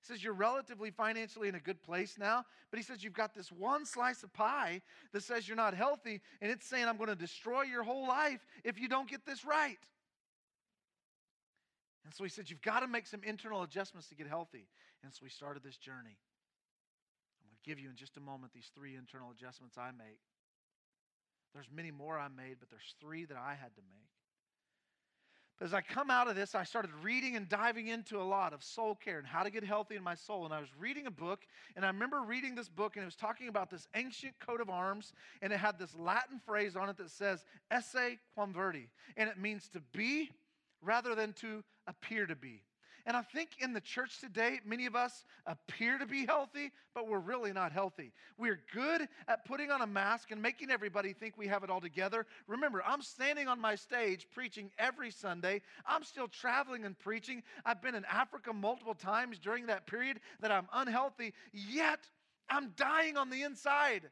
He 0.00 0.12
says, 0.12 0.22
You're 0.22 0.34
relatively 0.34 0.90
financially 0.90 1.48
in 1.48 1.54
a 1.54 1.60
good 1.60 1.82
place 1.82 2.16
now, 2.18 2.44
but 2.70 2.78
he 2.78 2.84
says, 2.84 3.02
You've 3.02 3.14
got 3.14 3.34
this 3.34 3.50
one 3.50 3.84
slice 3.84 4.22
of 4.22 4.32
pie 4.32 4.82
that 5.12 5.22
says 5.22 5.48
you're 5.48 5.56
not 5.56 5.74
healthy, 5.74 6.20
and 6.40 6.50
it's 6.50 6.66
saying, 6.66 6.86
I'm 6.86 6.96
going 6.96 7.08
to 7.08 7.16
destroy 7.16 7.62
your 7.62 7.82
whole 7.82 8.06
life 8.06 8.46
if 8.64 8.78
you 8.78 8.88
don't 8.88 9.08
get 9.08 9.26
this 9.26 9.44
right. 9.44 9.78
And 12.04 12.14
so 12.14 12.24
he 12.24 12.30
said, 12.30 12.48
You've 12.48 12.62
got 12.62 12.80
to 12.80 12.86
make 12.86 13.06
some 13.06 13.22
internal 13.24 13.62
adjustments 13.62 14.08
to 14.08 14.14
get 14.14 14.26
healthy. 14.26 14.68
And 15.02 15.12
so 15.12 15.20
we 15.22 15.30
started 15.30 15.62
this 15.62 15.76
journey. 15.76 16.16
I'm 17.38 17.46
going 17.46 17.56
to 17.62 17.68
give 17.68 17.78
you 17.78 17.90
in 17.90 17.96
just 17.96 18.16
a 18.16 18.20
moment 18.20 18.52
these 18.52 18.70
three 18.74 18.96
internal 18.96 19.30
adjustments 19.30 19.76
I 19.78 19.90
make. 19.90 20.20
There's 21.54 21.68
many 21.74 21.90
more 21.90 22.18
I 22.18 22.28
made, 22.28 22.56
but 22.60 22.70
there's 22.70 22.94
three 23.00 23.24
that 23.24 23.36
I 23.36 23.54
had 23.54 23.74
to 23.76 23.82
make. 23.88 24.17
But 25.58 25.66
as 25.66 25.74
I 25.74 25.80
come 25.80 26.10
out 26.10 26.28
of 26.28 26.36
this, 26.36 26.54
I 26.54 26.62
started 26.62 26.92
reading 27.02 27.34
and 27.34 27.48
diving 27.48 27.88
into 27.88 28.20
a 28.20 28.22
lot 28.22 28.52
of 28.52 28.62
soul 28.62 28.94
care 28.94 29.18
and 29.18 29.26
how 29.26 29.42
to 29.42 29.50
get 29.50 29.64
healthy 29.64 29.96
in 29.96 30.04
my 30.04 30.14
soul. 30.14 30.44
And 30.44 30.54
I 30.54 30.60
was 30.60 30.68
reading 30.78 31.06
a 31.06 31.10
book, 31.10 31.46
and 31.74 31.84
I 31.84 31.88
remember 31.88 32.20
reading 32.22 32.54
this 32.54 32.68
book, 32.68 32.96
and 32.96 33.02
it 33.02 33.06
was 33.06 33.16
talking 33.16 33.48
about 33.48 33.68
this 33.68 33.88
ancient 33.94 34.38
coat 34.38 34.60
of 34.60 34.70
arms, 34.70 35.12
and 35.42 35.52
it 35.52 35.58
had 35.58 35.78
this 35.78 35.96
Latin 35.96 36.40
phrase 36.46 36.76
on 36.76 36.88
it 36.88 36.96
that 36.98 37.10
says, 37.10 37.44
esse 37.70 38.18
quam 38.34 38.52
videri. 38.54 38.86
And 39.16 39.28
it 39.28 39.38
means 39.38 39.68
to 39.70 39.80
be 39.92 40.30
rather 40.80 41.16
than 41.16 41.32
to 41.34 41.64
appear 41.88 42.26
to 42.26 42.36
be. 42.36 42.62
And 43.06 43.16
I 43.16 43.22
think 43.22 43.50
in 43.60 43.72
the 43.72 43.80
church 43.80 44.20
today, 44.20 44.60
many 44.64 44.86
of 44.86 44.94
us 44.94 45.24
appear 45.46 45.98
to 45.98 46.06
be 46.06 46.26
healthy, 46.26 46.72
but 46.94 47.08
we're 47.08 47.18
really 47.18 47.52
not 47.52 47.72
healthy. 47.72 48.12
We're 48.36 48.60
good 48.74 49.08
at 49.28 49.44
putting 49.44 49.70
on 49.70 49.80
a 49.80 49.86
mask 49.86 50.30
and 50.30 50.42
making 50.42 50.70
everybody 50.70 51.12
think 51.12 51.38
we 51.38 51.46
have 51.46 51.64
it 51.64 51.70
all 51.70 51.80
together. 51.80 52.26
Remember, 52.46 52.82
I'm 52.86 53.02
standing 53.02 53.48
on 53.48 53.60
my 53.60 53.74
stage 53.74 54.26
preaching 54.30 54.70
every 54.78 55.10
Sunday. 55.10 55.62
I'm 55.86 56.04
still 56.04 56.28
traveling 56.28 56.84
and 56.84 56.98
preaching. 56.98 57.42
I've 57.64 57.82
been 57.82 57.94
in 57.94 58.04
Africa 58.04 58.52
multiple 58.52 58.94
times 58.94 59.38
during 59.38 59.66
that 59.66 59.86
period 59.86 60.20
that 60.40 60.52
I'm 60.52 60.68
unhealthy, 60.72 61.34
yet 61.52 62.00
I'm 62.50 62.72
dying 62.76 63.16
on 63.16 63.30
the 63.30 63.42
inside. 63.42 64.02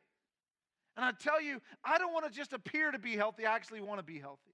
And 0.97 1.05
I 1.05 1.13
tell 1.13 1.43
you, 1.43 1.61
I 1.85 1.99
don't 1.99 2.13
want 2.13 2.25
to 2.27 2.33
just 2.33 2.53
appear 2.53 2.91
to 2.91 2.99
be 2.99 3.17
healthy, 3.17 3.45
I 3.45 3.55
actually 3.55 3.81
want 3.81 3.99
to 3.99 4.05
be 4.05 4.19
healthy. 4.19 4.46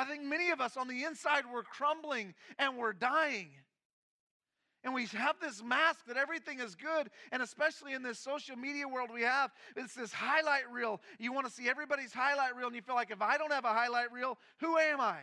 I 0.00 0.04
think 0.04 0.24
many 0.24 0.50
of 0.50 0.60
us 0.62 0.78
on 0.78 0.88
the 0.88 1.04
inside, 1.04 1.44
we're 1.52 1.62
crumbling 1.62 2.34
and 2.58 2.78
we're 2.78 2.94
dying. 2.94 3.50
And 4.82 4.94
we 4.94 5.04
have 5.06 5.36
this 5.42 5.62
mask 5.62 6.06
that 6.06 6.16
everything 6.16 6.58
is 6.58 6.74
good. 6.74 7.10
And 7.32 7.42
especially 7.42 7.92
in 7.92 8.02
this 8.02 8.18
social 8.18 8.56
media 8.56 8.88
world 8.88 9.10
we 9.12 9.20
have, 9.22 9.50
it's 9.76 9.94
this 9.94 10.10
highlight 10.10 10.70
reel. 10.72 11.02
You 11.18 11.34
want 11.34 11.46
to 11.46 11.52
see 11.52 11.68
everybody's 11.68 12.14
highlight 12.14 12.56
reel, 12.56 12.68
and 12.68 12.74
you 12.74 12.80
feel 12.80 12.94
like 12.94 13.10
if 13.10 13.20
I 13.20 13.36
don't 13.36 13.52
have 13.52 13.66
a 13.66 13.74
highlight 13.74 14.10
reel, 14.10 14.38
who 14.58 14.78
am 14.78 15.00
I? 15.00 15.18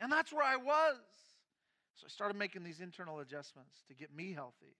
And 0.00 0.12
that's 0.12 0.34
where 0.34 0.44
I 0.44 0.56
was. 0.56 0.96
So 1.94 2.04
I 2.04 2.10
started 2.10 2.36
making 2.36 2.62
these 2.62 2.80
internal 2.80 3.20
adjustments 3.20 3.74
to 3.88 3.94
get 3.94 4.14
me 4.14 4.34
healthy. 4.34 4.76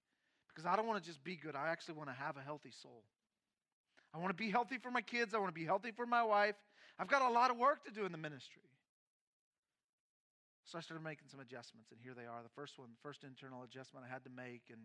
Because 0.49 0.67
I 0.67 0.77
don't 0.77 0.87
want 0.87 1.03
to 1.03 1.09
just 1.09 1.25
be 1.25 1.37
good, 1.37 1.57
I 1.57 1.69
actually 1.69 1.95
want 1.95 2.11
to 2.11 2.15
have 2.15 2.37
a 2.37 2.43
healthy 2.43 2.73
soul. 2.83 3.05
I 4.13 4.19
want 4.19 4.37
to 4.37 4.37
be 4.37 4.51
healthy 4.51 4.77
for 4.77 4.91
my 4.91 5.01
kids, 5.01 5.33
I 5.33 5.39
want 5.39 5.49
to 5.49 5.59
be 5.59 5.65
healthy 5.65 5.93
for 5.93 6.05
my 6.05 6.23
wife. 6.23 6.57
I've 6.99 7.09
got 7.09 7.23
a 7.23 7.33
lot 7.33 7.51
of 7.51 7.57
work 7.57 7.87
to 7.87 7.91
do 7.91 8.05
in 8.05 8.13
the 8.13 8.19
ministry. 8.19 8.61
So 10.65 10.79
I 10.79 10.81
started 10.81 11.03
making 11.03 11.29
some 11.29 11.41
adjustments, 11.41 11.91
and 11.91 12.01
here 12.01 12.15
they 12.15 12.27
are. 12.27 12.43
The 12.43 12.55
first 12.55 12.79
one, 12.79 12.89
first 13.03 13.25
internal 13.25 13.63
adjustment 13.63 14.07
I 14.09 14.13
had 14.13 14.25
to 14.25 14.31
make, 14.31 14.63
and 14.71 14.81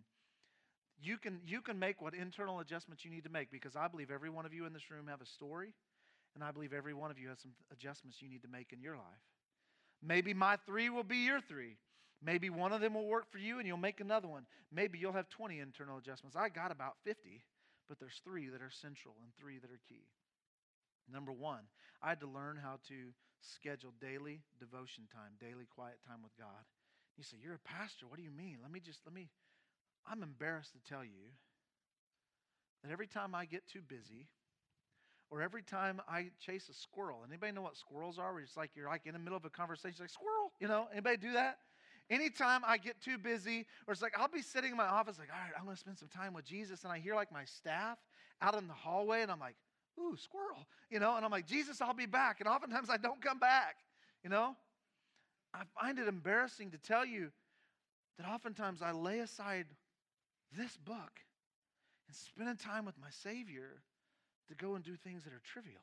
you 0.99 1.17
can 1.17 1.39
you 1.45 1.61
can 1.61 1.77
make 1.77 2.01
what 2.01 2.13
internal 2.13 2.59
adjustments 2.59 3.05
you 3.05 3.11
need 3.11 3.23
to 3.23 3.29
make 3.29 3.51
because 3.51 3.75
I 3.75 3.87
believe 3.87 4.09
every 4.09 4.29
one 4.29 4.45
of 4.45 4.53
you 4.53 4.65
in 4.65 4.73
this 4.73 4.89
room 4.89 5.07
have 5.07 5.21
a 5.21 5.25
story, 5.25 5.73
and 6.35 6.43
I 6.43 6.51
believe 6.51 6.73
every 6.73 6.93
one 6.93 7.11
of 7.11 7.19
you 7.19 7.29
has 7.29 7.39
some 7.39 7.51
adjustments 7.71 8.21
you 8.21 8.29
need 8.29 8.41
to 8.41 8.49
make 8.49 8.73
in 8.73 8.81
your 8.81 8.95
life. 8.95 9.23
Maybe 10.01 10.33
my 10.33 10.57
three 10.65 10.89
will 10.89 11.03
be 11.03 11.17
your 11.17 11.41
three. 11.41 11.77
Maybe 12.23 12.49
one 12.49 12.73
of 12.73 12.81
them 12.81 12.95
will 12.95 13.05
work 13.05 13.31
for 13.31 13.37
you 13.37 13.59
and 13.59 13.67
you'll 13.67 13.77
make 13.77 13.99
another 13.99 14.27
one. 14.27 14.45
Maybe 14.71 14.97
you'll 14.97 15.13
have 15.13 15.29
20 15.29 15.59
internal 15.59 15.97
adjustments. 15.97 16.35
I 16.35 16.49
got 16.49 16.71
about 16.71 16.95
50, 17.03 17.43
but 17.87 17.99
there's 17.99 18.21
three 18.23 18.49
that 18.49 18.61
are 18.61 18.71
central 18.71 19.15
and 19.21 19.31
three 19.37 19.59
that 19.59 19.69
are 19.69 19.79
key. 19.87 20.05
Number 21.11 21.31
one, 21.31 21.61
I 22.01 22.09
had 22.09 22.19
to 22.21 22.27
learn 22.27 22.57
how 22.61 22.79
to 22.89 23.13
schedule 23.41 23.93
daily 24.01 24.41
devotion 24.59 25.05
time, 25.13 25.37
daily 25.39 25.65
quiet 25.65 25.97
time 26.07 26.21
with 26.23 26.35
God. 26.37 26.65
You 27.17 27.23
say, 27.23 27.37
You're 27.41 27.55
a 27.55 27.59
pastor. 27.59 28.05
What 28.07 28.17
do 28.17 28.23
you 28.23 28.31
mean? 28.31 28.57
Let 28.61 28.71
me 28.71 28.79
just, 28.79 28.99
let 29.05 29.13
me, 29.13 29.29
I'm 30.05 30.23
embarrassed 30.23 30.73
to 30.73 30.79
tell 30.87 31.03
you 31.03 31.33
that 32.83 32.91
every 32.91 33.07
time 33.07 33.33
I 33.33 33.45
get 33.45 33.67
too 33.67 33.81
busy, 33.81 34.27
or 35.29 35.41
every 35.41 35.61
time 35.61 36.01
I 36.07 36.29
chase 36.39 36.69
a 36.69 36.73
squirrel, 36.73 37.19
anybody 37.27 37.51
know 37.51 37.61
what 37.61 37.75
squirrels 37.75 38.17
are? 38.17 38.33
Where 38.33 38.43
it's 38.43 38.55
like 38.55 38.71
you're 38.75 38.87
like 38.87 39.01
in 39.05 39.13
the 39.13 39.19
middle 39.19 39.37
of 39.37 39.45
a 39.45 39.49
conversation, 39.49 39.97
like 39.99 40.09
squirrel, 40.09 40.51
you 40.59 40.67
know? 40.67 40.87
Anybody 40.91 41.17
do 41.17 41.33
that? 41.33 41.57
Anytime 42.09 42.61
I 42.65 42.77
get 42.77 43.01
too 43.01 43.17
busy, 43.17 43.65
or 43.85 43.91
it's 43.91 44.01
like 44.01 44.13
I'll 44.17 44.29
be 44.29 44.41
sitting 44.41 44.71
in 44.71 44.77
my 44.77 44.85
office, 44.85 45.19
like, 45.19 45.27
all 45.29 45.39
right, 45.39 45.51
I'm 45.57 45.65
gonna 45.65 45.75
spend 45.75 45.97
some 45.97 46.07
time 46.07 46.33
with 46.33 46.45
Jesus, 46.45 46.83
and 46.83 46.93
I 46.93 46.99
hear 46.99 47.15
like 47.15 47.31
my 47.31 47.43
staff 47.43 47.97
out 48.41 48.55
in 48.55 48.67
the 48.67 48.73
hallway, 48.73 49.21
and 49.21 49.31
I'm 49.31 49.39
like, 49.39 49.55
ooh, 49.99 50.15
squirrel, 50.17 50.67
you 50.89 50.99
know, 50.99 51.15
and 51.15 51.25
I'm 51.25 51.31
like, 51.31 51.47
Jesus, 51.47 51.81
I'll 51.81 51.93
be 51.93 52.05
back. 52.05 52.39
And 52.39 52.47
oftentimes 52.47 52.89
I 52.89 52.97
don't 52.97 53.21
come 53.21 53.39
back, 53.39 53.77
you 54.23 54.29
know. 54.29 54.55
I 55.53 55.61
find 55.79 55.97
it 55.99 56.07
embarrassing 56.07 56.71
to 56.71 56.77
tell 56.77 57.05
you 57.05 57.31
that 58.17 58.27
oftentimes 58.27 58.81
I 58.81 58.91
lay 58.91 59.19
aside 59.19 59.65
this 60.55 60.77
book 60.77 61.21
and 62.07 62.15
spending 62.15 62.55
time 62.55 62.85
with 62.85 62.95
my 62.99 63.09
Savior 63.09 63.81
to 64.47 64.55
go 64.55 64.75
and 64.75 64.83
do 64.83 64.95
things 64.95 65.23
that 65.23 65.33
are 65.33 65.41
trivial. 65.43 65.81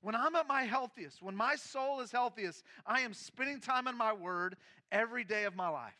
When 0.00 0.14
I'm 0.14 0.34
at 0.34 0.48
my 0.48 0.64
healthiest, 0.64 1.22
when 1.22 1.36
my 1.36 1.54
soul 1.54 2.00
is 2.00 2.10
healthiest, 2.10 2.64
I 2.84 3.00
am 3.00 3.14
spending 3.14 3.60
time 3.60 3.86
in 3.86 3.96
my 3.96 4.12
Word 4.12 4.56
every 4.90 5.24
day 5.24 5.44
of 5.44 5.54
my 5.54 5.68
life. 5.68 5.92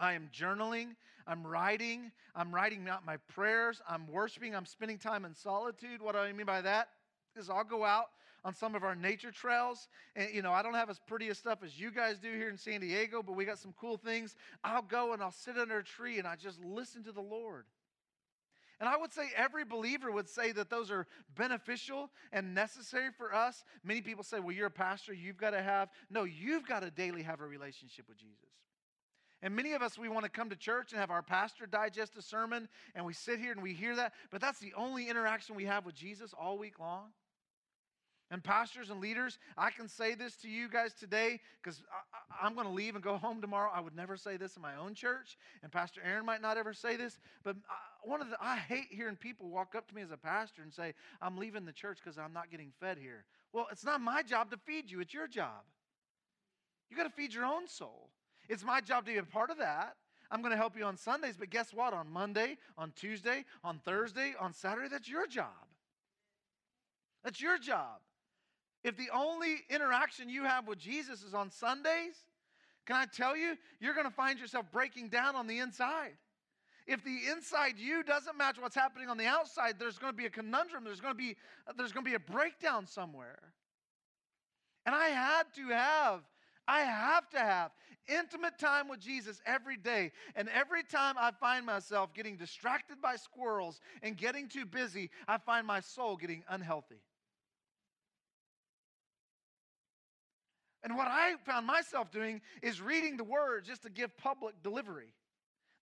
I 0.00 0.14
am 0.14 0.28
journaling, 0.36 0.96
I'm 1.28 1.46
writing, 1.46 2.10
I'm 2.34 2.52
writing 2.54 2.88
out 2.88 3.04
my 3.04 3.18
prayers, 3.18 3.82
I'm 3.86 4.08
worshiping, 4.08 4.56
I'm 4.56 4.64
spending 4.64 4.98
time 4.98 5.26
in 5.26 5.34
solitude. 5.34 6.00
What 6.00 6.14
do 6.14 6.18
I 6.18 6.32
mean 6.32 6.46
by 6.46 6.62
that? 6.62 6.88
Is 7.36 7.50
I'll 7.50 7.64
go 7.64 7.84
out 7.84 8.06
on 8.44 8.54
some 8.54 8.74
of 8.74 8.82
our 8.82 8.94
nature 8.94 9.30
trails. 9.30 9.88
And, 10.16 10.32
you 10.32 10.40
know, 10.40 10.52
I 10.52 10.62
don't 10.62 10.74
have 10.74 10.88
as 10.88 10.98
pretty 10.98 11.28
a 11.28 11.34
stuff 11.34 11.58
as 11.62 11.78
you 11.78 11.90
guys 11.90 12.18
do 12.18 12.32
here 12.32 12.48
in 12.48 12.56
San 12.56 12.80
Diego, 12.80 13.22
but 13.22 13.36
we 13.36 13.44
got 13.44 13.58
some 13.58 13.74
cool 13.78 13.98
things. 13.98 14.36
I'll 14.64 14.82
go 14.82 15.12
and 15.12 15.22
I'll 15.22 15.30
sit 15.30 15.58
under 15.58 15.78
a 15.78 15.84
tree 15.84 16.18
and 16.18 16.26
I 16.26 16.36
just 16.36 16.58
listen 16.64 17.04
to 17.04 17.12
the 17.12 17.20
Lord. 17.20 17.66
And 18.80 18.88
I 18.88 18.96
would 18.96 19.12
say 19.12 19.24
every 19.36 19.64
believer 19.64 20.10
would 20.10 20.28
say 20.28 20.52
that 20.52 20.70
those 20.70 20.90
are 20.90 21.06
beneficial 21.36 22.10
and 22.32 22.54
necessary 22.54 23.10
for 23.16 23.34
us. 23.34 23.64
Many 23.84 24.00
people 24.00 24.22
say, 24.22 24.38
well, 24.38 24.54
you're 24.54 24.68
a 24.68 24.70
pastor, 24.70 25.12
you've 25.12 25.36
got 25.36 25.50
to 25.50 25.60
have. 25.60 25.90
No, 26.10 26.24
you've 26.24 26.66
got 26.66 26.80
to 26.80 26.90
daily 26.90 27.22
have 27.24 27.40
a 27.40 27.46
relationship 27.46 28.08
with 28.08 28.18
Jesus. 28.18 28.48
And 29.42 29.54
many 29.54 29.72
of 29.72 29.82
us, 29.82 29.96
we 29.96 30.08
want 30.08 30.24
to 30.24 30.30
come 30.30 30.50
to 30.50 30.56
church 30.56 30.92
and 30.92 31.00
have 31.00 31.10
our 31.10 31.22
pastor 31.22 31.66
digest 31.66 32.16
a 32.16 32.22
sermon, 32.22 32.68
and 32.94 33.04
we 33.04 33.12
sit 33.12 33.38
here 33.38 33.52
and 33.52 33.62
we 33.62 33.72
hear 33.72 33.94
that, 33.96 34.12
but 34.30 34.40
that's 34.40 34.58
the 34.58 34.72
only 34.76 35.08
interaction 35.08 35.54
we 35.54 35.64
have 35.64 35.86
with 35.86 35.94
Jesus 35.94 36.34
all 36.38 36.58
week 36.58 36.80
long. 36.80 37.12
And 38.30 38.44
pastors 38.44 38.90
and 38.90 39.00
leaders, 39.00 39.38
I 39.56 39.70
can 39.70 39.88
say 39.88 40.14
this 40.14 40.36
to 40.42 40.48
you 40.48 40.68
guys 40.68 40.92
today 40.92 41.40
because 41.62 41.82
I'm 42.42 42.54
going 42.54 42.66
to 42.66 42.72
leave 42.72 42.94
and 42.94 43.02
go 43.02 43.16
home 43.16 43.40
tomorrow. 43.40 43.70
I 43.74 43.80
would 43.80 43.96
never 43.96 44.18
say 44.18 44.36
this 44.36 44.54
in 44.56 44.60
my 44.60 44.76
own 44.76 44.94
church, 44.94 45.38
and 45.62 45.72
Pastor 45.72 46.02
Aaron 46.04 46.26
might 46.26 46.42
not 46.42 46.58
ever 46.58 46.74
say 46.74 46.96
this. 46.96 47.18
But 47.42 47.56
one 48.02 48.20
of 48.20 48.28
the 48.28 48.36
I 48.38 48.56
hate 48.56 48.88
hearing 48.90 49.16
people 49.16 49.48
walk 49.48 49.74
up 49.74 49.88
to 49.88 49.94
me 49.94 50.02
as 50.02 50.10
a 50.10 50.18
pastor 50.18 50.60
and 50.62 50.72
say, 50.72 50.92
"I'm 51.22 51.38
leaving 51.38 51.64
the 51.64 51.72
church 51.72 52.00
because 52.04 52.18
I'm 52.18 52.34
not 52.34 52.50
getting 52.50 52.70
fed 52.78 52.98
here." 52.98 53.24
Well, 53.54 53.66
it's 53.72 53.84
not 53.84 54.02
my 54.02 54.22
job 54.22 54.50
to 54.50 54.58
feed 54.58 54.90
you; 54.90 55.00
it's 55.00 55.14
your 55.14 55.26
job. 55.26 55.64
You 56.90 56.98
got 56.98 57.04
to 57.04 57.10
feed 57.10 57.32
your 57.32 57.46
own 57.46 57.66
soul. 57.66 58.10
It's 58.48 58.64
my 58.64 58.80
job 58.80 59.04
to 59.06 59.12
be 59.12 59.18
a 59.18 59.22
part 59.22 59.50
of 59.50 59.58
that. 59.58 59.96
I'm 60.30 60.40
going 60.40 60.52
to 60.52 60.58
help 60.58 60.76
you 60.76 60.84
on 60.84 60.96
Sundays, 60.96 61.36
but 61.38 61.50
guess 61.50 61.72
what? 61.72 61.92
On 61.94 62.10
Monday, 62.10 62.58
on 62.76 62.92
Tuesday, 62.96 63.44
on 63.64 63.78
Thursday, 63.84 64.34
on 64.38 64.52
Saturday, 64.52 64.88
that's 64.90 65.08
your 65.08 65.26
job. 65.26 65.46
That's 67.24 67.40
your 67.40 67.58
job. 67.58 68.00
If 68.84 68.96
the 68.96 69.08
only 69.12 69.56
interaction 69.70 70.28
you 70.28 70.44
have 70.44 70.68
with 70.68 70.78
Jesus 70.78 71.22
is 71.22 71.34
on 71.34 71.50
Sundays, 71.50 72.14
can 72.86 72.96
I 72.96 73.06
tell 73.06 73.36
you, 73.36 73.56
you're 73.80 73.94
going 73.94 74.06
to 74.06 74.12
find 74.12 74.38
yourself 74.38 74.66
breaking 74.72 75.08
down 75.08 75.34
on 75.34 75.46
the 75.46 75.58
inside. 75.58 76.12
If 76.86 77.04
the 77.04 77.18
inside 77.30 77.74
you 77.76 78.02
doesn't 78.02 78.38
match 78.38 78.56
what's 78.58 78.74
happening 78.74 79.10
on 79.10 79.18
the 79.18 79.26
outside, 79.26 79.74
there's 79.78 79.98
going 79.98 80.12
to 80.12 80.16
be 80.16 80.24
a 80.24 80.30
conundrum. 80.30 80.84
There's 80.84 81.00
going 81.00 81.12
to 81.12 81.18
be, 81.18 81.36
there's 81.76 81.92
going 81.92 82.04
to 82.04 82.10
be 82.10 82.14
a 82.14 82.18
breakdown 82.18 82.86
somewhere. 82.86 83.38
And 84.86 84.94
I 84.94 85.08
had 85.08 85.42
to 85.56 85.68
have, 85.68 86.20
I 86.66 86.80
have 86.80 87.28
to 87.30 87.38
have 87.38 87.72
intimate 88.08 88.58
time 88.58 88.88
with 88.88 89.00
Jesus 89.00 89.40
every 89.46 89.76
day. 89.76 90.12
And 90.34 90.48
every 90.48 90.82
time 90.82 91.16
I 91.18 91.30
find 91.30 91.64
myself 91.66 92.14
getting 92.14 92.36
distracted 92.36 93.00
by 93.00 93.16
squirrels 93.16 93.80
and 94.02 94.16
getting 94.16 94.48
too 94.48 94.64
busy, 94.64 95.10
I 95.26 95.38
find 95.38 95.66
my 95.66 95.80
soul 95.80 96.16
getting 96.16 96.44
unhealthy. 96.48 97.00
And 100.82 100.96
what 100.96 101.08
I 101.08 101.34
found 101.44 101.66
myself 101.66 102.10
doing 102.10 102.40
is 102.62 102.80
reading 102.80 103.16
the 103.16 103.24
word 103.24 103.64
just 103.64 103.82
to 103.82 103.90
give 103.90 104.16
public 104.16 104.54
delivery. 104.62 105.12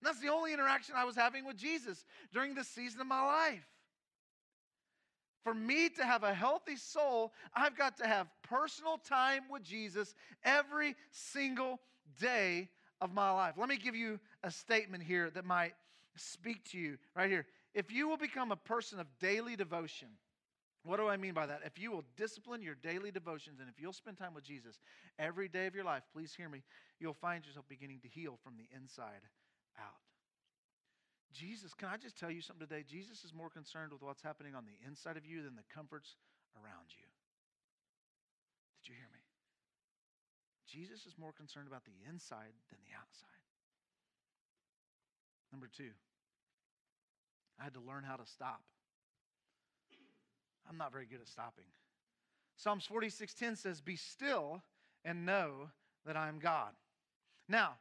And 0.01 0.07
that's 0.07 0.19
the 0.19 0.29
only 0.29 0.53
interaction 0.53 0.95
I 0.97 1.05
was 1.05 1.15
having 1.15 1.45
with 1.45 1.57
Jesus 1.57 2.03
during 2.33 2.55
this 2.55 2.67
season 2.67 3.01
of 3.01 3.07
my 3.07 3.23
life. 3.23 3.65
For 5.43 5.53
me 5.53 5.87
to 5.89 6.03
have 6.03 6.23
a 6.23 6.33
healthy 6.33 6.75
soul, 6.75 7.31
I've 7.55 7.77
got 7.77 7.97
to 7.97 8.07
have 8.07 8.27
personal 8.43 8.97
time 8.97 9.43
with 9.49 9.63
Jesus 9.63 10.13
every 10.43 10.95
single 11.11 11.79
day 12.19 12.69
of 13.01 13.13
my 13.13 13.31
life. 13.31 13.55
Let 13.57 13.69
me 13.69 13.77
give 13.77 13.95
you 13.95 14.19
a 14.43 14.51
statement 14.51 15.03
here 15.03 15.29
that 15.31 15.45
might 15.45 15.73
speak 16.15 16.63
to 16.71 16.77
you 16.77 16.97
right 17.15 17.29
here. 17.29 17.45
If 17.73 17.91
you 17.91 18.07
will 18.07 18.17
become 18.17 18.51
a 18.51 18.55
person 18.55 18.99
of 18.99 19.07
daily 19.19 19.55
devotion, 19.55 20.07
what 20.83 20.97
do 20.97 21.07
I 21.07 21.17
mean 21.17 21.33
by 21.33 21.45
that? 21.45 21.61
If 21.65 21.77
you 21.77 21.91
will 21.91 22.05
discipline 22.15 22.61
your 22.61 22.75
daily 22.75 23.11
devotions 23.11 23.59
and 23.59 23.69
if 23.69 23.79
you'll 23.79 23.93
spend 23.93 24.17
time 24.17 24.33
with 24.33 24.43
Jesus 24.43 24.79
every 25.19 25.47
day 25.47 25.67
of 25.67 25.75
your 25.75 25.83
life, 25.83 26.03
please 26.13 26.33
hear 26.33 26.49
me, 26.49 26.63
you'll 26.99 27.13
find 27.13 27.45
yourself 27.45 27.65
beginning 27.67 27.99
to 28.01 28.07
heal 28.07 28.39
from 28.43 28.55
the 28.57 28.67
inside 28.75 29.27
out. 29.77 29.99
Jesus, 31.33 31.73
can 31.73 31.89
I 31.89 31.97
just 31.97 32.17
tell 32.17 32.31
you 32.31 32.41
something 32.41 32.65
today? 32.65 32.83
Jesus 32.87 33.23
is 33.23 33.33
more 33.33 33.49
concerned 33.49 33.91
with 33.91 34.01
what's 34.01 34.21
happening 34.21 34.55
on 34.55 34.63
the 34.65 34.87
inside 34.87 35.17
of 35.17 35.25
you 35.25 35.43
than 35.43 35.55
the 35.55 35.67
comforts 35.73 36.15
around 36.55 36.89
you. 36.89 37.05
Did 38.81 38.89
you 38.89 38.95
hear 38.95 39.09
me? 39.13 39.16
Jesus 40.77 41.07
is 41.07 41.17
more 41.17 41.31
concerned 41.31 41.67
about 41.67 41.85
the 41.85 42.07
inside 42.07 42.53
than 42.69 42.77
the 42.85 42.93
outside. 42.95 43.41
Number 45.51 45.67
two, 45.67 45.89
I 47.59 47.63
had 47.63 47.73
to 47.73 47.79
learn 47.79 48.03
how 48.03 48.15
to 48.15 48.25
stop. 48.27 48.61
I'm 50.69 50.77
not 50.77 50.91
very 50.91 51.07
good 51.07 51.19
at 51.19 51.27
stopping. 51.27 51.65
Psalms 52.57 52.85
46:10 52.85 53.55
says, 53.55 53.81
"Be 53.81 53.95
still 53.95 54.61
and 55.03 55.25
know 55.25 55.71
that 56.05 56.15
I 56.15 56.27
am 56.27 56.37
God." 56.37 56.75
Now, 57.47 57.79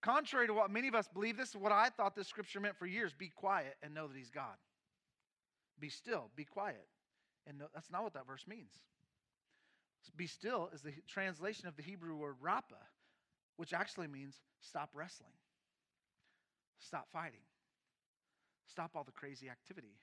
contrary 0.00 0.46
to 0.46 0.54
what 0.54 0.70
many 0.70 0.88
of 0.88 0.94
us 0.94 1.06
believe, 1.08 1.36
this 1.36 1.50
is 1.50 1.56
what 1.56 1.72
I 1.72 1.90
thought 1.90 2.14
this 2.14 2.28
scripture 2.28 2.60
meant 2.60 2.78
for 2.78 2.86
years: 2.86 3.12
be 3.12 3.28
quiet 3.28 3.76
and 3.82 3.92
know 3.92 4.08
that 4.08 4.16
He's 4.16 4.30
God. 4.30 4.58
Be 5.78 5.90
still, 5.90 6.30
be 6.34 6.46
quiet, 6.46 6.88
and 7.44 7.58
know, 7.58 7.68
that's 7.74 7.90
not 7.90 8.04
what 8.04 8.14
that 8.14 8.26
verse 8.26 8.46
means. 8.46 8.80
Be 10.16 10.26
still 10.26 10.70
is 10.72 10.82
the 10.82 10.92
translation 11.06 11.68
of 11.68 11.76
the 11.76 11.82
Hebrew 11.82 12.16
word 12.16 12.36
rapa, 12.42 12.82
which 13.56 13.72
actually 13.72 14.08
means 14.08 14.40
stop 14.60 14.90
wrestling, 14.94 15.32
stop 16.80 17.08
fighting, 17.12 17.44
stop 18.66 18.92
all 18.94 19.04
the 19.04 19.12
crazy 19.12 19.48
activity, 19.48 20.00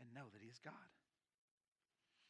and 0.00 0.12
know 0.14 0.28
that 0.32 0.42
He 0.42 0.48
is 0.48 0.58
God. 0.64 0.74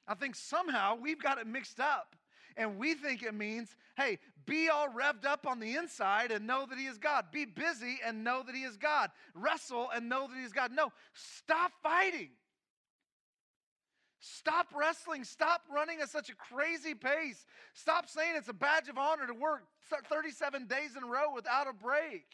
I 0.07 0.14
think 0.14 0.34
somehow 0.34 0.96
we've 1.01 1.22
got 1.22 1.38
it 1.38 1.46
mixed 1.46 1.80
up. 1.80 2.16
And 2.57 2.76
we 2.76 2.94
think 2.94 3.22
it 3.22 3.34
means, 3.34 3.76
hey, 3.96 4.18
be 4.44 4.68
all 4.68 4.88
revved 4.88 5.24
up 5.24 5.46
on 5.46 5.61
the 5.61 5.76
inside 5.76 6.32
and 6.32 6.44
know 6.44 6.66
that 6.68 6.76
He 6.76 6.86
is 6.86 6.99
God. 6.99 7.26
Be 7.30 7.44
busy 7.44 8.01
and 8.05 8.24
know 8.24 8.42
that 8.44 8.55
He 8.55 8.62
is 8.62 8.76
God. 8.76 9.11
Wrestle 9.32 9.88
and 9.94 10.09
know 10.09 10.26
that 10.26 10.36
He 10.36 10.42
is 10.42 10.53
God. 10.53 10.72
No, 10.72 10.90
stop 11.14 11.70
fighting. 11.84 12.30
Stop 14.20 14.68
wrestling. 14.74 15.24
Stop 15.24 15.62
running 15.72 16.00
at 16.00 16.10
such 16.10 16.28
a 16.28 16.34
crazy 16.34 16.94
pace. 16.94 17.46
Stop 17.74 18.08
saying 18.08 18.32
it's 18.36 18.48
a 18.48 18.52
badge 18.52 18.88
of 18.88 18.98
honor 18.98 19.26
to 19.26 19.34
work 19.34 19.64
37 20.10 20.66
days 20.66 20.96
in 20.96 21.04
a 21.04 21.06
row 21.06 21.32
without 21.34 21.68
a 21.68 21.72
break. 21.72 22.24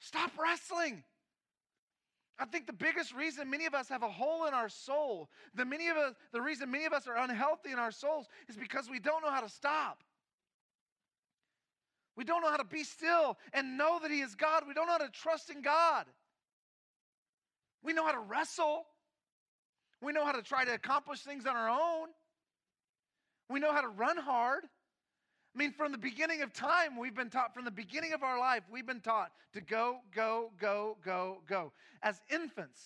Stop 0.00 0.32
wrestling. 0.36 1.04
I 2.38 2.44
think 2.44 2.66
the 2.66 2.72
biggest 2.72 3.14
reason 3.14 3.48
many 3.48 3.66
of 3.66 3.74
us 3.74 3.88
have 3.88 4.02
a 4.02 4.08
hole 4.08 4.46
in 4.46 4.54
our 4.54 4.68
soul, 4.68 5.28
the, 5.54 5.64
many 5.64 5.88
of 5.88 5.96
us, 5.96 6.14
the 6.32 6.40
reason 6.40 6.70
many 6.70 6.86
of 6.86 6.92
us 6.92 7.06
are 7.06 7.16
unhealthy 7.16 7.70
in 7.70 7.78
our 7.78 7.92
souls 7.92 8.26
is 8.48 8.56
because 8.56 8.90
we 8.90 8.98
don't 8.98 9.22
know 9.22 9.30
how 9.30 9.42
to 9.42 9.48
stop. 9.48 10.02
We 12.16 12.24
don't 12.24 12.42
know 12.42 12.50
how 12.50 12.56
to 12.56 12.64
be 12.64 12.82
still 12.82 13.38
and 13.52 13.78
know 13.78 14.00
that 14.02 14.10
He 14.10 14.20
is 14.20 14.34
God. 14.34 14.64
We 14.66 14.74
don't 14.74 14.86
know 14.86 14.92
how 14.92 14.98
to 14.98 15.10
trust 15.10 15.50
in 15.50 15.62
God. 15.62 16.06
We 17.82 17.92
know 17.92 18.04
how 18.04 18.12
to 18.12 18.20
wrestle. 18.20 18.86
We 20.02 20.12
know 20.12 20.24
how 20.24 20.32
to 20.32 20.42
try 20.42 20.64
to 20.64 20.74
accomplish 20.74 21.20
things 21.20 21.46
on 21.46 21.56
our 21.56 21.70
own. 21.70 22.08
We 23.48 23.60
know 23.60 23.72
how 23.72 23.82
to 23.82 23.88
run 23.88 24.16
hard. 24.16 24.64
I 25.54 25.58
mean, 25.58 25.72
from 25.72 25.92
the 25.92 25.98
beginning 25.98 26.42
of 26.42 26.52
time, 26.52 26.98
we've 26.98 27.14
been 27.14 27.30
taught, 27.30 27.54
from 27.54 27.64
the 27.64 27.70
beginning 27.70 28.12
of 28.14 28.22
our 28.22 28.38
life, 28.38 28.62
we've 28.70 28.86
been 28.86 29.00
taught 29.00 29.30
to 29.52 29.60
go, 29.60 29.98
go, 30.14 30.50
go, 30.58 30.96
go, 31.04 31.42
go. 31.46 31.72
As 32.02 32.20
infants, 32.30 32.80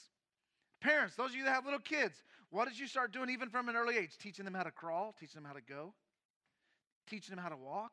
parents, 0.80 1.14
those 1.14 1.30
of 1.30 1.36
you 1.36 1.44
that 1.44 1.54
have 1.54 1.64
little 1.64 1.80
kids, 1.80 2.22
what 2.50 2.68
did 2.68 2.78
you 2.78 2.88
start 2.88 3.12
doing 3.12 3.30
even 3.30 3.48
from 3.48 3.68
an 3.68 3.76
early 3.76 3.96
age? 3.96 4.18
Teaching 4.18 4.44
them 4.44 4.54
how 4.54 4.64
to 4.64 4.70
crawl, 4.70 5.14
teaching 5.18 5.40
them 5.40 5.44
how 5.44 5.54
to 5.54 5.62
go, 5.62 5.94
teaching 7.08 7.34
them 7.34 7.42
how 7.42 7.50
to 7.50 7.56
walk. 7.56 7.92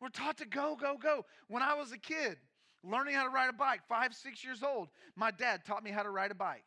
We're 0.00 0.08
taught 0.08 0.38
to 0.38 0.46
go, 0.46 0.76
go, 0.80 0.96
go. 1.00 1.24
When 1.48 1.62
I 1.62 1.74
was 1.74 1.92
a 1.92 1.98
kid, 1.98 2.36
learning 2.84 3.14
how 3.14 3.24
to 3.24 3.30
ride 3.30 3.50
a 3.50 3.52
bike, 3.52 3.80
five, 3.88 4.14
six 4.14 4.44
years 4.44 4.62
old, 4.62 4.88
my 5.16 5.30
dad 5.30 5.64
taught 5.64 5.82
me 5.84 5.90
how 5.90 6.02
to 6.02 6.10
ride 6.10 6.30
a 6.30 6.34
bike. 6.34 6.64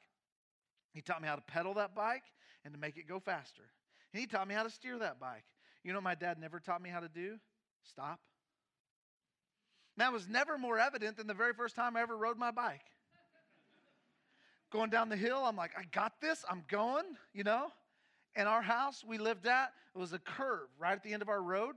He 0.96 1.02
taught 1.02 1.22
me 1.22 1.28
how 1.28 1.36
to 1.36 1.42
pedal 1.42 1.74
that 1.74 1.94
bike 1.94 2.24
and 2.64 2.74
to 2.74 2.80
make 2.80 2.98
it 2.98 3.06
go 3.06 3.20
faster. 3.20 3.64
And 4.14 4.20
he 4.22 4.26
taught 4.26 4.48
me 4.48 4.56
how 4.56 4.64
to 4.64 4.70
steer 4.70 4.98
that 5.00 5.20
bike. 5.20 5.44
You 5.84 5.92
know 5.92 6.00
my 6.00 6.16
dad 6.16 6.40
never 6.40 6.60
taught 6.60 6.82
me 6.82 6.90
how 6.90 7.02
to 7.02 7.10
do? 7.10 7.36
Stop. 7.84 8.20
That 9.98 10.14
was 10.14 10.28
never 10.28 10.58
more 10.58 10.80
evident 10.80 11.18
than 11.18 11.28
the 11.28 11.34
very 11.34 11.54
first 11.54 11.76
time 11.76 11.98
I 11.98 12.02
ever 12.02 12.16
rode 12.16 12.38
my 12.38 12.50
bike. 12.52 12.86
going 14.72 14.90
down 14.90 15.10
the 15.10 15.18
hill, 15.18 15.44
I'm 15.46 15.58
like, 15.58 15.72
I 15.78 15.84
got 15.92 16.22
this, 16.22 16.46
I'm 16.50 16.64
going, 16.70 17.04
you 17.34 17.44
know? 17.44 17.68
And 18.36 18.48
our 18.48 18.62
house 18.62 19.04
we 19.06 19.18
lived 19.18 19.48
at, 19.48 19.74
it 19.94 19.98
was 19.98 20.14
a 20.14 20.20
curve 20.20 20.70
right 20.80 20.94
at 20.94 21.04
the 21.04 21.14
end 21.14 21.22
of 21.22 21.30
our 21.30 21.42
road. 21.42 21.76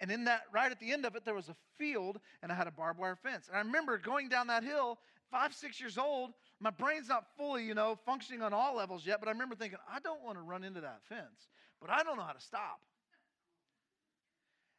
And 0.00 0.10
in 0.10 0.24
that, 0.24 0.42
right 0.52 0.70
at 0.70 0.80
the 0.80 0.92
end 0.92 1.06
of 1.06 1.16
it, 1.16 1.24
there 1.24 1.34
was 1.34 1.48
a 1.48 1.56
field 1.78 2.20
and 2.42 2.52
I 2.52 2.54
had 2.54 2.66
a 2.66 2.70
barbed 2.70 3.00
wire 3.00 3.16
fence. 3.16 3.48
And 3.48 3.56
I 3.56 3.60
remember 3.60 3.96
going 3.98 4.28
down 4.28 4.46
that 4.48 4.62
hill, 4.62 4.98
five, 5.30 5.54
six 5.54 5.80
years 5.80 5.98
old, 5.98 6.30
my 6.60 6.70
brain's 6.70 7.08
not 7.08 7.24
fully, 7.36 7.64
you 7.64 7.74
know, 7.74 7.98
functioning 8.04 8.42
on 8.42 8.52
all 8.52 8.76
levels 8.76 9.06
yet, 9.06 9.20
but 9.20 9.28
I 9.28 9.32
remember 9.32 9.54
thinking, 9.54 9.78
I 9.92 10.00
don't 10.00 10.24
want 10.24 10.36
to 10.38 10.42
run 10.42 10.64
into 10.64 10.80
that 10.80 11.00
fence, 11.08 11.48
but 11.80 11.90
I 11.90 12.02
don't 12.02 12.16
know 12.16 12.24
how 12.24 12.32
to 12.32 12.40
stop. 12.40 12.80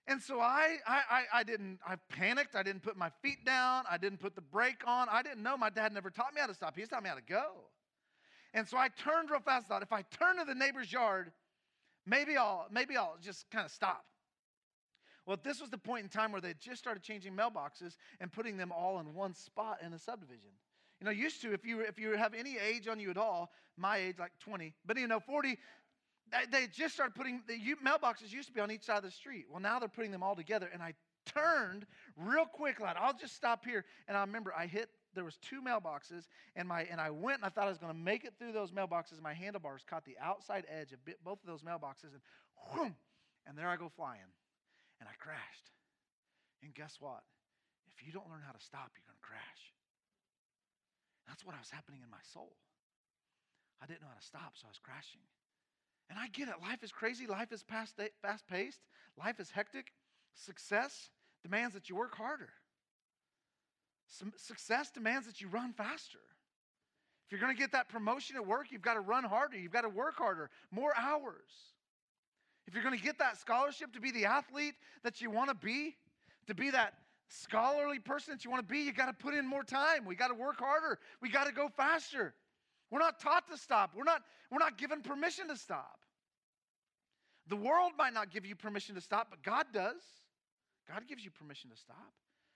And 0.08 0.20
so 0.20 0.40
I, 0.40 0.78
I, 0.88 1.24
I, 1.32 1.44
didn't, 1.44 1.78
I 1.88 1.96
panicked. 2.10 2.56
I 2.56 2.64
didn't 2.64 2.82
put 2.82 2.98
my 2.98 3.12
feet 3.22 3.46
down. 3.46 3.84
I 3.90 4.00
didn't 4.00 4.18
put 4.18 4.34
the 4.34 4.42
brake 4.42 4.82
on. 4.88 5.08
I 5.08 5.22
didn't 5.22 5.44
know. 5.44 5.56
My 5.56 5.70
dad 5.70 5.94
never 5.94 6.10
taught 6.10 6.34
me 6.34 6.42
how 6.42 6.48
to 6.48 6.54
stop. 6.56 6.76
He 6.76 6.84
taught 6.86 7.04
me 7.04 7.10
how 7.10 7.16
to 7.16 7.22
go. 7.22 7.46
And 8.56 8.68
so 8.68 8.76
I 8.76 8.88
turned 8.88 9.30
real 9.30 9.40
fast. 9.40 9.68
Thought 9.68 9.84
if 9.84 9.94
I 9.94 10.02
turn 10.02 10.38
to 10.38 10.46
the 10.46 10.56
neighbor's 10.56 10.92
yard, 10.92 11.32
maybe 12.08 12.38
I'll, 12.38 12.66
maybe 12.72 12.98
I'll 12.98 13.18
just 13.22 13.46
kind 13.52 13.66
of 13.66 13.72
stop. 13.72 14.04
Well, 15.30 15.38
this 15.44 15.62
was 15.62 15.70
the 15.70 15.78
point 15.78 16.02
in 16.02 16.10
time 16.10 16.32
where 16.32 16.42
they 16.42 16.56
just 16.60 16.80
started 16.80 17.04
changing 17.04 17.36
mailboxes 17.36 17.98
and 18.20 18.32
putting 18.32 18.58
them 18.58 18.72
all 18.72 19.00
in 19.00 19.14
one 19.14 19.36
spot 19.36 19.78
in 19.86 19.94
a 19.94 20.00
subdivision. 20.00 20.50
You 21.00 21.06
know, 21.06 21.12
used 21.12 21.44
to, 21.44 21.54
if 21.54 21.64
you, 21.64 21.82
if 21.82 22.00
you 22.00 22.18
have 22.18 22.34
any 22.34 22.58
age 22.58 22.88
on 22.88 23.00
you 23.00 23.12
at 23.12 23.18
all, 23.18 23.52
my 23.78 23.98
age, 23.98 24.16
like 24.18 24.32
20, 24.40 24.74
but 24.88 24.98
you 24.98 25.08
know, 25.08 25.20
40, 25.20 25.56
they 26.52 26.66
just 26.74 26.96
started 26.96 27.14
putting 27.14 27.44
the 27.48 27.60
mailboxes 27.86 28.34
used 28.34 28.48
to 28.48 28.54
be 28.56 28.60
on 28.60 28.72
each 28.72 28.82
side 28.82 28.98
of 28.98 29.04
the 29.04 29.12
street. 29.12 29.46
Well, 29.52 29.60
now 29.60 29.78
they're 29.78 29.88
putting 29.88 30.10
them 30.10 30.24
all 30.24 30.36
together. 30.36 30.68
And 30.74 30.82
I 30.82 30.96
turned 31.28 31.86
real 32.18 32.46
quick, 32.46 32.80
like 32.80 32.98
I'll 33.00 33.16
just 33.16 33.36
stop 33.36 33.64
here. 33.64 33.86
And 34.08 34.18
I 34.18 34.22
remember 34.22 34.52
I 34.58 34.66
hit. 34.66 34.90
There 35.14 35.24
was 35.26 35.38
two 35.38 35.62
mailboxes, 35.62 36.26
and 36.56 36.68
my 36.68 36.84
and 36.84 37.00
I 37.00 37.12
went 37.12 37.38
and 37.38 37.46
I 37.46 37.50
thought 37.50 37.66
I 37.66 37.70
was 37.70 37.78
going 37.78 37.94
to 37.94 38.00
make 38.00 38.26
it 38.26 38.34
through 38.40 38.52
those 38.52 38.72
mailboxes. 38.72 39.22
My 39.22 39.34
handlebars 39.34 39.84
caught 39.88 40.06
the 40.06 40.16
outside 40.20 40.66
edge 40.70 40.92
of 40.92 41.00
both 41.24 41.40
of 41.42 41.48
those 41.48 41.62
mailboxes, 41.62 42.14
and 42.14 42.22
whoom, 42.70 42.96
and 43.48 43.58
there 43.58 43.68
I 43.68 43.76
go 43.76 43.90
flying, 43.90 44.22
and 45.00 45.08
I 45.08 45.16
crashed. 45.18 45.72
And 46.64 46.76
guess 46.76 47.00
what? 47.00 47.24
If 47.88 48.06
you 48.06 48.12
don't 48.12 48.30
learn 48.30 48.44
how 48.46 48.52
to 48.52 48.64
stop, 48.64 48.92
you're 48.96 49.08
going 49.08 49.20
to 49.20 49.28
crash. 49.28 49.64
That's 51.28 51.46
what 51.46 51.56
was 51.60 51.70
happening 51.70 52.02
in 52.04 52.10
my 52.10 52.24
soul. 52.34 52.56
I 53.82 53.86
didn't 53.86 54.02
know 54.02 54.12
how 54.12 54.20
to 54.20 54.26
stop, 54.26 54.54
so 54.56 54.68
I 54.68 54.72
was 54.72 54.80
crashing. 54.82 55.22
And 56.10 56.18
I 56.18 56.28
get 56.28 56.48
it. 56.48 56.56
Life 56.62 56.84
is 56.84 56.92
crazy. 56.92 57.28
Life 57.28 57.52
is 57.52 57.64
fast 57.64 57.96
paced. 58.50 58.82
Life 59.18 59.40
is 59.40 59.52
hectic. 59.52 59.94
Success 60.34 61.10
demands 61.44 61.74
that 61.76 61.90
you 61.90 61.96
work 61.96 62.16
harder. 62.16 62.50
Success 64.36 64.90
demands 64.92 65.28
that 65.28 65.40
you 65.40 65.48
run 65.48 65.72
faster. 65.74 66.20
If 67.26 67.32
you're 67.32 67.42
going 67.42 67.56
to 67.56 67.60
get 67.60 67.74
that 67.74 67.90
promotion 67.90 68.36
at 68.36 68.48
work, 68.48 68.72
you've 68.72 68.82
got 68.82 68.96
to 68.96 69.02
run 69.02 69.24
harder. 69.24 69.56
You've 69.56 69.72
got 69.72 69.82
to 69.82 69.90
work 69.90 70.16
harder, 70.18 70.50
more 70.72 70.94
hours. 70.98 71.52
If 72.70 72.76
you're 72.76 72.84
going 72.84 72.96
to 72.96 73.04
get 73.04 73.18
that 73.18 73.36
scholarship 73.40 73.94
to 73.94 74.00
be 74.00 74.12
the 74.12 74.26
athlete 74.26 74.76
that 75.04 75.22
you 75.22 75.32
want 75.32 75.50
to 75.50 75.56
be, 75.56 75.96
to 76.46 76.54
be 76.54 76.70
that 76.70 76.94
scholarly 77.28 77.98
person 77.98 78.32
that 78.32 78.46
you 78.46 78.52
want 78.52 78.62
to 78.62 78.72
be, 78.72 78.82
you 78.82 78.94
got 78.94 79.08
to 79.08 79.14
put 79.14 79.34
in 79.34 79.48
more 79.48 79.64
time. 79.64 80.06
We 80.06 80.14
got 80.14 80.28
to 80.28 80.36
work 80.36 80.60
harder. 80.60 81.00
We 81.20 81.32
got 81.32 81.48
to 81.48 81.52
go 81.52 81.70
faster. 81.76 82.36
We're 82.92 83.00
not 83.00 83.20
taught 83.20 83.50
to 83.50 83.58
stop. 83.58 83.96
We're 83.96 84.04
not, 84.04 84.22
we're 84.52 84.60
not 84.60 84.78
given 84.78 85.02
permission 85.02 85.48
to 85.48 85.58
stop. 85.58 86.02
The 87.48 87.56
world 87.56 87.94
might 87.98 88.14
not 88.14 88.30
give 88.30 88.46
you 88.46 88.56
permission 88.56 88.94
to 88.94 89.02
stop, 89.02 89.32
but 89.32 89.42
God 89.42 89.66
does. 89.74 90.04
God 90.88 91.08
gives 91.08 91.26
you 91.26 91.32
permission 91.32 91.72
to 91.72 91.76
stop. 91.76 92.14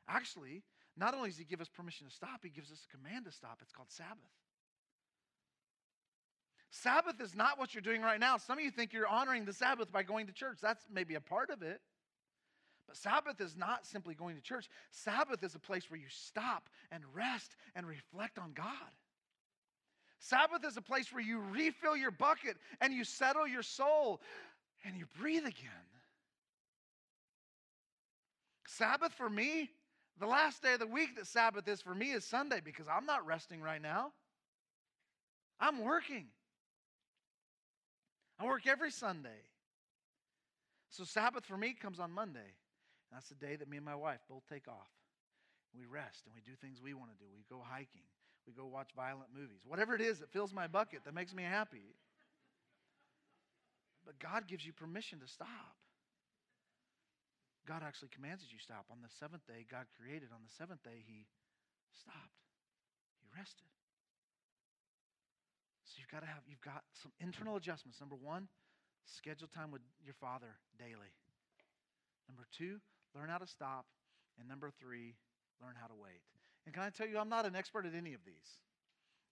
Actually, 0.08 0.62
not 0.96 1.16
only 1.16 1.30
does 1.30 1.40
He 1.40 1.44
give 1.44 1.60
us 1.60 1.70
permission 1.70 2.06
to 2.06 2.14
stop, 2.14 2.42
He 2.44 2.50
gives 2.50 2.72
us 2.72 2.86
a 2.88 2.96
command 2.96 3.26
to 3.26 3.32
stop. 3.32 3.58
It's 3.64 3.72
called 3.72 3.90
Sabbath. 3.90 4.30
Sabbath 6.76 7.22
is 7.22 7.36
not 7.36 7.60
what 7.60 7.76
you're 7.76 7.84
doing 7.84 8.02
right 8.02 8.20
now. 8.20 8.38
Some 8.38 8.58
of 8.58 8.64
you 8.64 8.72
think 8.72 8.94
you're 8.94 9.08
honoring 9.08 9.46
the 9.46 9.54
Sabbath 9.54 9.92
by 9.92 10.02
going 10.02 10.26
to 10.26 10.34
church. 10.34 10.58
That's 10.60 10.84
maybe 10.92 11.14
a 11.14 11.22
part 11.22 11.52
of 11.52 11.62
it. 11.62 11.80
But 12.88 12.98
Sabbath 12.98 13.40
is 13.40 13.56
not 13.56 13.86
simply 13.86 14.16
going 14.16 14.36
to 14.36 14.42
church. 14.42 14.68
Sabbath 14.90 15.44
is 15.44 15.54
a 15.54 15.60
place 15.60 15.92
where 15.92 16.00
you 16.00 16.08
stop 16.10 16.72
and 16.92 17.04
rest 17.14 17.56
and 17.76 17.86
reflect 17.86 18.40
on 18.40 18.54
God. 18.54 18.66
Sabbath 20.18 20.66
is 20.66 20.76
a 20.76 20.82
place 20.82 21.14
where 21.14 21.24
you 21.24 21.42
refill 21.52 21.96
your 21.96 22.10
bucket 22.10 22.58
and 22.82 22.92
you 22.92 23.04
settle 23.04 23.48
your 23.48 23.62
soul 23.62 24.20
and 24.84 24.98
you 24.98 25.06
breathe 25.20 25.46
again. 25.46 25.72
Sabbath 28.66 29.14
for 29.14 29.30
me, 29.30 29.70
the 30.20 30.26
last 30.26 30.64
day 30.64 30.74
of 30.74 30.80
the 30.80 30.88
week 30.88 31.18
that 31.18 31.28
Sabbath 31.28 31.68
is 31.68 31.84
for 31.84 31.94
me 31.94 32.14
is 32.14 32.26
Sunday 32.26 32.62
because 32.66 32.88
I'm 32.88 33.06
not 33.06 33.28
resting 33.28 33.62
right 33.62 33.82
now. 33.82 34.12
I'm 35.60 35.84
working. 35.84 36.26
I 38.40 38.46
work 38.46 38.68
every 38.68 38.92
Sunday. 38.92 39.48
So 40.90 41.04
Sabbath 41.04 41.46
for 41.46 41.58
me 41.58 41.74
comes 41.74 42.00
on 42.00 42.12
Monday. 42.12 42.54
That's 43.12 43.30
the 43.30 43.36
day 43.36 43.56
that 43.56 43.70
me 43.70 43.78
and 43.78 43.86
my 43.86 43.96
wife 43.96 44.20
both 44.30 44.44
take 44.50 44.68
off. 44.68 44.90
We 45.78 45.86
rest 45.86 46.24
and 46.26 46.34
we 46.36 46.42
do 46.42 46.56
things 46.62 46.82
we 46.82 46.94
want 46.94 47.12
to 47.12 47.18
do. 47.18 47.30
We 47.36 47.46
go 47.50 47.64
hiking. 47.64 48.06
We 48.46 48.54
go 48.54 48.66
watch 48.66 48.90
violent 48.96 49.30
movies. 49.34 49.62
Whatever 49.66 49.96
it 49.96 50.02
is 50.02 50.20
that 50.20 50.30
fills 50.32 50.54
my 50.54 50.68
bucket 50.68 51.06
that 51.06 51.14
makes 51.14 51.34
me 51.34 51.44
happy. 51.44 51.96
But 54.06 54.20
God 54.20 54.48
gives 54.48 54.66
you 54.66 54.74
permission 54.74 55.20
to 55.20 55.28
stop. 55.28 55.78
God 57.66 57.82
actually 57.86 58.10
commands 58.10 58.44
that 58.44 58.52
you 58.52 58.60
stop. 58.60 58.86
On 58.92 59.00
the 59.02 59.10
seventh 59.20 59.48
day, 59.48 59.66
God 59.72 59.86
created. 59.96 60.30
On 60.36 60.44
the 60.44 60.52
seventh 60.58 60.84
day, 60.84 61.00
He 61.08 61.26
stopped. 61.96 62.44
He 63.22 63.26
rested. 63.40 63.72
So 65.94 66.02
you've 66.02 66.10
got 66.10 66.26
to 66.26 66.26
have, 66.26 66.42
you've 66.50 66.62
got 66.62 66.82
some 66.98 67.12
internal 67.20 67.56
adjustments. 67.56 68.00
Number 68.00 68.16
one, 68.16 68.48
schedule 69.06 69.48
time 69.48 69.70
with 69.70 69.84
your 70.04 70.16
father 70.16 70.58
daily. 70.80 71.14
Number 72.28 72.48
two, 72.50 72.82
learn 73.14 73.30
how 73.30 73.38
to 73.38 73.46
stop. 73.46 73.86
And 74.40 74.50
number 74.50 74.72
three, 74.82 75.14
learn 75.62 75.76
how 75.80 75.86
to 75.86 75.94
wait. 75.94 76.26
And 76.66 76.74
can 76.74 76.82
I 76.82 76.90
tell 76.90 77.08
you, 77.08 77.20
I'm 77.20 77.30
not 77.30 77.46
an 77.46 77.56
expert 77.56 77.86
at 77.86 77.94
any 77.94 78.16
of 78.16 78.26
these. 78.26 78.58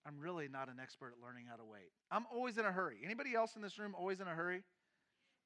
I'm 0.06 0.20
really 0.20 0.48
not 0.48 0.70
an 0.70 0.78
expert 0.80 1.14
at 1.18 1.26
learning 1.26 1.46
how 1.50 1.56
to 1.56 1.66
wait. 1.66 1.90
I'm 2.12 2.28
always 2.32 2.60
in 2.60 2.66
a 2.66 2.72
hurry. 2.72 2.98
Anybody 3.04 3.34
else 3.34 3.56
in 3.56 3.64
this 3.64 3.80
room 3.80 3.96
always 3.98 4.20
in 4.20 4.28
a 4.28 4.36
hurry? 4.36 4.62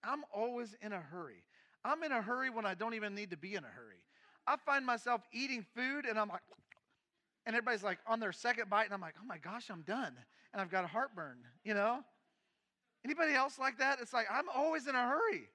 I'm 0.03 0.24
always 0.34 0.76
in 0.82 0.91
a 0.91 0.99
hurry. 0.99 1.45
I'm 1.86 2.03
in 2.03 2.11
a 2.11 2.22
hurry 2.22 2.49
when 2.49 2.66
I 2.66 2.74
don't 2.74 2.93
even 2.93 3.16
need 3.16 3.32
to 3.32 3.38
be 3.38 3.55
in 3.55 3.63
a 3.63 3.68
hurry. 3.68 4.03
I 4.45 4.57
find 4.57 4.86
myself 4.86 5.22
eating 5.32 5.66
food 5.76 6.05
and 6.05 6.20
I'm 6.20 6.28
like, 6.28 6.41
and 7.45 7.55
everybody's 7.55 7.84
like 7.84 7.99
on 8.07 8.20
their 8.20 8.32
second 8.32 8.70
bite, 8.70 8.86
and 8.86 8.93
I'm 8.93 9.01
like, 9.01 9.16
oh 9.22 9.26
my 9.26 9.38
gosh, 9.38 9.70
I'm 9.70 9.84
done. 9.84 10.13
And 10.55 10.61
I've 10.61 10.71
got 10.71 10.85
a 10.85 10.87
heartburn, 10.87 11.39
you 11.65 11.73
know? 11.73 11.99
Anybody 13.03 13.33
else 13.33 13.59
like 13.59 13.77
that? 13.79 13.99
It's 14.01 14.13
like 14.13 14.25
I'm 14.31 14.45
always 14.55 14.87
in 14.87 14.95
a 14.95 15.05
hurry. 15.05 15.49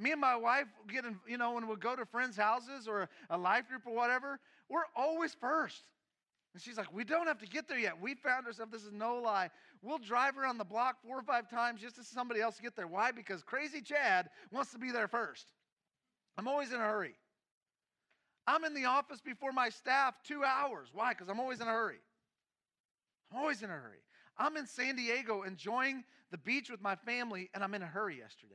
Me 0.00 0.10
and 0.10 0.20
my 0.20 0.34
wife 0.34 0.66
get 0.92 1.04
in, 1.04 1.16
you 1.28 1.38
know, 1.38 1.52
when 1.52 1.68
we 1.68 1.76
go 1.76 1.94
to 1.94 2.04
friends' 2.04 2.36
houses 2.36 2.88
or 2.88 3.08
a 3.30 3.38
life 3.38 3.68
group 3.68 3.82
or 3.86 3.94
whatever, 3.94 4.40
we're 4.68 4.82
always 4.96 5.32
first. 5.40 5.84
And 6.54 6.62
she's 6.62 6.76
like, 6.76 6.92
We 6.92 7.04
don't 7.04 7.28
have 7.28 7.38
to 7.38 7.46
get 7.46 7.68
there 7.68 7.78
yet. 7.78 8.00
We 8.00 8.16
found 8.16 8.48
ourselves, 8.48 8.72
this 8.72 8.82
is 8.82 8.90
no 8.90 9.14
lie. 9.14 9.48
We'll 9.80 9.98
drive 9.98 10.36
around 10.36 10.58
the 10.58 10.64
block 10.64 10.96
four 11.06 11.20
or 11.20 11.22
five 11.22 11.48
times 11.48 11.80
just 11.80 11.94
to 11.96 12.02
somebody 12.02 12.40
else 12.40 12.58
get 12.60 12.74
there. 12.74 12.88
Why? 12.88 13.12
Because 13.12 13.44
crazy 13.44 13.80
Chad 13.80 14.28
wants 14.50 14.72
to 14.72 14.78
be 14.78 14.90
there 14.90 15.06
first. 15.06 15.52
I'm 16.36 16.48
always 16.48 16.72
in 16.72 16.80
a 16.80 16.84
hurry. 16.84 17.14
I'm 18.48 18.64
in 18.64 18.74
the 18.74 18.86
office 18.86 19.20
before 19.20 19.52
my 19.52 19.68
staff 19.68 20.14
two 20.24 20.42
hours. 20.42 20.88
Why? 20.92 21.12
Because 21.12 21.28
I'm 21.28 21.38
always 21.38 21.60
in 21.60 21.68
a 21.68 21.70
hurry. 21.70 22.00
I'm 23.30 23.38
always 23.38 23.62
in 23.62 23.70
a 23.70 23.72
hurry. 23.72 24.00
I'm 24.42 24.56
in 24.56 24.66
San 24.66 24.96
Diego 24.96 25.42
enjoying 25.42 26.02
the 26.32 26.38
beach 26.38 26.68
with 26.68 26.82
my 26.82 26.96
family, 26.96 27.48
and 27.54 27.62
I'm 27.62 27.74
in 27.74 27.82
a 27.82 27.86
hurry 27.86 28.18
yesterday. 28.18 28.54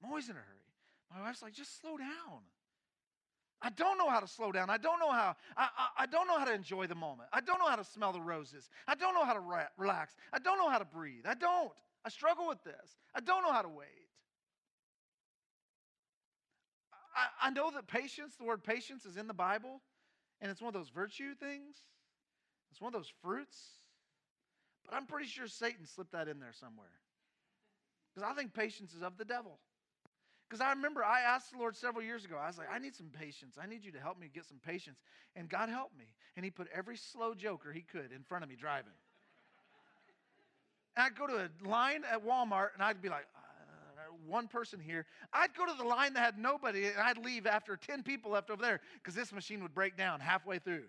I'm 0.00 0.08
always 0.08 0.26
in 0.28 0.36
a 0.36 0.38
hurry. 0.38 0.46
My 1.12 1.22
wife's 1.22 1.42
like, 1.42 1.52
just 1.54 1.80
slow 1.80 1.96
down. 1.96 2.42
I 3.60 3.70
don't 3.70 3.98
know 3.98 4.08
how 4.08 4.20
to 4.20 4.28
slow 4.28 4.52
down. 4.52 4.70
I 4.70 4.76
don't 4.76 5.00
know 5.00 5.10
how. 5.10 5.34
I, 5.56 5.68
I, 5.76 6.02
I, 6.02 6.06
don't 6.06 6.28
know 6.28 6.38
how 6.38 6.44
to 6.44 6.52
enjoy 6.52 6.86
the 6.86 6.94
moment. 6.94 7.30
I 7.32 7.40
don't 7.40 7.58
know 7.58 7.68
how 7.68 7.76
to 7.76 7.84
smell 7.84 8.12
the 8.12 8.20
roses. 8.20 8.68
I 8.86 8.94
don't 8.94 9.14
know 9.14 9.24
how 9.24 9.32
to 9.32 9.40
re- 9.40 9.66
relax. 9.76 10.14
I 10.32 10.38
don't 10.38 10.58
know 10.58 10.68
how 10.68 10.78
to 10.78 10.84
breathe. 10.84 11.24
I 11.26 11.34
don't. 11.34 11.72
I 12.04 12.10
struggle 12.10 12.46
with 12.46 12.62
this. 12.62 12.98
I 13.14 13.20
don't 13.20 13.42
know 13.42 13.52
how 13.52 13.62
to 13.62 13.68
wait. 13.68 13.88
I, 17.16 17.48
I 17.48 17.50
know 17.50 17.70
that 17.72 17.88
patience, 17.88 18.34
the 18.36 18.44
word 18.44 18.62
patience, 18.62 19.04
is 19.04 19.16
in 19.16 19.26
the 19.26 19.34
Bible, 19.34 19.80
and 20.40 20.50
it's 20.50 20.60
one 20.60 20.68
of 20.68 20.74
those 20.74 20.90
virtue 20.90 21.34
things. 21.34 21.76
It's 22.70 22.80
one 22.80 22.94
of 22.94 23.00
those 23.00 23.12
fruits. 23.22 23.56
But 24.84 24.94
I'm 24.94 25.06
pretty 25.06 25.28
sure 25.28 25.46
Satan 25.46 25.86
slipped 25.86 26.12
that 26.12 26.28
in 26.28 26.40
there 26.40 26.52
somewhere. 26.52 26.92
Because 28.14 28.28
I 28.30 28.34
think 28.34 28.54
patience 28.54 28.94
is 28.94 29.02
of 29.02 29.16
the 29.16 29.24
devil. 29.24 29.58
Because 30.48 30.60
I 30.60 30.70
remember 30.70 31.04
I 31.04 31.22
asked 31.22 31.52
the 31.52 31.58
Lord 31.58 31.74
several 31.74 32.04
years 32.04 32.24
ago, 32.24 32.36
I 32.40 32.46
was 32.46 32.58
like, 32.58 32.68
I 32.72 32.78
need 32.78 32.94
some 32.94 33.08
patience. 33.08 33.56
I 33.60 33.66
need 33.66 33.84
you 33.84 33.92
to 33.92 34.00
help 34.00 34.20
me 34.20 34.28
get 34.32 34.44
some 34.44 34.60
patience. 34.64 35.00
And 35.34 35.48
God 35.48 35.68
helped 35.68 35.98
me. 35.98 36.04
And 36.36 36.44
He 36.44 36.50
put 36.50 36.68
every 36.72 36.96
slow 36.96 37.34
joker 37.34 37.72
He 37.72 37.80
could 37.80 38.12
in 38.12 38.22
front 38.22 38.44
of 38.44 38.50
me 38.50 38.56
driving. 38.56 38.92
and 40.96 41.06
I'd 41.06 41.16
go 41.16 41.26
to 41.26 41.36
a 41.36 41.68
line 41.68 42.04
at 42.10 42.24
Walmart 42.24 42.68
and 42.74 42.82
I'd 42.82 43.02
be 43.02 43.08
like, 43.08 43.26
uh, 43.36 44.12
one 44.26 44.46
person 44.46 44.78
here. 44.78 45.06
I'd 45.32 45.54
go 45.54 45.66
to 45.66 45.72
the 45.76 45.84
line 45.84 46.14
that 46.14 46.20
had 46.20 46.38
nobody 46.38 46.86
and 46.86 46.98
I'd 46.98 47.18
leave 47.18 47.46
after 47.46 47.76
10 47.76 48.02
people 48.02 48.30
left 48.30 48.50
over 48.50 48.62
there 48.62 48.80
because 49.02 49.14
this 49.14 49.32
machine 49.32 49.62
would 49.62 49.74
break 49.74 49.96
down 49.96 50.20
halfway 50.20 50.58
through. 50.58 50.84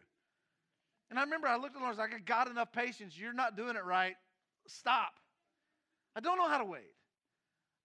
And 1.10 1.20
I 1.20 1.24
remember 1.24 1.48
I 1.48 1.56
looked 1.56 1.68
at 1.68 1.74
the 1.74 1.80
Lord, 1.80 1.88
I 1.88 1.92
was 1.92 1.98
like, 2.00 2.14
I 2.16 2.20
got 2.20 2.50
enough 2.50 2.72
patience. 2.72 3.18
You're 3.18 3.34
not 3.34 3.56
doing 3.56 3.76
it 3.76 3.86
right. 3.86 4.16
Stop. 4.68 5.14
I 6.16 6.20
don't 6.20 6.38
know 6.38 6.48
how 6.48 6.58
to 6.58 6.66
wait. 6.66 6.94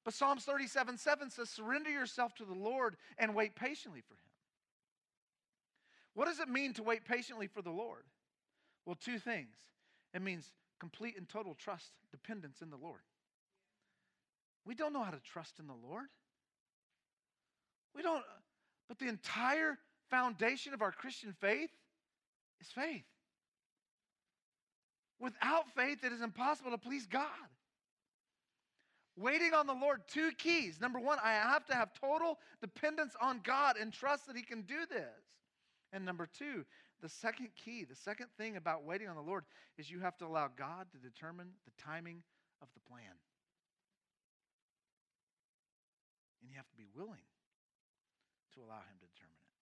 But 0.04 0.14
Psalms 0.14 0.44
37 0.44 0.96
7 0.96 1.30
says, 1.30 1.50
Surrender 1.50 1.90
yourself 1.90 2.34
to 2.36 2.44
the 2.44 2.54
Lord 2.54 2.96
and 3.18 3.34
wait 3.34 3.54
patiently 3.54 4.00
for 4.00 4.14
him. 4.14 4.20
What 6.14 6.26
does 6.26 6.40
it 6.40 6.48
mean 6.48 6.72
to 6.74 6.82
wait 6.82 7.04
patiently 7.04 7.46
for 7.46 7.62
the 7.62 7.70
Lord? 7.70 8.04
Well, 8.86 8.96
two 8.96 9.18
things. 9.18 9.56
It 10.14 10.22
means 10.22 10.50
complete 10.80 11.16
and 11.16 11.28
total 11.28 11.54
trust, 11.54 11.92
dependence 12.10 12.62
in 12.62 12.70
the 12.70 12.76
Lord. 12.76 13.00
We 14.66 14.74
don't 14.74 14.92
know 14.92 15.02
how 15.02 15.10
to 15.10 15.20
trust 15.20 15.58
in 15.58 15.66
the 15.66 15.74
Lord. 15.74 16.06
We 17.94 18.02
don't, 18.02 18.22
but 18.88 18.98
the 18.98 19.08
entire 19.08 19.78
foundation 20.10 20.74
of 20.74 20.82
our 20.82 20.92
Christian 20.92 21.32
faith 21.32 21.70
is 22.60 22.68
faith. 22.68 23.04
Without 25.20 25.70
faith, 25.76 26.02
it 26.02 26.12
is 26.12 26.22
impossible 26.22 26.70
to 26.70 26.78
please 26.78 27.06
God. 27.06 27.26
Waiting 29.16 29.52
on 29.52 29.66
the 29.66 29.74
Lord, 29.74 30.00
two 30.08 30.30
keys. 30.38 30.80
Number 30.80 30.98
one, 30.98 31.18
I 31.22 31.32
have 31.32 31.66
to 31.66 31.74
have 31.74 31.92
total 31.92 32.38
dependence 32.60 33.14
on 33.20 33.40
God 33.44 33.76
and 33.78 33.92
trust 33.92 34.26
that 34.26 34.36
He 34.36 34.42
can 34.42 34.62
do 34.62 34.86
this. 34.88 35.20
And 35.92 36.06
number 36.06 36.26
two, 36.26 36.64
the 37.02 37.08
second 37.08 37.48
key, 37.54 37.84
the 37.84 37.96
second 37.96 38.28
thing 38.38 38.56
about 38.56 38.84
waiting 38.84 39.08
on 39.08 39.16
the 39.16 39.22
Lord 39.22 39.44
is 39.76 39.90
you 39.90 40.00
have 40.00 40.16
to 40.18 40.26
allow 40.26 40.48
God 40.56 40.86
to 40.92 40.98
determine 40.98 41.48
the 41.66 41.82
timing 41.82 42.22
of 42.62 42.68
the 42.72 42.80
plan. 42.88 43.12
And 46.40 46.50
you 46.50 46.56
have 46.56 46.68
to 46.70 46.76
be 46.76 46.86
willing 46.96 47.28
to 48.54 48.60
allow 48.60 48.80
Him 48.80 48.96
to 49.00 49.06
determine 49.12 49.36
it. 49.36 49.52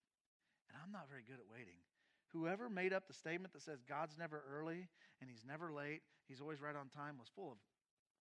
And 0.70 0.78
I'm 0.78 0.92
not 0.92 1.08
very 1.10 1.22
good 1.26 1.42
at 1.42 1.50
waiting. 1.50 1.82
Whoever 2.32 2.68
made 2.68 2.92
up 2.92 3.06
the 3.06 3.14
statement 3.14 3.52
that 3.54 3.62
says 3.62 3.78
God's 3.88 4.18
never 4.18 4.42
early 4.52 4.88
and 5.20 5.30
He's 5.30 5.44
never 5.46 5.72
late, 5.72 6.02
He's 6.28 6.40
always 6.40 6.60
right 6.60 6.76
on 6.76 6.88
time, 6.88 7.16
was 7.18 7.28
full 7.34 7.52
of 7.52 7.58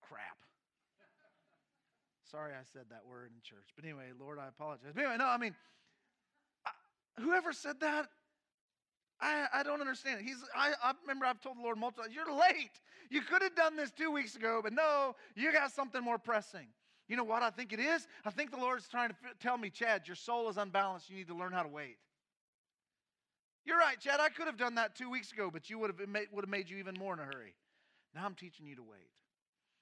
crap. 0.02 0.38
Sorry 2.32 2.54
I 2.54 2.64
said 2.72 2.86
that 2.90 3.06
word 3.06 3.32
in 3.36 3.42
church. 3.42 3.70
But 3.76 3.86
anyway, 3.86 4.12
Lord, 4.20 4.40
I 4.40 4.48
apologize. 4.48 4.92
But 4.94 5.02
anyway, 5.02 5.18
no, 5.18 5.26
I 5.26 5.38
mean, 5.38 5.56
I, 6.66 6.72
whoever 7.22 7.52
said 7.52 7.80
that, 7.82 8.08
I, 9.20 9.48
I 9.54 9.64
don't 9.64 9.82
understand. 9.82 10.22
He's, 10.24 10.38
I, 10.56 10.74
I 10.84 10.94
remember 11.02 11.26
I've 11.26 11.42
told 11.42 11.58
the 11.58 11.62
Lord 11.62 11.78
multiple 11.78 12.04
times, 12.04 12.16
you're 12.16 12.32
late. 12.32 12.80
You 13.10 13.22
could 13.22 13.42
have 13.42 13.56
done 13.56 13.76
this 13.76 13.92
two 13.92 14.12
weeks 14.12 14.36
ago, 14.36 14.62
but 14.64 14.74
no, 14.74 15.16
you 15.36 15.52
got 15.52 15.72
something 15.72 16.04
more 16.04 16.18
pressing. 16.18 16.68
You 17.08 17.16
know 17.16 17.24
what 17.24 17.42
I 17.42 17.50
think 17.50 17.72
it 17.74 17.80
is? 17.80 18.08
I 18.26 18.32
think 18.32 18.52
the 18.52 18.58
Lord's 18.58 18.88
trying 18.88 19.10
to 19.10 19.16
f- 19.24 19.40
tell 19.40 19.58
me, 19.58 19.70
Chad, 19.70 20.08
your 20.08 20.16
soul 20.16 20.50
is 20.50 20.58
unbalanced. 20.58 21.10
You 21.10 21.16
need 21.16 21.28
to 21.28 21.36
learn 21.36 21.54
how 21.54 21.64
to 21.64 21.70
wait. 21.70 21.98
You're 23.68 23.78
right, 23.78 24.00
Chad. 24.00 24.22
I 24.22 24.30
could 24.30 24.48
have 24.48 24.56
done 24.56 24.76
that 24.76 24.96
two 24.96 25.10
weeks 25.10 25.34
ago, 25.34 25.50
but 25.52 25.70
you 25.70 25.78
would 25.78 25.92
have, 25.92 26.08
made, 26.08 26.28
would 26.32 26.46
have 26.46 26.50
made 26.50 26.70
you 26.70 26.78
even 26.78 26.96
more 26.98 27.12
in 27.12 27.20
a 27.20 27.26
hurry. 27.26 27.54
Now 28.16 28.24
I'm 28.24 28.34
teaching 28.34 28.66
you 28.66 28.78
to 28.78 28.82
wait. 28.82 29.12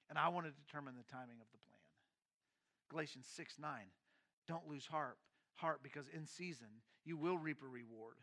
And 0.10 0.18
I 0.18 0.30
want 0.30 0.48
to 0.48 0.52
determine 0.66 0.96
the 0.98 1.06
timing 1.06 1.38
of 1.38 1.46
the 1.54 1.62
plan. 1.62 1.86
Galatians 2.90 3.28
6 3.38 3.60
9. 3.62 3.70
Don't 4.48 4.68
lose 4.68 4.88
heart, 4.88 5.18
heart 5.54 5.82
because 5.84 6.06
in 6.12 6.26
season 6.26 6.82
you 7.06 7.16
will 7.16 7.38
reap 7.38 7.62
a 7.62 7.70
reward. 7.70 8.18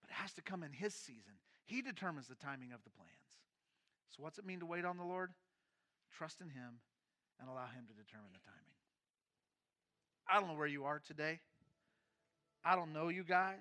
But 0.00 0.10
it 0.10 0.14
has 0.22 0.32
to 0.34 0.42
come 0.42 0.62
in 0.62 0.72
His 0.72 0.94
season. 0.94 1.34
He 1.66 1.82
determines 1.82 2.28
the 2.28 2.36
timing 2.36 2.70
of 2.70 2.82
the 2.84 2.90
plans. 2.90 3.10
So, 4.10 4.22
what's 4.22 4.38
it 4.38 4.46
mean 4.46 4.60
to 4.60 4.66
wait 4.66 4.84
on 4.84 4.96
the 4.96 5.04
Lord? 5.04 5.30
Trust 6.16 6.40
in 6.40 6.50
Him 6.50 6.78
and 7.40 7.48
allow 7.48 7.66
Him 7.66 7.86
to 7.88 7.94
determine 7.94 8.30
the 8.32 8.46
timing. 8.46 8.78
I 10.30 10.38
don't 10.38 10.48
know 10.48 10.58
where 10.58 10.70
you 10.70 10.84
are 10.84 11.00
today. 11.04 11.40
I 12.64 12.76
don't 12.76 12.92
know 12.92 13.08
you 13.08 13.24
guys. 13.24 13.58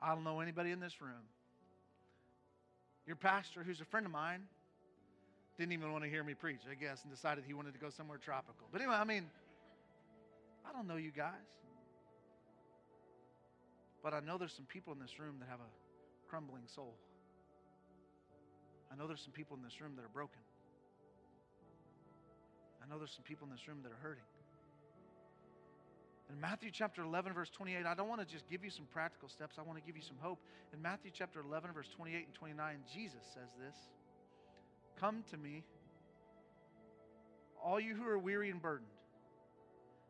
I 0.00 0.14
don't 0.14 0.24
know 0.24 0.40
anybody 0.40 0.70
in 0.70 0.80
this 0.80 1.00
room. 1.00 1.24
Your 3.06 3.16
pastor, 3.16 3.62
who's 3.62 3.80
a 3.80 3.84
friend 3.84 4.04
of 4.04 4.12
mine, 4.12 4.42
didn't 5.58 5.72
even 5.72 5.92
want 5.92 6.04
to 6.04 6.10
hear 6.10 6.22
me 6.22 6.34
preach, 6.34 6.60
I 6.70 6.74
guess, 6.74 7.02
and 7.02 7.10
decided 7.10 7.44
he 7.46 7.54
wanted 7.54 7.72
to 7.72 7.80
go 7.80 7.88
somewhere 7.88 8.18
tropical. 8.18 8.66
But 8.70 8.80
anyway, 8.80 8.96
I 8.96 9.04
mean, 9.04 9.24
I 10.68 10.72
don't 10.72 10.86
know 10.86 10.96
you 10.96 11.10
guys. 11.10 11.32
But 14.02 14.12
I 14.12 14.20
know 14.20 14.38
there's 14.38 14.52
some 14.52 14.66
people 14.66 14.92
in 14.92 14.98
this 15.00 15.18
room 15.18 15.36
that 15.40 15.48
have 15.48 15.60
a 15.60 15.70
crumbling 16.28 16.62
soul. 16.74 16.94
I 18.92 18.96
know 18.96 19.06
there's 19.06 19.22
some 19.22 19.32
people 19.32 19.56
in 19.56 19.62
this 19.62 19.80
room 19.80 19.92
that 19.96 20.04
are 20.04 20.12
broken. 20.12 20.40
I 22.82 22.88
know 22.88 22.98
there's 22.98 23.14
some 23.14 23.24
people 23.24 23.46
in 23.46 23.52
this 23.52 23.66
room 23.66 23.78
that 23.82 23.90
are 23.90 24.02
hurting. 24.02 24.22
In 26.32 26.40
Matthew 26.40 26.70
chapter 26.72 27.02
11, 27.02 27.32
verse 27.32 27.50
28, 27.50 27.86
I 27.86 27.94
don't 27.94 28.08
want 28.08 28.20
to 28.20 28.26
just 28.26 28.48
give 28.50 28.64
you 28.64 28.70
some 28.70 28.86
practical 28.92 29.28
steps, 29.28 29.56
I 29.58 29.62
want 29.62 29.78
to 29.78 29.84
give 29.84 29.96
you 29.96 30.02
some 30.02 30.16
hope. 30.20 30.40
In 30.72 30.82
Matthew 30.82 31.10
chapter 31.14 31.40
11, 31.40 31.72
verse 31.72 31.88
28 31.96 32.26
and 32.26 32.34
29, 32.34 32.78
Jesus 32.92 33.20
says 33.32 33.50
this 33.58 33.76
Come 34.98 35.22
to 35.30 35.36
me, 35.36 35.62
all 37.62 37.78
you 37.78 37.94
who 37.94 38.06
are 38.08 38.18
weary 38.18 38.50
and 38.50 38.60
burdened. 38.60 38.90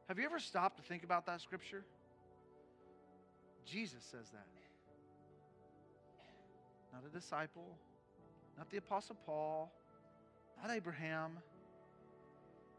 Have 0.08 0.18
you 0.18 0.24
ever 0.24 0.38
stopped 0.38 0.76
to 0.78 0.82
think 0.82 1.04
about 1.04 1.26
that 1.26 1.40
scripture? 1.40 1.84
Jesus 3.66 4.02
says 4.10 4.30
that. 4.30 4.46
Not 6.92 7.02
a 7.04 7.14
disciple, 7.14 7.76
not 8.56 8.70
the 8.70 8.78
Apostle 8.78 9.16
Paul, 9.26 9.72
not 10.62 10.74
Abraham, 10.74 11.32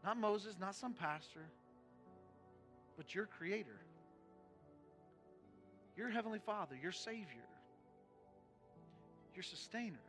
not 0.04 0.16
Moses, 0.16 0.56
not 0.58 0.74
some 0.74 0.94
pastor, 0.94 1.44
but 2.98 3.14
your 3.14 3.26
Creator, 3.38 3.78
your 5.96 6.10
Heavenly 6.10 6.40
Father, 6.40 6.76
your 6.82 6.92
Savior, 6.92 7.46
your 9.34 9.44
Sustainer, 9.44 10.02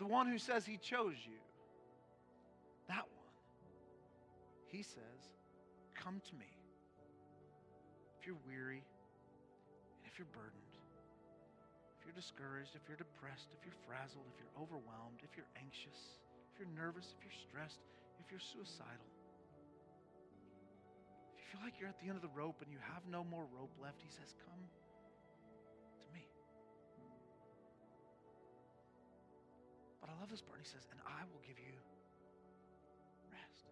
the 0.00 0.06
one 0.06 0.26
who 0.26 0.38
says 0.38 0.64
He 0.64 0.78
chose 0.78 1.20
you. 1.28 1.36
That 2.88 3.04
one. 3.04 3.30
He 4.68 4.82
says, 4.82 5.20
Come 5.94 6.22
to 6.24 6.34
me. 6.40 6.48
If 8.18 8.26
you're 8.26 8.40
weary, 8.48 8.80
and 8.80 10.04
if 10.08 10.16
you're 10.16 10.32
burdened, 10.32 10.72
if 12.00 12.08
you're 12.08 12.16
discouraged, 12.16 12.72
if 12.72 12.80
you're 12.88 12.96
depressed, 12.96 13.52
if 13.52 13.60
you're 13.68 13.76
frazzled, 13.84 14.24
if 14.32 14.40
you're 14.40 14.56
overwhelmed, 14.56 15.20
if 15.20 15.36
you're 15.36 15.52
anxious, 15.60 16.16
if 16.48 16.56
you're 16.56 16.72
nervous, 16.72 17.12
if 17.12 17.20
you're 17.20 17.40
stressed, 17.44 17.84
if 18.16 18.32
you're 18.32 18.40
suicidal, 18.40 19.09
feel 21.50 21.60
like 21.66 21.82
you're 21.82 21.90
at 21.90 21.98
the 21.98 22.06
end 22.06 22.14
of 22.14 22.22
the 22.22 22.30
rope 22.30 22.62
and 22.62 22.70
you 22.70 22.78
have 22.94 23.02
no 23.10 23.26
more 23.26 23.42
rope 23.50 23.74
left, 23.82 23.98
he 23.98 24.10
says, 24.14 24.38
Come 24.46 24.62
to 25.98 26.08
me. 26.14 26.22
But 29.98 30.14
I 30.14 30.14
love 30.22 30.30
this 30.30 30.40
part. 30.40 30.62
He 30.62 30.70
says, 30.70 30.86
And 30.94 31.02
I 31.02 31.26
will 31.26 31.42
give 31.42 31.58
you 31.58 31.74
rest. 33.34 33.66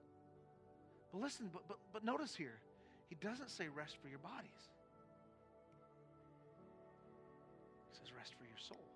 But 1.14 1.22
listen, 1.22 1.55
but, 1.55 1.62
but, 1.70 1.79
but 1.95 2.03
notice 2.03 2.35
here, 2.35 2.59
he 3.07 3.14
doesn't 3.22 3.51
say 3.51 3.70
rest 3.70 3.95
for 4.03 4.11
your 4.11 4.18
bodies. 4.18 4.62
He 7.87 7.95
says 7.95 8.11
rest 8.11 8.35
for 8.35 8.45
your 8.45 8.59
soul. 8.59 8.91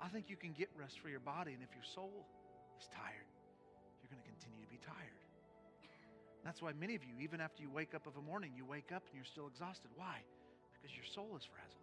I 0.00 0.08
think 0.08 0.32
you 0.32 0.36
can 0.36 0.52
get 0.56 0.68
rest 0.76 1.00
for 1.00 1.08
your 1.08 1.20
body, 1.20 1.52
and 1.52 1.62
if 1.62 1.72
your 1.76 1.84
soul 1.84 2.24
is 2.80 2.88
tired, 2.92 3.28
you're 4.00 4.12
going 4.12 4.20
to 4.20 4.28
continue 4.28 4.60
to 4.64 4.68
be 4.72 4.80
tired. 4.80 5.23
That's 6.44 6.60
why 6.60 6.72
many 6.78 6.94
of 6.94 7.02
you, 7.02 7.14
even 7.20 7.40
after 7.40 7.62
you 7.62 7.70
wake 7.70 7.94
up 7.94 8.06
of 8.06 8.16
a 8.16 8.20
morning, 8.20 8.52
you 8.54 8.66
wake 8.66 8.92
up 8.94 9.02
and 9.08 9.16
you're 9.16 9.24
still 9.24 9.48
exhausted. 9.48 9.90
Why? 9.96 10.20
Because 10.74 10.94
your 10.94 11.06
soul 11.06 11.32
is 11.36 11.44
frazzled. 11.44 11.80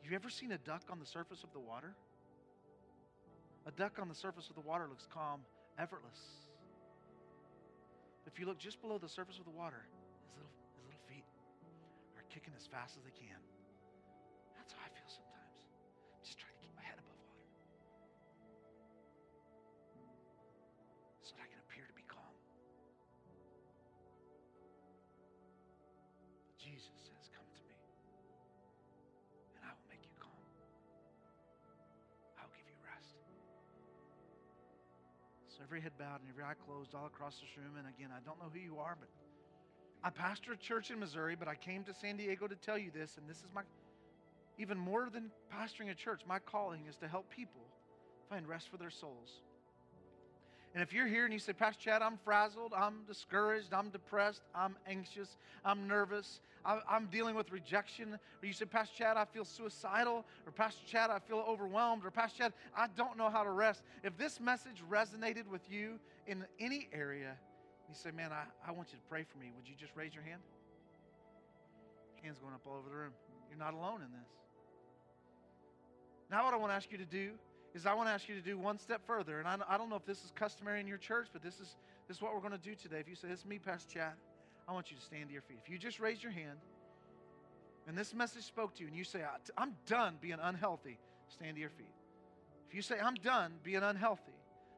Have 0.00 0.10
you 0.10 0.16
ever 0.16 0.30
seen 0.30 0.52
a 0.52 0.58
duck 0.58 0.82
on 0.90 1.00
the 1.00 1.06
surface 1.06 1.42
of 1.42 1.52
the 1.52 1.58
water? 1.58 1.94
A 3.66 3.72
duck 3.72 3.98
on 3.98 4.08
the 4.08 4.14
surface 4.14 4.48
of 4.48 4.54
the 4.54 4.60
water 4.60 4.86
looks 4.88 5.08
calm, 5.12 5.40
effortless. 5.78 6.20
If 8.26 8.38
you 8.38 8.46
look 8.46 8.58
just 8.58 8.80
below 8.80 8.98
the 8.98 9.08
surface 9.08 9.38
of 9.38 9.44
the 9.44 9.50
water, 9.50 9.82
his 10.22 10.36
little, 10.36 10.52
his 10.76 10.84
little 10.84 11.00
feet 11.08 11.24
are 12.16 12.24
kicking 12.30 12.52
as 12.56 12.66
fast 12.66 12.96
as 12.96 13.02
they 13.02 13.16
can. 13.18 13.40
That's 14.56 14.72
how 14.72 14.84
I 14.84 14.88
feel 14.92 15.08
sometimes. 15.08 15.33
Every 35.62 35.80
head 35.80 35.92
bowed 35.98 36.20
and 36.20 36.28
every 36.30 36.44
eye 36.44 36.54
closed 36.66 36.94
all 36.94 37.06
across 37.06 37.40
this 37.40 37.56
room. 37.56 37.76
And 37.78 37.86
again, 37.86 38.10
I 38.14 38.20
don't 38.24 38.38
know 38.38 38.50
who 38.52 38.60
you 38.60 38.78
are, 38.78 38.96
but 38.98 39.08
I 40.02 40.10
pastor 40.10 40.52
a 40.52 40.56
church 40.56 40.90
in 40.90 40.98
Missouri, 40.98 41.36
but 41.36 41.48
I 41.48 41.54
came 41.54 41.84
to 41.84 41.94
San 41.94 42.16
Diego 42.16 42.46
to 42.46 42.56
tell 42.56 42.76
you 42.76 42.90
this, 42.92 43.16
and 43.16 43.28
this 43.28 43.38
is 43.38 43.48
my 43.54 43.62
even 44.58 44.78
more 44.78 45.08
than 45.12 45.30
pastoring 45.52 45.90
a 45.90 45.94
church, 45.94 46.20
my 46.26 46.38
calling 46.38 46.86
is 46.88 46.96
to 46.96 47.08
help 47.08 47.28
people 47.28 47.62
find 48.28 48.46
rest 48.46 48.68
for 48.68 48.76
their 48.76 48.90
souls. 48.90 49.40
And 50.74 50.82
if 50.82 50.92
you're 50.92 51.06
here 51.06 51.24
and 51.24 51.32
you 51.32 51.38
say, 51.38 51.52
Pastor 51.52 51.82
Chad, 51.82 52.02
I'm 52.02 52.18
frazzled, 52.24 52.72
I'm 52.76 53.04
discouraged, 53.06 53.72
I'm 53.72 53.90
depressed, 53.90 54.42
I'm 54.54 54.76
anxious, 54.88 55.36
I'm 55.64 55.86
nervous, 55.86 56.40
I'm, 56.64 57.06
dealing 57.06 57.34
with 57.34 57.52
rejection, 57.52 58.14
or 58.14 58.46
you 58.46 58.52
say, 58.52 58.64
Pastor 58.64 58.94
Chad, 58.96 59.16
I 59.16 59.26
feel 59.26 59.44
suicidal, 59.44 60.24
or 60.46 60.52
Pastor 60.52 60.80
Chad, 60.86 61.10
I 61.10 61.18
feel 61.18 61.44
overwhelmed, 61.46 62.04
or 62.04 62.10
Pastor 62.10 62.44
Chad, 62.44 62.52
I 62.76 62.86
don't 62.96 63.18
know 63.18 63.28
how 63.28 63.42
to 63.42 63.50
rest. 63.50 63.82
If 64.02 64.16
this 64.16 64.40
message 64.40 64.82
resonated 64.90 65.46
with 65.46 65.70
you 65.70 65.98
in 66.26 66.44
any 66.58 66.88
area, 66.92 67.36
you 67.88 67.94
say, 67.94 68.10
Man, 68.10 68.30
I, 68.32 68.44
I 68.66 68.72
want 68.72 68.88
you 68.92 68.98
to 68.98 69.04
pray 69.10 69.24
for 69.30 69.38
me, 69.38 69.52
would 69.56 69.68
you 69.68 69.74
just 69.78 69.92
raise 69.94 70.14
your 70.14 70.24
hand? 70.24 70.40
Hands 72.22 72.38
going 72.38 72.54
up 72.54 72.62
all 72.66 72.78
over 72.78 72.88
the 72.88 72.96
room. 72.96 73.12
You're 73.50 73.58
not 73.58 73.74
alone 73.74 74.00
in 74.00 74.10
this. 74.10 74.28
Now, 76.30 76.44
what 76.44 76.54
I 76.54 76.56
want 76.56 76.72
to 76.72 76.76
ask 76.76 76.90
you 76.90 76.98
to 76.98 77.04
do 77.04 77.32
is 77.74 77.86
I 77.86 77.92
want 77.92 78.08
to 78.08 78.12
ask 78.12 78.28
you 78.28 78.34
to 78.34 78.40
do 78.40 78.56
one 78.56 78.78
step 78.78 79.02
further. 79.06 79.38
And 79.38 79.46
I, 79.46 79.56
I 79.68 79.76
don't 79.76 79.90
know 79.90 79.96
if 79.96 80.06
this 80.06 80.24
is 80.24 80.32
customary 80.34 80.80
in 80.80 80.86
your 80.86 80.96
church, 80.96 81.28
but 81.32 81.42
this 81.42 81.60
is, 81.60 81.76
this 82.08 82.16
is 82.16 82.22
what 82.22 82.32
we're 82.32 82.40
going 82.40 82.52
to 82.52 82.58
do 82.58 82.74
today. 82.74 82.98
If 83.00 83.08
you 83.08 83.14
say, 83.14 83.28
It's 83.28 83.44
me, 83.44 83.58
Pastor 83.58 83.98
Chad, 83.98 84.12
I 84.66 84.72
want 84.72 84.90
you 84.90 84.96
to 84.96 85.02
stand 85.02 85.28
to 85.28 85.32
your 85.32 85.42
feet. 85.42 85.58
If 85.64 85.70
you 85.70 85.78
just 85.78 86.00
raise 86.00 86.22
your 86.22 86.32
hand 86.32 86.58
and 87.86 87.96
this 87.96 88.14
message 88.14 88.44
spoke 88.44 88.74
to 88.76 88.82
you 88.82 88.88
and 88.88 88.96
you 88.96 89.04
say, 89.04 89.20
I'm 89.58 89.74
done 89.86 90.16
being 90.20 90.38
unhealthy, 90.40 90.98
stand 91.28 91.56
to 91.56 91.60
your 91.60 91.70
feet. 91.70 91.92
If 92.68 92.74
you 92.74 92.82
say, 92.82 92.96
I'm 93.02 93.14
done 93.14 93.52
being 93.62 93.82
unhealthy, 93.82 94.32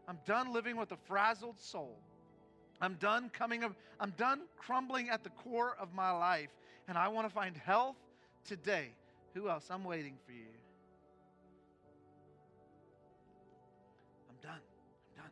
I'm 0.09 0.19
done 0.27 0.53
living 0.53 0.77
with 0.77 0.93
a 0.93 0.97
frazzled 1.07 1.59
soul, 1.59 1.97
I'm 2.81 2.95
done 2.95 3.31
coming 3.31 3.63
of, 3.63 3.75
I'm 4.01 4.13
done 4.17 4.41
crumbling 4.59 5.09
at 5.09 5.23
the 5.25 5.31
core 5.31 5.77
of 5.81 5.95
my 5.95 6.11
life, 6.11 6.51
and 6.89 6.99
I 6.99 7.09
want 7.09 7.29
to 7.29 7.33
find 7.33 7.57
health 7.57 7.97
today. 8.45 8.91
Who 9.35 9.49
else? 9.49 9.69
I'm 9.71 9.85
waiting 9.85 10.15
for 10.27 10.33
you. 10.33 10.47
I'm 14.31 14.37
done. 14.43 14.61
I'm 15.17 15.23
done. 15.23 15.31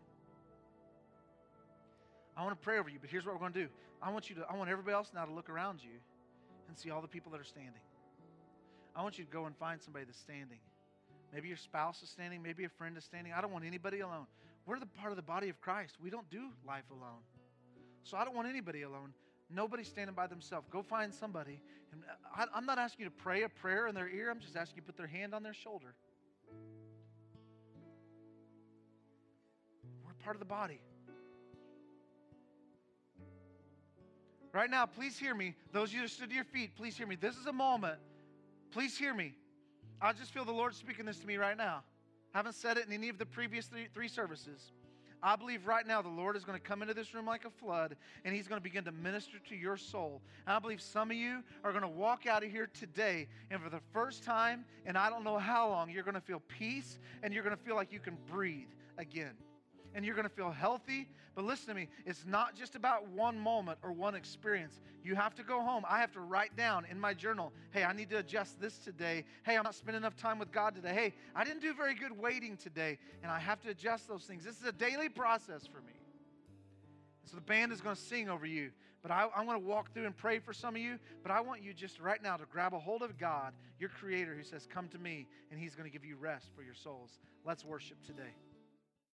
I 2.36 2.44
want 2.44 2.58
to 2.58 2.64
pray 2.64 2.78
over 2.78 2.88
you, 2.88 2.98
but 3.00 3.10
here's 3.10 3.24
what 3.26 3.34
we're 3.34 3.40
going 3.40 3.52
to 3.52 3.62
do. 3.64 3.68
I 4.04 4.10
want 4.10 4.28
you 4.28 4.36
to, 4.36 4.44
I 4.50 4.54
want 4.54 4.68
everybody 4.68 4.94
else 4.94 5.12
now 5.14 5.24
to 5.24 5.32
look 5.32 5.48
around 5.48 5.82
you 5.82 5.98
and 6.68 6.76
see 6.76 6.90
all 6.90 7.00
the 7.00 7.08
people 7.08 7.32
that 7.32 7.40
are 7.40 7.44
standing. 7.44 7.80
I 8.94 9.02
want 9.02 9.18
you 9.18 9.24
to 9.24 9.30
go 9.30 9.46
and 9.46 9.56
find 9.56 9.80
somebody 9.80 10.04
that's 10.04 10.20
standing. 10.20 10.58
Maybe 11.32 11.48
your 11.48 11.56
spouse 11.56 12.02
is 12.02 12.10
standing, 12.10 12.42
maybe 12.42 12.64
a 12.64 12.68
friend 12.68 12.98
is 12.98 13.04
standing. 13.04 13.32
I 13.32 13.40
don't 13.40 13.50
want 13.50 13.64
anybody 13.64 14.00
alone. 14.00 14.26
We're 14.66 14.78
the 14.78 14.86
part 14.86 15.10
of 15.10 15.16
the 15.16 15.22
body 15.22 15.48
of 15.48 15.58
Christ. 15.62 15.96
We 16.02 16.10
don't 16.10 16.28
do 16.30 16.50
life 16.66 16.84
alone. 16.90 17.22
So 18.02 18.18
I 18.18 18.26
don't 18.26 18.36
want 18.36 18.46
anybody 18.46 18.82
alone. 18.82 19.14
Nobody 19.50 19.84
standing 19.84 20.14
by 20.14 20.26
themselves. 20.26 20.68
Go 20.70 20.82
find 20.82 21.12
somebody. 21.12 21.58
And 21.92 22.02
uh, 22.08 22.42
I, 22.42 22.56
I'm 22.56 22.66
not 22.66 22.78
asking 22.78 23.04
you 23.04 23.10
to 23.10 23.16
pray 23.16 23.42
a 23.42 23.48
prayer 23.48 23.88
in 23.88 23.94
their 23.94 24.08
ear. 24.08 24.30
I'm 24.30 24.40
just 24.40 24.56
asking 24.56 24.76
you 24.76 24.82
to 24.82 24.86
put 24.86 24.96
their 24.98 25.06
hand 25.06 25.34
on 25.34 25.42
their 25.42 25.54
shoulder. 25.54 25.94
We're 30.04 30.12
part 30.22 30.36
of 30.36 30.40
the 30.40 30.46
body. 30.46 30.80
Right 34.54 34.70
now, 34.70 34.86
please 34.86 35.18
hear 35.18 35.34
me. 35.34 35.56
Those 35.72 35.88
of 35.88 35.94
you 35.96 36.02
that 36.02 36.10
stood 36.10 36.28
to 36.28 36.34
your 36.34 36.44
feet, 36.44 36.76
please 36.76 36.96
hear 36.96 37.08
me. 37.08 37.16
This 37.16 37.34
is 37.36 37.46
a 37.46 37.52
moment. 37.52 37.98
Please 38.70 38.96
hear 38.96 39.12
me. 39.12 39.34
I 40.00 40.12
just 40.12 40.32
feel 40.32 40.44
the 40.44 40.52
Lord 40.52 40.76
speaking 40.76 41.06
this 41.06 41.18
to 41.18 41.26
me 41.26 41.36
right 41.38 41.56
now. 41.56 41.82
I 42.32 42.38
haven't 42.38 42.54
said 42.54 42.76
it 42.76 42.86
in 42.86 42.92
any 42.92 43.08
of 43.08 43.18
the 43.18 43.26
previous 43.26 43.66
three, 43.66 43.88
three 43.92 44.06
services. 44.06 44.70
I 45.24 45.34
believe 45.34 45.66
right 45.66 45.84
now 45.84 46.02
the 46.02 46.08
Lord 46.08 46.36
is 46.36 46.44
going 46.44 46.56
to 46.56 46.62
come 46.62 46.82
into 46.82 46.94
this 46.94 47.14
room 47.14 47.26
like 47.26 47.44
a 47.44 47.50
flood 47.50 47.96
and 48.24 48.32
He's 48.32 48.46
going 48.46 48.60
to 48.60 48.62
begin 48.62 48.84
to 48.84 48.92
minister 48.92 49.38
to 49.48 49.56
your 49.56 49.76
soul. 49.76 50.22
And 50.46 50.54
I 50.54 50.60
believe 50.60 50.80
some 50.80 51.10
of 51.10 51.16
you 51.16 51.42
are 51.64 51.72
going 51.72 51.82
to 51.82 51.88
walk 51.88 52.26
out 52.26 52.44
of 52.44 52.50
here 52.52 52.68
today 52.78 53.26
and 53.50 53.60
for 53.60 53.70
the 53.70 53.80
first 53.92 54.22
time, 54.22 54.64
and 54.86 54.96
I 54.96 55.10
don't 55.10 55.24
know 55.24 55.38
how 55.38 55.68
long, 55.68 55.90
you're 55.90 56.04
going 56.04 56.14
to 56.14 56.20
feel 56.20 56.42
peace 56.46 57.00
and 57.24 57.34
you're 57.34 57.42
going 57.42 57.56
to 57.56 57.62
feel 57.64 57.74
like 57.74 57.90
you 57.90 58.00
can 58.00 58.16
breathe 58.30 58.68
again 58.98 59.34
and 59.94 60.04
you're 60.04 60.14
going 60.14 60.28
to 60.28 60.34
feel 60.34 60.50
healthy. 60.50 61.08
But 61.34 61.44
listen 61.44 61.68
to 61.68 61.74
me, 61.74 61.88
it's 62.04 62.24
not 62.26 62.54
just 62.54 62.74
about 62.74 63.08
one 63.08 63.38
moment 63.38 63.78
or 63.82 63.92
one 63.92 64.14
experience. 64.14 64.80
You 65.02 65.14
have 65.14 65.34
to 65.36 65.42
go 65.42 65.60
home. 65.60 65.84
I 65.88 65.98
have 66.00 66.12
to 66.12 66.20
write 66.20 66.56
down 66.56 66.86
in 66.90 66.98
my 66.98 67.14
journal, 67.14 67.52
hey, 67.70 67.84
I 67.84 67.92
need 67.92 68.10
to 68.10 68.18
adjust 68.18 68.60
this 68.60 68.78
today. 68.78 69.24
Hey, 69.44 69.56
I'm 69.56 69.64
not 69.64 69.74
spending 69.74 70.02
enough 70.02 70.16
time 70.16 70.38
with 70.38 70.52
God 70.52 70.74
today. 70.74 70.94
Hey, 70.94 71.14
I 71.34 71.44
didn't 71.44 71.60
do 71.60 71.74
very 71.74 71.94
good 71.94 72.16
waiting 72.18 72.56
today, 72.56 72.98
and 73.22 73.30
I 73.30 73.38
have 73.38 73.60
to 73.62 73.70
adjust 73.70 74.08
those 74.08 74.24
things. 74.24 74.44
This 74.44 74.60
is 74.60 74.66
a 74.66 74.72
daily 74.72 75.08
process 75.08 75.66
for 75.66 75.80
me. 75.80 75.92
So 77.24 77.36
the 77.36 77.42
band 77.42 77.72
is 77.72 77.80
going 77.80 77.96
to 77.96 78.02
sing 78.02 78.28
over 78.28 78.46
you. 78.46 78.70
But 79.02 79.10
I, 79.10 79.28
am 79.36 79.44
going 79.44 79.60
to 79.60 79.66
walk 79.66 79.92
through 79.92 80.06
and 80.06 80.16
pray 80.16 80.38
for 80.38 80.54
some 80.54 80.76
of 80.76 80.80
you. 80.80 80.98
But 81.22 81.30
I 81.30 81.40
want 81.42 81.62
you 81.62 81.74
just 81.74 82.00
right 82.00 82.22
now 82.22 82.38
to 82.38 82.44
grab 82.50 82.72
a 82.72 82.78
hold 82.78 83.02
of 83.02 83.18
God, 83.18 83.52
your 83.78 83.90
creator, 83.90 84.34
who 84.34 84.42
says, 84.42 84.66
Come 84.66 84.88
to 84.88 84.98
me, 84.98 85.26
and 85.50 85.60
he's 85.60 85.74
going 85.74 85.84
to 85.84 85.92
give 85.92 86.06
you 86.06 86.16
rest 86.16 86.46
for 86.56 86.62
your 86.62 86.74
souls. 86.74 87.18
Let's 87.44 87.66
worship 87.66 88.02
today. 88.06 88.32